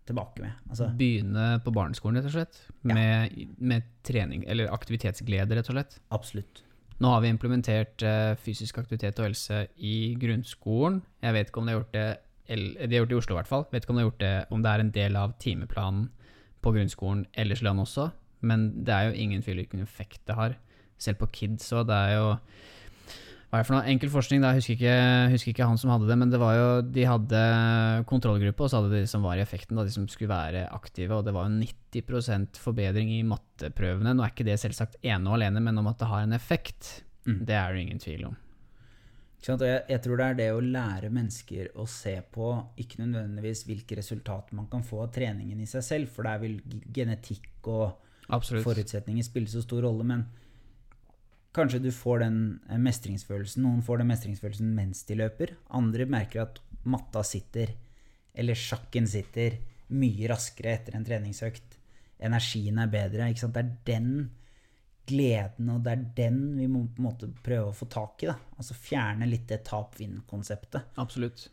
tilbake 0.07 0.43
med. 0.43 0.59
Altså, 0.71 0.91
Begynne 0.99 1.49
på 1.65 1.73
barneskolen, 1.75 2.21
rett 2.21 2.29
og 2.31 2.37
slett, 2.37 2.61
med, 2.87 3.35
med 3.59 3.89
trening, 4.07 4.45
eller 4.51 4.71
aktivitetsglede, 4.75 5.59
rett 5.59 5.71
og 5.71 5.79
slett. 5.79 5.99
absolutt. 6.15 6.63
Nå 7.03 7.11
har 7.13 7.21
vi 7.21 7.29
implementert 7.29 8.03
eh, 8.07 8.33
fysisk 8.41 8.79
aktivitet 8.81 9.19
og 9.21 9.29
helse 9.29 9.67
i 9.77 10.15
grunnskolen. 10.21 11.03
Jeg 11.23 11.37
vet 11.37 11.51
ikke 11.51 11.61
om 11.61 11.67
de 11.69 11.75
har 11.75 11.83
gjort 11.83 11.97
det 11.97 12.07
De 12.47 12.95
har 12.95 13.03
gjort 13.03 13.11
det 13.11 13.17
i 13.17 13.19
Oslo, 13.19 13.35
i 13.35 13.39
hvert 13.41 13.51
fall. 13.51 13.67
Vet 13.73 13.85
ikke 13.85 13.93
om 13.93 13.99
de 13.99 14.05
har 14.05 14.11
gjort 14.11 14.23
det, 14.23 14.37
om 14.55 14.63
det 14.63 14.71
er 14.71 14.85
en 14.85 14.95
del 14.95 15.17
av 15.19 15.35
timeplanen 15.43 16.07
på 16.63 16.73
grunnskolen 16.73 17.27
ellers 17.35 17.61
i 17.61 17.67
landet 17.67 17.89
også. 17.89 18.09
Men 18.41 18.69
det 18.87 18.95
er 18.95 19.09
jo 19.09 19.19
ingen 19.19 19.43
hvilken 19.43 19.83
effekt 19.83 20.23
det 20.29 20.37
har. 20.39 20.55
Selv 20.99 21.19
på 21.21 21.29
kids 21.35 21.73
òg. 21.73 21.89
Det 21.91 21.97
er 21.97 22.15
jo 22.17 22.29
Hva 23.47 23.61
er 23.61 23.63
det 23.63 23.67
for 23.69 23.77
noe? 23.77 23.87
Enkel 23.93 24.11
forskning, 24.11 24.41
da. 24.43 24.51
Jeg 24.53 24.59
husker 24.61 24.75
ikke, 24.75 24.95
husker 25.33 25.53
ikke 25.53 25.67
han 25.71 25.79
som 25.79 25.93
hadde 25.95 26.09
det, 26.11 26.17
men 26.19 26.33
det 26.33 26.41
var 26.43 26.55
jo 26.59 26.69
De 26.83 27.05
hadde 27.07 27.43
kontrollgruppe, 28.11 28.65
og 28.67 28.71
så 28.73 28.81
hadde 28.83 28.97
de 28.99 29.07
som 29.11 29.23
var 29.23 29.39
i 29.39 29.45
effekten, 29.45 29.79
da, 29.79 29.85
de 29.87 29.95
som 29.95 30.09
skulle 30.11 30.33
være 30.35 30.65
aktive, 30.75 31.15
og 31.15 31.25
det 31.29 31.35
var 31.37 31.47
jo 31.47 31.61
90% 31.63 32.59
forbedring 32.59 33.13
i 33.15 33.21
matteprøvene. 33.27 34.17
Nå 34.19 34.25
er 34.27 34.33
ikke 34.35 34.49
det 34.49 34.59
selvsagt 34.61 34.99
ene 35.07 35.31
og 35.31 35.39
alene, 35.39 35.63
men 35.63 35.79
om 35.79 35.87
at 35.93 35.99
det 36.03 36.11
har 36.13 36.27
en 36.27 36.37
effekt, 36.37 37.03
Mm. 37.27 37.41
det 37.45 37.55
er 37.59 37.73
det 37.75 37.81
ingen 37.83 37.99
tvil 37.99 38.21
om. 38.29 38.37
Jeg, 39.43 39.83
jeg 39.91 40.01
tror 40.03 40.17
det 40.21 40.27
er 40.27 40.37
det 40.39 40.47
å 40.55 40.61
lære 40.63 41.09
mennesker 41.11 41.73
å 41.75 41.85
se 41.91 42.13
på 42.35 42.47
ikke 42.79 43.01
nødvendigvis 43.03 43.65
hvilke 43.67 43.97
resultater 43.99 44.55
man 44.55 44.69
kan 44.71 44.83
få 44.87 45.01
av 45.05 45.11
treningen 45.15 45.59
i 45.61 45.67
seg 45.67 45.83
selv, 45.83 46.09
for 46.15 46.23
der 46.23 46.39
vil 46.39 46.61
genetikk 46.95 47.67
og 47.67 47.97
Absolutt. 48.31 48.63
forutsetninger 48.63 49.27
spille 49.27 49.51
så 49.51 49.63
stor 49.63 49.83
rolle, 49.87 50.07
men 50.07 50.23
kanskje 51.57 51.83
du 51.85 51.91
får 51.95 52.23
den 52.25 52.39
eh, 52.69 52.79
mestringsfølelsen. 52.83 53.65
Noen 53.65 53.83
får 53.87 54.03
den 54.03 54.11
mestringsfølelsen 54.13 54.75
mens 54.77 55.03
de 55.09 55.19
løper. 55.19 55.57
Andre 55.77 56.07
merker 56.11 56.45
at 56.45 56.61
matta 56.87 57.25
sitter, 57.27 57.73
eller 58.37 58.59
sjakken 58.59 59.09
sitter, 59.11 59.59
mye 59.97 60.29
raskere 60.31 60.77
etter 60.77 60.97
en 60.99 61.07
treningsøkt. 61.07 61.79
Energien 62.27 62.79
er 62.81 62.93
bedre. 62.93 63.31
Ikke 63.31 63.45
sant? 63.47 63.57
Det 63.57 63.65
er 63.65 63.77
den 63.89 64.11
gleden, 65.07 65.69
og 65.71 65.83
det 65.87 65.93
er 65.93 66.07
den 66.17 66.39
vi 66.59 66.67
må 66.71 66.85
på 66.91 67.03
en 67.03 67.07
måte 67.07 67.29
prøve 67.47 67.71
å 67.71 67.77
få 67.77 67.89
tak 67.93 68.25
i. 68.25 68.31
Da. 68.31 68.37
Altså 68.59 68.75
fjerne 68.79 69.29
litt 69.31 69.47
det 69.51 69.63
tap-vinn-konseptet. 69.69 70.97
Absolutt. 71.03 71.49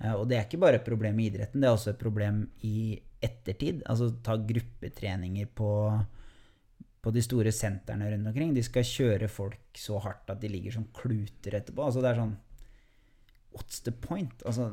Eh, 0.00 0.14
Og 0.14 0.26
det 0.28 0.38
er 0.38 0.48
ikke 0.48 0.60
bare 0.60 0.80
et 0.80 0.88
problem 0.88 1.20
i 1.20 1.28
idretten, 1.30 1.60
det 1.60 1.68
er 1.68 1.76
også 1.76 1.94
et 1.94 2.02
problem 2.02 2.42
i 2.66 2.98
ettertid. 3.20 3.82
Altså 3.88 4.10
ta 4.24 4.36
gruppetreninger 4.36 5.48
på, 5.56 5.70
på 7.00 7.12
de 7.14 7.22
store 7.24 7.52
sentrene 7.54 8.10
rundt 8.12 8.28
omkring. 8.28 8.52
De 8.54 8.64
skal 8.64 8.86
kjøre 8.86 9.28
folk 9.32 9.78
så 9.78 9.98
hardt 10.04 10.30
at 10.32 10.40
de 10.42 10.50
ligger 10.52 10.76
som 10.76 10.88
kluter 10.96 11.56
etterpå. 11.56 11.86
Altså 11.86 12.04
det 12.04 12.12
er 12.12 12.22
sånn 12.22 12.36
What's 13.50 13.80
the 13.82 13.90
point? 13.90 14.44
Altså 14.46 14.68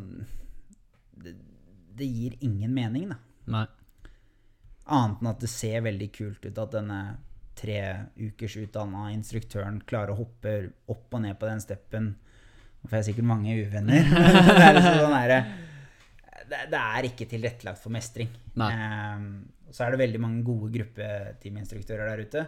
Det, 1.18 1.34
det 1.98 2.06
gir 2.06 2.36
ingen 2.46 2.74
mening, 2.76 3.08
da. 3.10 3.18
Nei. 3.50 3.66
Annet 4.88 5.24
enn 5.24 5.32
at 5.32 5.42
det 5.42 5.50
ser 5.52 5.82
veldig 5.84 6.12
kult 6.16 6.46
ut 6.46 6.60
at 6.62 6.76
denne 6.76 7.00
tre 7.58 7.80
ukers 8.20 8.54
utdanna 8.62 9.08
instruktøren 9.16 9.80
klarer 9.90 10.14
å 10.14 10.20
hoppe 10.20 10.54
opp 10.94 11.16
og 11.18 11.24
ned 11.24 11.40
på 11.40 11.50
den 11.50 11.64
steppen. 11.64 12.12
Nå 12.78 12.90
får 12.90 13.00
jeg 13.00 13.08
sikkert 13.10 13.30
mange 13.32 13.56
uvenner. 13.58 14.06
det, 14.14 14.62
er 14.62 14.78
liksom 14.78 15.00
sånn 15.02 15.16
der, 15.18 15.34
det, 16.52 16.62
det 16.76 16.84
er 16.84 17.10
ikke 17.10 17.30
tilrettelagt 17.34 17.82
for 17.82 17.96
mestring. 17.98 18.30
Nei. 18.62 18.70
Så 19.72 19.84
er 19.84 19.94
det 19.94 20.02
veldig 20.02 20.22
mange 20.24 20.44
gode 20.48 20.72
gruppeteaminstruktører 20.74 22.10
der 22.12 22.24
ute, 22.24 22.46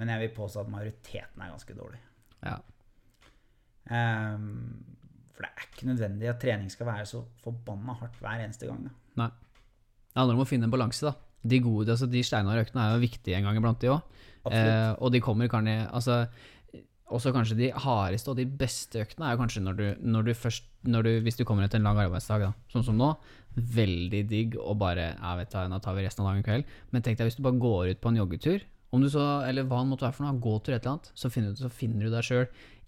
men 0.00 0.10
jeg 0.10 0.22
vil 0.24 0.36
påstå 0.36 0.64
at 0.64 0.72
majoriteten 0.72 1.42
er 1.44 1.52
ganske 1.52 1.76
dårlig. 1.76 2.00
Ja. 2.44 2.56
Um, 3.84 4.46
for 5.34 5.44
det 5.44 5.50
er 5.50 5.68
ikke 5.68 5.88
nødvendig 5.90 6.30
at 6.30 6.40
trening 6.40 6.70
skal 6.72 6.88
være 6.88 7.06
så 7.10 7.20
forbanna 7.44 7.96
hardt 8.00 8.16
hver 8.22 8.44
eneste 8.46 8.68
gang. 8.70 8.86
Da. 8.86 8.94
Nei. 9.22 9.30
Det 10.14 10.20
handler 10.20 10.38
om 10.38 10.44
å 10.44 10.48
finne 10.48 10.68
en 10.68 10.74
balanse, 10.74 11.10
da. 11.10 11.14
De 11.44 11.60
gode, 11.60 11.92
altså 11.92 12.08
de 12.08 12.22
steinhardøktene 12.24 12.80
er 12.80 12.94
jo 12.94 13.02
viktige 13.02 13.36
en 13.36 13.48
gang 13.48 13.58
iblant, 13.60 13.80
de 13.82 13.90
òg. 13.92 14.20
Eh, 14.52 14.92
og 15.00 15.08
de 15.12 15.22
kommer 15.24 15.48
kanskje 15.48 15.86
Altså, 15.88 16.16
også 17.14 17.32
kanskje 17.34 17.56
de 17.58 17.70
hardeste 17.84 18.32
og 18.32 18.38
de 18.38 18.46
beste 18.48 19.00
øktene 19.04 19.28
er 19.28 19.34
jo 19.34 19.40
kanskje 19.42 19.62
når 19.64 19.78
du, 19.78 19.86
når 20.02 20.28
du 20.28 20.34
først 20.36 20.70
når 20.84 21.06
du, 21.06 21.10
Hvis 21.24 21.38
du 21.38 21.46
kommer 21.48 21.64
etter 21.64 21.80
en 21.80 21.86
lang 21.86 21.96
arbeidsdag, 21.96 22.42
da, 22.44 22.50
sånn 22.68 22.84
som 22.84 22.98
nå, 23.00 23.14
veldig 23.56 24.18
digg 24.28 24.56
og 24.60 24.76
bare 24.82 25.14
jeg 25.14 25.38
vet 25.38 25.54
da, 25.54 25.62
nå 25.70 25.78
tar 25.80 25.96
vi 25.96 26.04
resten 26.04 26.20
av 26.20 26.28
dagen 26.28 26.42
i 26.42 26.44
kveld. 26.44 26.74
Men 26.92 27.04
tenk 27.06 27.16
deg 27.16 27.30
hvis 27.30 27.38
du 27.38 27.44
bare 27.46 27.62
går 27.62 27.94
ut 27.94 28.02
på 28.02 28.12
en 28.12 28.20
joggetur, 28.20 28.66
Om 28.94 29.02
du 29.02 29.08
så, 29.10 29.22
eller 29.42 29.64
hva 29.66 29.80
det 29.80 29.90
måtte 29.90 30.04
være 30.04 30.14
for 30.14 30.22
noe, 30.22 30.38
gåtur 30.38 30.70
et 30.70 30.84
eller 30.84 30.92
annet, 30.92 31.08
så 31.18 31.26
finner 31.32 31.50
du, 31.50 31.62
så 31.64 31.70
finner 31.72 32.04
du 32.06 32.12
deg 32.12 32.26
sjøl 32.28 32.44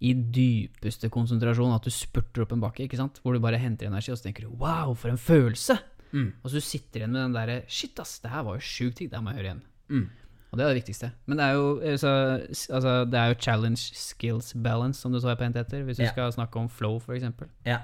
i 0.06 0.12
dypeste 0.14 1.08
konsentrasjon, 1.10 1.72
at 1.74 1.82
du 1.82 1.90
spurter 1.90 2.44
opp 2.44 2.52
en 2.54 2.62
bakke, 2.62 2.84
ikke 2.84 3.00
sant? 3.00 3.18
hvor 3.24 3.34
du 3.34 3.42
bare 3.42 3.58
henter 3.58 3.88
energi, 3.88 4.12
og 4.12 4.20
så 4.20 4.28
tenker 4.28 4.46
du 4.46 4.52
'wow, 4.54 4.94
for 4.94 5.10
en 5.10 5.18
følelse'! 5.18 5.80
Mm. 6.12 6.28
Og 6.44 6.52
så 6.52 6.62
sitter 6.62 6.92
du 6.92 6.98
igjen 7.00 7.12
med 7.16 7.22
den 7.24 7.34
derre 7.34 7.56
'shit, 7.66 7.98
ass, 7.98 8.20
det 8.20 8.30
her 8.30 8.44
var 8.46 8.54
jo 8.54 8.62
sjukt 8.62 9.00
digg', 9.00 9.10
det 9.10 9.18
her 9.18 9.24
må 9.24 9.34
jeg 9.34 9.40
høre 9.40 9.50
igjen. 9.50 9.64
Mm. 9.88 10.06
Og 10.56 10.60
det 10.62 10.64
er 10.64 10.70
det 10.72 10.78
viktigste. 10.78 11.10
Men 11.28 11.36
det 11.36 11.44
er 11.44 11.52
jo, 11.58 11.96
så, 12.00 12.10
altså, 12.72 12.92
det 13.04 13.18
er 13.20 13.28
jo 13.28 13.36
challenge 13.44 13.82
skills 13.92 14.54
balance, 14.64 15.02
som 15.04 15.12
det 15.12 15.20
så 15.20 15.34
pent 15.36 15.58
etter, 15.60 15.82
hvis 15.84 15.98
du 16.00 16.06
Ja. 16.06 16.12
skal 16.14 16.32
snakke 16.32 16.56
om 16.56 16.70
flow, 16.72 16.96
eksempel. 17.12 17.50
Ja. 17.66 17.82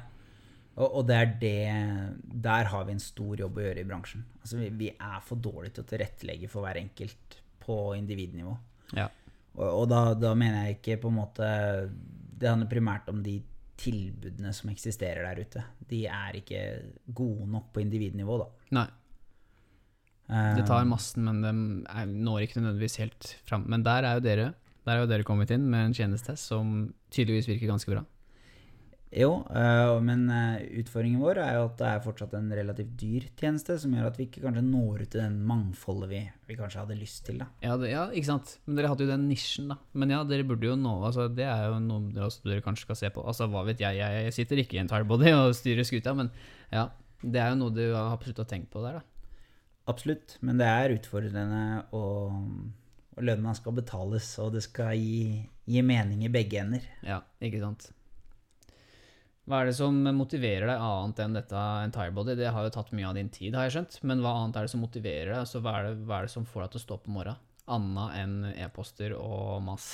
Og, 0.72 0.86
og 0.88 1.02
det 1.06 1.16
er 1.18 1.32
det 1.36 2.42
Der 2.42 2.64
har 2.64 2.84
vi 2.88 2.92
en 2.96 2.98
stor 3.04 3.36
jobb 3.36 3.58
å 3.60 3.66
gjøre 3.66 3.82
i 3.82 3.84
bransjen. 3.84 4.24
Altså, 4.40 4.56
vi, 4.56 4.70
vi 4.70 4.88
er 4.88 5.20
for 5.20 5.36
dårlige 5.36 5.74
til 5.76 5.84
å 5.84 5.90
tilrettelegge 5.92 6.48
for 6.48 6.64
hver 6.64 6.80
enkelt 6.80 7.36
på 7.60 7.76
individnivå. 7.98 8.56
Ja. 8.96 9.10
Og, 9.58 9.68
og 9.82 9.88
da, 9.92 10.14
da 10.16 10.32
mener 10.34 10.64
jeg 10.70 10.78
ikke 10.80 10.96
på 11.02 11.08
en 11.12 11.18
måte 11.20 11.44
Det 12.40 12.48
handler 12.48 12.70
primært 12.72 13.08
om 13.12 13.20
de 13.22 13.36
tilbudene 13.82 14.54
som 14.56 14.70
eksisterer 14.72 15.26
der 15.28 15.44
ute. 15.44 15.62
De 15.92 16.06
er 16.08 16.40
ikke 16.40 16.64
gode 17.12 17.50
nok 17.52 17.68
på 17.74 17.84
individnivå, 17.84 18.40
da. 18.46 18.50
Nei, 18.80 18.88
Eh, 18.88 19.01
det 20.30 20.64
tar 20.68 20.86
massen, 20.88 21.26
men 21.26 21.42
de 21.42 22.04
når 22.24 22.46
ikke 22.46 22.60
nødvendigvis 22.60 23.00
helt 23.02 23.32
fram. 23.48 23.66
Men 23.68 23.84
der 23.84 24.06
er 24.08 24.16
jo 24.16 24.24
dere 24.24 24.52
Der 24.86 24.96
er 24.96 25.02
jo 25.02 25.10
dere 25.10 25.26
kommet 25.26 25.50
inn 25.54 25.68
med 25.70 25.90
en 25.90 25.94
tjeneste 25.94 26.34
som 26.40 26.92
tydeligvis 27.14 27.46
virker 27.46 27.70
ganske 27.70 27.90
bra. 27.92 28.02
Jo, 29.12 29.42
eh, 29.52 29.98
men 30.00 30.24
eh, 30.32 30.62
utfordringen 30.80 31.20
vår 31.20 31.42
er 31.42 31.56
jo 31.58 31.66
at 31.66 31.74
det 31.76 31.88
er 31.90 32.00
fortsatt 32.00 32.32
en 32.38 32.48
relativt 32.56 32.94
dyr 32.96 33.26
tjeneste, 33.36 33.76
som 33.82 33.92
gjør 33.92 34.08
at 34.08 34.16
vi 34.16 34.24
ikke 34.24 34.40
kanskje 34.40 34.62
når 34.64 35.02
ut 35.04 35.10
til 35.12 35.20
den 35.20 35.34
mangfoldet 35.48 36.08
vi, 36.08 36.20
vi 36.48 36.56
kanskje 36.56 36.80
hadde 36.80 36.96
lyst 36.96 37.20
til. 37.26 37.42
Ja, 37.60 37.76
det, 37.76 37.90
ja, 37.92 38.06
ikke 38.08 38.30
sant. 38.30 38.54
Men 38.64 38.80
dere 38.80 38.88
hadde 38.94 39.04
jo 39.04 39.12
den 39.12 39.26
nisjen, 39.28 39.68
da. 39.68 39.76
Men 39.92 40.14
ja, 40.16 40.22
dere 40.24 40.48
burde 40.48 40.70
jo 40.70 40.78
nå 40.80 40.94
altså, 41.04 41.28
Det 41.28 41.44
er 41.44 41.66
jo 41.68 41.76
noe 41.84 42.08
dere, 42.08 42.30
også, 42.30 42.46
dere 42.48 42.64
kanskje 42.64 42.88
skal 42.88 43.00
se 43.02 43.12
på. 43.12 43.26
Altså, 43.28 43.50
hva 43.52 43.66
vet 43.68 43.84
jeg, 43.84 44.00
jeg 44.00 44.34
sitter 44.38 44.64
ikke 44.64 44.78
i 44.78 44.82
en 44.86 44.90
tarbody 44.90 45.34
og 45.36 45.52
styrer 45.60 45.88
skuta, 45.88 46.16
men 46.16 46.32
ja. 46.72 46.88
Det 47.22 47.38
er 47.38 47.52
jo 47.52 47.60
noe 47.60 47.70
du 47.76 47.84
har 47.92 48.16
absolutt 48.16 48.40
å 48.42 48.48
tenke 48.48 48.72
på 48.72 48.80
der, 48.82 48.96
da. 48.98 49.11
Absolutt, 49.90 50.36
men 50.46 50.60
det 50.60 50.68
er 50.68 50.94
utfordrende, 50.94 51.62
og, 51.98 52.36
og 53.16 53.24
lønna 53.26 53.54
skal 53.58 53.74
betales, 53.80 54.28
og 54.42 54.52
det 54.54 54.62
skal 54.68 54.94
gi, 54.94 55.40
gi 55.66 55.82
mening 55.86 56.22
i 56.26 56.30
begge 56.32 56.60
ender. 56.62 56.86
Ja, 57.06 57.18
ikke 57.42 57.62
sant. 57.64 57.88
Hva 59.42 59.58
er 59.58 59.68
det 59.68 59.74
som 59.74 59.96
motiverer 60.14 60.68
deg 60.70 60.84
annet 60.86 61.20
enn 61.24 61.34
dette 61.34 61.62
entirebody? 61.82 62.36
Det 62.38 62.52
har 62.54 62.62
jo 62.62 62.74
tatt 62.76 62.92
mye 62.94 63.08
av 63.08 63.16
din 63.18 63.30
tid, 63.32 63.56
har 63.58 63.66
jeg 63.66 63.74
skjønt. 63.74 63.96
Men 64.06 64.22
hva 64.22 64.36
annet 64.38 64.60
er 64.60 64.68
det 64.68 64.72
som 64.72 64.84
motiverer 64.84 65.32
deg? 65.32 65.40
Altså, 65.40 65.62
hva, 65.64 65.74
er 65.80 65.88
det, 65.88 66.04
hva 66.06 66.20
er 66.20 66.28
det 66.28 66.34
som 66.36 66.46
får 66.46 66.62
deg 66.62 66.70
til 66.70 66.80
å 66.80 66.84
stå 66.84 66.98
opp 66.98 67.10
om 67.10 67.18
morgenen? 67.18 67.48
Annet 67.72 68.14
enn 68.20 68.36
e-poster 68.54 69.16
og 69.18 69.58
mas. 69.66 69.90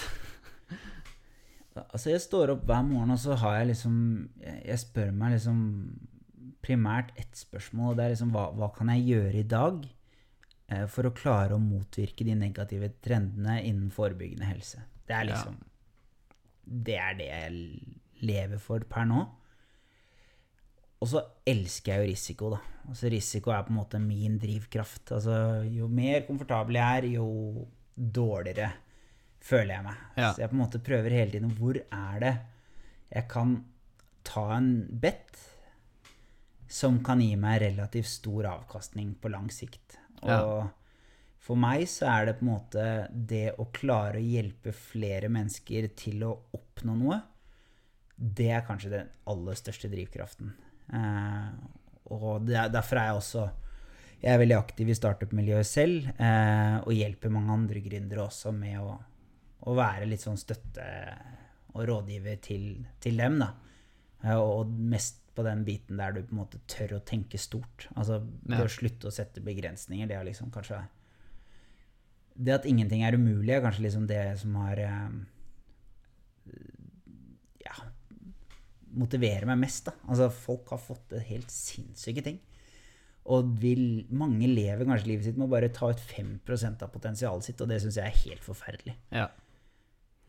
Altså, 1.79 2.09
jeg 2.11 2.19
står 2.25 2.51
opp 2.51 2.65
hver 2.67 2.81
morgen, 2.83 3.13
og 3.15 3.21
så 3.23 3.37
har 3.39 3.61
jeg 3.61 3.69
liksom 3.69 3.93
Jeg, 4.43 4.57
jeg 4.67 4.81
spør 4.83 5.13
meg 5.15 5.37
liksom 5.37 5.59
primært 6.65 7.13
ett 7.17 7.37
spørsmål, 7.39 7.93
og 7.93 7.97
det 7.99 8.05
er 8.05 8.15
liksom 8.17 8.33
hva, 8.35 8.49
hva 8.59 8.69
kan 8.75 8.89
jeg 8.93 9.07
gjøre 9.09 9.39
i 9.41 9.47
dag 9.49 9.87
eh, 10.69 10.87
for 10.91 11.09
å 11.09 11.15
klare 11.17 11.55
å 11.57 11.63
motvirke 11.63 12.25
de 12.27 12.35
negative 12.35 12.91
trendene 13.05 13.61
innen 13.65 13.91
forebyggende 13.95 14.49
helse? 14.51 14.83
Det 15.07 15.15
er 15.17 15.25
Ja. 15.25 15.35
liksom 15.35 15.59
Det 16.85 16.97
er 17.01 17.15
det 17.17 17.27
jeg 17.29 17.97
lever 18.21 18.59
for 18.61 18.81
per 18.81 19.07
nå. 19.09 19.23
Og 21.01 21.09
så 21.09 21.23
elsker 21.47 21.95
jeg 21.95 22.03
jo 22.03 22.11
risiko, 22.11 22.51
da. 22.57 22.59
Altså 22.91 23.09
Risiko 23.13 23.53
er 23.55 23.63
på 23.63 23.71
en 23.73 23.79
måte 23.79 24.01
min 24.03 24.39
drivkraft. 24.43 25.13
Altså 25.15 25.65
Jo 25.71 25.87
mer 25.89 26.25
komfortabel 26.27 26.75
jeg 26.81 26.99
er, 27.05 27.09
jo 27.15 27.67
dårligere 27.97 28.73
føler 29.41 29.77
jeg 29.77 29.85
meg. 29.87 29.97
Ja. 30.19 30.33
Så 30.35 30.43
jeg 30.43 30.51
på 30.51 30.57
en 30.59 30.63
måte 30.65 30.81
prøver 30.83 31.11
hele 31.15 31.31
tiden 31.31 31.51
Hvor 31.57 31.79
er 31.79 32.19
det 32.21 32.35
jeg 33.15 33.29
kan 33.31 33.65
ta 34.25 34.43
en 34.59 34.73
bet 35.01 35.39
som 36.69 37.01
kan 37.05 37.21
gi 37.25 37.35
meg 37.41 37.63
relativt 37.63 38.11
stor 38.11 38.51
avkastning 38.53 39.15
på 39.21 39.31
lang 39.33 39.49
sikt? 39.51 39.97
Og 40.23 40.29
Ja. 40.31 40.69
for 41.39 41.57
meg 41.57 41.87
så 41.89 42.07
er 42.13 42.27
det 42.27 42.39
på 42.39 42.45
en 42.47 42.53
måte 42.53 43.09
det 43.11 43.57
å 43.57 43.71
klare 43.73 44.19
å 44.21 44.25
hjelpe 44.33 44.73
flere 44.75 45.29
mennesker 45.29 45.89
til 45.97 46.25
å 46.27 46.35
oppnå 46.53 46.97
noe, 46.99 47.23
det 48.19 48.51
er 48.51 48.67
kanskje 48.67 48.91
den 48.91 49.09
aller 49.27 49.55
største 49.55 49.89
drivkraften. 49.89 50.53
Eh, 50.93 51.51
og 52.11 52.49
er, 52.51 52.69
derfor 52.69 52.99
er 52.99 53.11
jeg 53.13 53.17
også 53.23 53.51
jeg 54.19 54.35
er 54.35 54.41
veldig 54.41 54.57
aktiv 54.59 54.89
i 54.91 54.95
startup-miljøet 54.99 55.67
selv, 55.67 56.09
eh, 56.19 56.79
og 56.83 56.91
hjelper 56.91 57.31
mange 57.31 57.53
andre 57.55 57.81
gründere 57.85 58.25
også 58.27 58.51
med 58.53 58.81
å, 58.81 58.97
å 59.63 59.75
være 59.79 60.09
litt 60.11 60.25
sånn 60.25 60.37
støtte 60.41 60.87
og 61.77 61.85
rådgiver 61.87 62.41
til, 62.43 62.65
til 62.99 63.17
dem, 63.21 63.39
da. 63.39 63.53
Eh, 64.25 64.35
og 64.35 64.67
mest 64.67 65.23
på 65.39 65.47
den 65.47 65.63
biten 65.67 66.01
der 66.01 66.13
du 66.17 66.23
på 66.27 66.35
en 66.35 66.41
måte 66.43 66.61
tør 66.71 66.97
å 66.99 67.05
tenke 67.07 67.39
stort. 67.41 67.87
Altså 67.95 68.21
Ja. 68.49 68.63
å 68.65 68.69
slutte 68.69 69.09
å 69.09 69.15
sette 69.15 69.41
begrensninger, 69.45 70.09
det 70.11 70.17
er 70.19 70.25
liksom 70.27 70.51
kanskje 70.55 70.85
Det 72.39 72.55
at 72.55 72.67
ingenting 72.71 73.03
er 73.03 73.17
umulig, 73.19 73.51
er 73.51 73.65
kanskje 73.65 73.83
liksom 73.83 74.07
det 74.07 74.39
som 74.39 74.55
har 74.55 74.79
eh, 74.79 75.11
Ja 77.65 77.75
motiverer 78.99 79.47
meg 79.49 79.61
mest, 79.61 79.89
da. 79.89 79.95
Altså 80.09 80.31
folk 80.33 80.71
har 80.73 80.81
fått 80.83 81.09
til 81.13 81.25
helt 81.29 81.53
sinnssyke 81.53 82.25
ting. 82.25 82.39
Og 83.29 83.51
vil, 83.61 84.07
mange 84.09 84.49
lever 84.49 84.87
kanskje 84.89 85.11
livet 85.11 85.27
sitt 85.29 85.37
med 85.37 85.49
å 85.49 85.53
bare 85.53 85.69
ta 85.75 85.91
ut 85.93 86.01
5% 86.01 86.85
av 86.87 86.93
potensialet 86.95 87.45
sitt, 87.45 87.61
og 87.61 87.69
det 87.69 87.83
syns 87.83 87.99
jeg 88.01 88.09
er 88.09 88.23
helt 88.25 88.45
forferdelig. 88.47 88.95
Ja. 89.13 89.27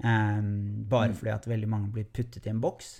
Um, 0.03 0.85
bare 0.91 1.15
fordi 1.15 1.31
at 1.31 1.47
veldig 1.47 1.69
mange 1.71 1.93
blir 1.95 2.07
puttet 2.15 2.47
i 2.47 2.51
en 2.51 2.59
boks. 2.63 2.99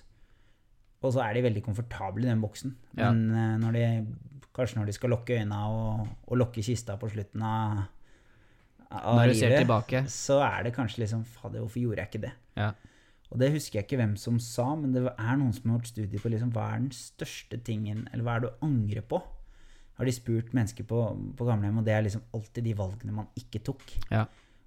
Og 1.00 1.14
så 1.16 1.24
er 1.24 1.38
de 1.38 1.46
veldig 1.46 1.64
komfortable 1.64 2.26
i 2.26 2.30
den 2.30 2.42
boksen. 2.44 2.74
Men 3.00 3.22
ja. 3.32 3.46
når 3.62 3.78
de, 3.78 3.86
kanskje 4.56 4.82
når 4.82 4.90
de 4.90 4.96
skal 4.98 5.14
lukke 5.14 5.38
øynene 5.38 5.62
og, 5.72 6.10
og 6.28 6.42
lukke 6.42 6.64
kista 6.66 6.98
på 7.00 7.08
slutten 7.14 7.46
av, 7.46 7.86
av 8.90 9.16
Når 9.22 9.32
livet, 9.32 9.58
tilbake. 9.62 10.04
så 10.12 10.42
er 10.44 10.68
det 10.68 10.76
kanskje 10.76 11.06
liksom 11.06 11.24
Fader, 11.24 11.62
hvorfor 11.64 11.80
gjorde 11.80 12.04
jeg 12.04 12.12
ikke 12.12 12.24
det? 12.28 12.34
Ja. 12.60 12.72
Og 13.30 13.38
det 13.40 13.52
husker 13.54 13.80
jeg 13.80 13.86
ikke 13.86 14.00
hvem 14.02 14.16
som 14.18 14.40
sa, 14.42 14.72
men 14.76 14.94
det 14.96 15.04
er 15.06 15.36
noen 15.38 15.54
som 15.54 15.70
har 15.70 15.78
gjort 15.78 15.92
studier 15.92 16.22
på 16.24 16.32
liksom, 16.34 16.52
hva 16.56 16.72
er 16.74 16.80
den 16.82 16.94
største 16.98 17.60
tingen, 17.62 18.08
eller 18.12 18.26
hva 18.26 18.36
er 18.36 18.44
det 18.44 18.50
du 18.50 18.64
angrer 18.66 19.06
på? 19.06 19.22
Har 20.00 20.08
de 20.08 20.14
spurt 20.16 20.54
mennesker 20.56 20.88
på, 20.90 21.04
på 21.38 21.46
gamlehjem, 21.46 21.78
og 21.82 21.86
det 21.86 21.94
er 21.94 22.06
liksom 22.08 22.24
alltid 22.34 22.66
de 22.66 22.74
valgene 22.80 23.14
man 23.14 23.28
ikke 23.38 23.62
tok. 23.70 23.84
Ja. 24.10 24.24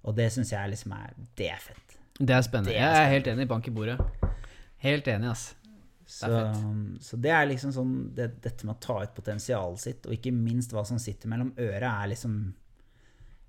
Og 0.07 0.15
det 0.19 0.29
syns 0.35 0.53
jeg 0.53 0.71
liksom 0.73 0.95
er 0.95 1.13
Det 1.39 1.49
er 1.51 1.59
fett. 1.63 1.99
Det 2.19 2.35
er 2.37 2.45
spennende. 2.45 2.71
Det 2.71 2.79
er 2.79 2.95
Jeg 2.95 3.07
er 3.07 3.11
helt 3.17 3.31
enig. 3.33 3.49
Bank 3.51 3.67
i 3.67 3.75
bordet. 3.75 3.99
Helt 4.83 5.09
enig, 5.09 5.31
ass. 5.31 5.55
Så 6.07 6.29
Det 6.29 6.39
er, 6.39 6.57
så 7.01 7.17
det 7.17 7.31
er 7.31 7.47
liksom 7.47 7.73
sånn 7.73 7.93
det, 8.17 8.27
Dette 8.43 8.67
med 8.67 8.75
å 8.75 8.83
ta 8.83 8.99
ut 9.05 9.15
potensialet 9.15 9.81
sitt, 9.81 10.07
og 10.09 10.17
ikke 10.17 10.33
minst 10.35 10.75
hva 10.75 10.83
som 10.89 10.99
sitter 11.01 11.31
mellom 11.31 11.53
øra, 11.61 11.93
er 12.03 12.13
liksom 12.13 12.37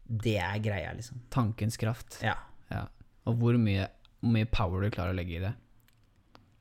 Det 0.03 0.37
er 0.37 0.59
greia, 0.63 0.93
liksom. 0.93 1.23
Tankens 1.33 1.77
kraft. 1.81 2.19
Ja. 2.23 2.35
Ja. 2.69 2.85
Og 3.29 3.37
hvor 3.39 3.57
mye, 3.57 3.87
hvor 4.19 4.33
mye 4.35 4.49
power 4.51 4.83
du 4.83 4.91
klarer 4.93 5.15
å 5.15 5.17
legge 5.17 5.37
i 5.37 5.43
det. 5.43 5.53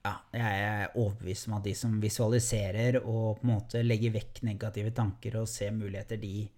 ja. 0.07 0.14
Jeg 0.32 0.64
er 0.66 0.97
overbevist 0.97 1.49
om 1.49 1.59
at 1.59 1.66
de 1.66 1.74
som 1.78 2.01
visualiserer 2.03 3.01
og 3.03 3.40
på 3.40 3.47
en 3.47 3.53
måte 3.53 3.82
legger 3.84 4.14
vekk 4.16 4.43
negative 4.49 4.95
tanker 4.97 5.40
og 5.43 5.51
ser 5.51 5.74
muligheter, 5.76 6.18
de 6.22 6.49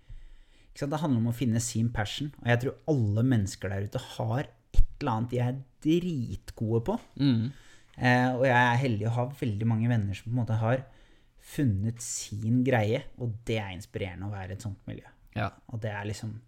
ikke 0.75 0.83
sant? 0.83 0.95
Det 0.95 1.03
handler 1.05 1.21
om 1.23 1.31
å 1.31 1.37
finne 1.37 1.61
sin 1.63 1.91
passion. 1.95 2.33
Og 2.43 2.49
jeg 2.51 2.63
tror 2.65 2.79
alle 2.91 3.23
mennesker 3.31 3.71
der 3.71 3.85
ute 3.87 4.01
har 4.17 4.49
et 4.75 4.81
eller 5.01 5.13
annet 5.13 5.31
de 5.31 5.39
er 5.45 5.61
dritgode 5.85 6.81
på. 6.89 6.97
Mm. 7.21 7.53
Eh, 7.99 8.31
og 8.35 8.45
jeg 8.49 8.57
er 8.59 8.81
heldig 8.83 9.09
å 9.09 9.15
ha 9.19 9.29
veldig 9.41 9.69
mange 9.71 9.91
venner 9.91 10.17
som 10.19 10.31
på 10.31 10.35
en 10.35 10.41
måte 10.43 10.59
har 10.61 10.85
funnet 11.45 12.01
sin 12.03 12.63
greie, 12.67 13.05
og 13.21 13.37
det 13.47 13.61
er 13.61 13.75
inspirerende 13.75 14.29
å 14.29 14.33
være 14.33 14.55
i 14.55 14.57
et 14.57 14.65
sånt 14.65 14.81
miljø. 14.89 15.07
Ja. 15.37 15.51
Og 15.73 15.83
det 15.83 15.93
er 15.93 16.07
liksom 16.09 16.39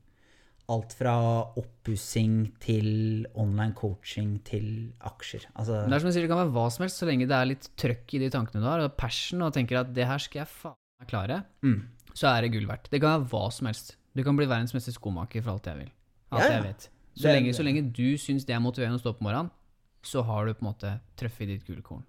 alt 0.73 0.97
fra 0.99 1.15
oppussing 1.61 2.39
til 2.63 3.27
online 3.39 3.75
coaching 3.79 4.33
til 4.47 4.95
aksjer. 5.07 5.45
Altså, 5.55 5.85
det 5.87 5.95
er 5.95 6.03
som 6.03 6.11
du 6.11 6.17
sier, 6.17 6.27
det 6.27 6.33
kan 6.33 6.41
være 6.41 6.55
hva 6.57 6.65
som 6.75 6.87
helst, 6.87 6.99
så 7.03 7.07
lenge 7.07 7.29
det 7.31 7.37
er 7.37 7.51
litt 7.53 7.69
trøkk 7.79 8.17
i 8.17 8.23
de 8.25 8.33
tankene 8.35 8.65
du 8.65 8.67
har, 8.67 8.83
og 8.83 8.97
passion, 8.99 9.45
og 9.47 9.55
tenker 9.55 9.83
at 9.83 9.93
det 9.95 10.09
her 10.09 10.23
skal 10.23 10.43
jeg 10.43 10.51
faen 10.51 10.81
meg 11.03 11.13
klare, 11.13 11.39
mm, 11.63 11.79
så 12.17 12.33
er 12.33 12.47
det 12.47 12.53
gull 12.57 12.67
verdt. 12.67 12.91
Det 12.91 13.03
kan 13.03 13.15
være 13.15 13.31
hva 13.31 13.45
som 13.55 13.71
helst. 13.71 13.95
Du 14.17 14.25
kan 14.27 14.39
bli 14.39 14.49
verdens 14.49 14.75
meste 14.75 14.95
skomaker 14.97 15.45
for 15.45 15.55
alt 15.55 15.71
jeg 15.71 15.85
vil. 15.85 15.95
Alt 16.33 16.43
Ja, 16.43 16.49
ja. 16.49 16.57
jeg 16.57 16.67
vet. 16.71 16.89
Så, 17.17 17.29
lenge, 17.33 17.53
så 17.57 17.65
lenge 17.65 17.85
du 17.97 18.19
syns 18.21 18.45
det 18.49 18.53
er 18.57 18.61
motiverende 18.61 18.99
å 18.99 19.01
stå 19.01 19.15
opp 19.15 19.23
om 19.23 19.29
morgenen, 19.31 19.53
så 20.07 20.23
har 20.29 20.47
du 20.47 20.55
på 20.55 20.63
en 20.65 20.69
måte 20.71 20.93
truffet 21.19 21.49
ditt 21.51 21.65
gullkorn. 21.67 22.05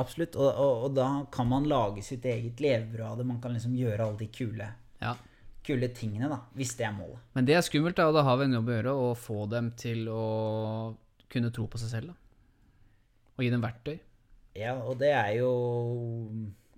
absolutt. 0.00 0.36
Og, 0.40 0.48
og, 0.56 0.84
og 0.86 0.94
da 0.96 1.08
kan 1.34 1.48
man 1.50 1.66
lage 1.68 2.02
sitt 2.06 2.24
eget 2.24 2.60
levebrød 2.64 3.04
av 3.10 3.18
det. 3.20 3.26
Man 3.28 3.40
kan 3.44 3.52
liksom 3.52 3.74
gjøre 3.76 4.06
alle 4.06 4.18
de 4.22 4.28
kule, 4.32 4.68
Ja. 5.02 5.14
kule 5.66 5.88
tingene, 5.94 6.28
da. 6.32 6.38
Hvis 6.56 6.72
det 6.78 6.86
er 6.88 6.94
målet. 6.96 7.20
Men 7.36 7.44
det 7.44 7.54
er 7.58 7.60
skummelt, 7.66 7.96
da, 8.00 8.06
og 8.08 8.14
da 8.16 8.22
har 8.26 8.38
vi 8.40 8.44
en 8.48 8.56
jobb 8.56 8.70
å 8.72 8.76
gjøre, 8.78 8.94
å 8.96 9.12
få 9.18 9.42
dem 9.52 9.68
til 9.76 10.08
å 10.08 10.22
kunne 11.28 11.52
tro 11.52 11.66
på 11.68 11.78
seg 11.82 11.92
selv. 11.92 12.06
da. 12.14 12.14
Og 13.36 13.44
gi 13.44 13.50
dem 13.52 13.62
verktøy. 13.64 13.98
Ja, 14.56 14.74
og 14.84 14.98
det 15.00 15.12
er 15.16 15.30
jo 15.38 15.52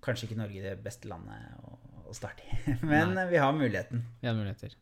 kanskje 0.04 0.28
ikke 0.28 0.36
Norge 0.38 0.62
det 0.62 0.74
beste 0.84 1.08
landet 1.10 1.54
å, 1.64 1.78
å 2.10 2.12
starte 2.14 2.42
i. 2.46 2.74
Men 2.86 3.14
Nei. 3.16 3.24
vi 3.30 3.38
har 3.42 3.54
muligheten. 3.56 4.04
Vi 4.20 4.28
har 4.28 4.34
muligheter. 4.36 4.74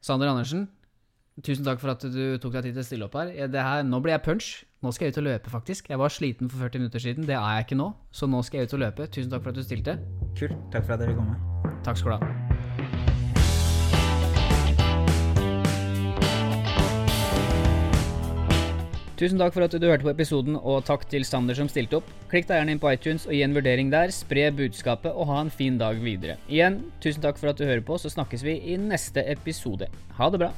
Sander 0.00 0.30
Andersen, 0.32 0.68
Tusen 1.40 1.64
takk 1.64 1.80
for 1.80 1.94
at 1.94 2.02
du 2.04 2.36
tok 2.40 2.52
deg 2.58 2.68
tid 2.68 2.76
til 2.76 2.82
å 2.82 2.86
stille 2.86 3.06
opp 3.08 3.16
her. 3.16 3.32
Det 3.48 3.62
her. 3.64 3.84
Nå 3.86 4.02
blir 4.04 4.12
jeg 4.16 4.24
punch. 4.26 4.50
Nå 4.84 4.92
skal 4.96 5.08
jeg 5.08 5.16
ut 5.16 5.22
og 5.22 5.26
løpe, 5.28 5.52
faktisk. 5.52 5.88
Jeg 5.92 6.00
var 6.00 6.12
sliten 6.12 6.52
for 6.52 6.60
40 6.60 6.84
minutter 6.84 7.00
siden. 7.00 7.28
Det 7.28 7.36
er 7.36 7.56
jeg 7.56 7.68
ikke 7.68 7.80
nå. 7.80 7.90
Så 8.12 8.28
nå 8.28 8.42
skal 8.44 8.62
jeg 8.62 8.70
ut 8.70 8.76
og 8.76 8.84
løpe. 8.84 9.08
Tusen 9.08 9.32
takk 9.32 9.44
for 9.46 9.54
at 9.54 9.60
du 9.60 9.64
stilte. 9.64 9.96
Kult. 10.36 10.56
Takk 10.72 10.84
for 10.84 10.96
at 10.96 11.04
dere 11.04 11.16
kom. 11.16 11.32
Takk 11.86 12.00
skal 12.00 12.12
du 12.12 12.16
ha. 12.20 12.32
Tusen 19.20 19.36
takk 19.36 19.52
for 19.52 19.66
at 19.66 19.74
du 19.76 19.84
hørte 19.84 20.06
på 20.06 20.14
episoden, 20.14 20.54
og 20.56 20.86
takk 20.88 21.02
til 21.12 21.26
Sander 21.28 21.56
som 21.56 21.68
stilte 21.68 21.98
opp. 21.98 22.08
Klikk 22.32 22.48
deg 22.48 22.56
gjerne 22.56 22.72
inn 22.72 22.80
på 22.80 22.88
iTunes 22.88 23.26
og 23.28 23.36
gi 23.36 23.42
en 23.44 23.56
vurdering 23.56 23.92
der, 23.92 24.12
spre 24.16 24.46
budskapet 24.56 25.12
og 25.12 25.28
ha 25.28 25.42
en 25.44 25.52
fin 25.52 25.76
dag 25.80 26.00
videre. 26.00 26.38
Igjen, 26.48 26.80
tusen 27.04 27.20
takk 27.24 27.36
for 27.36 27.52
at 27.52 27.60
du 27.60 27.66
hører 27.68 27.84
på, 27.84 28.00
så 28.00 28.08
snakkes 28.12 28.44
vi 28.48 28.56
i 28.72 28.80
neste 28.80 29.24
episode. 29.28 29.92
Ha 30.16 30.32
det 30.32 30.40
bra. 30.40 30.52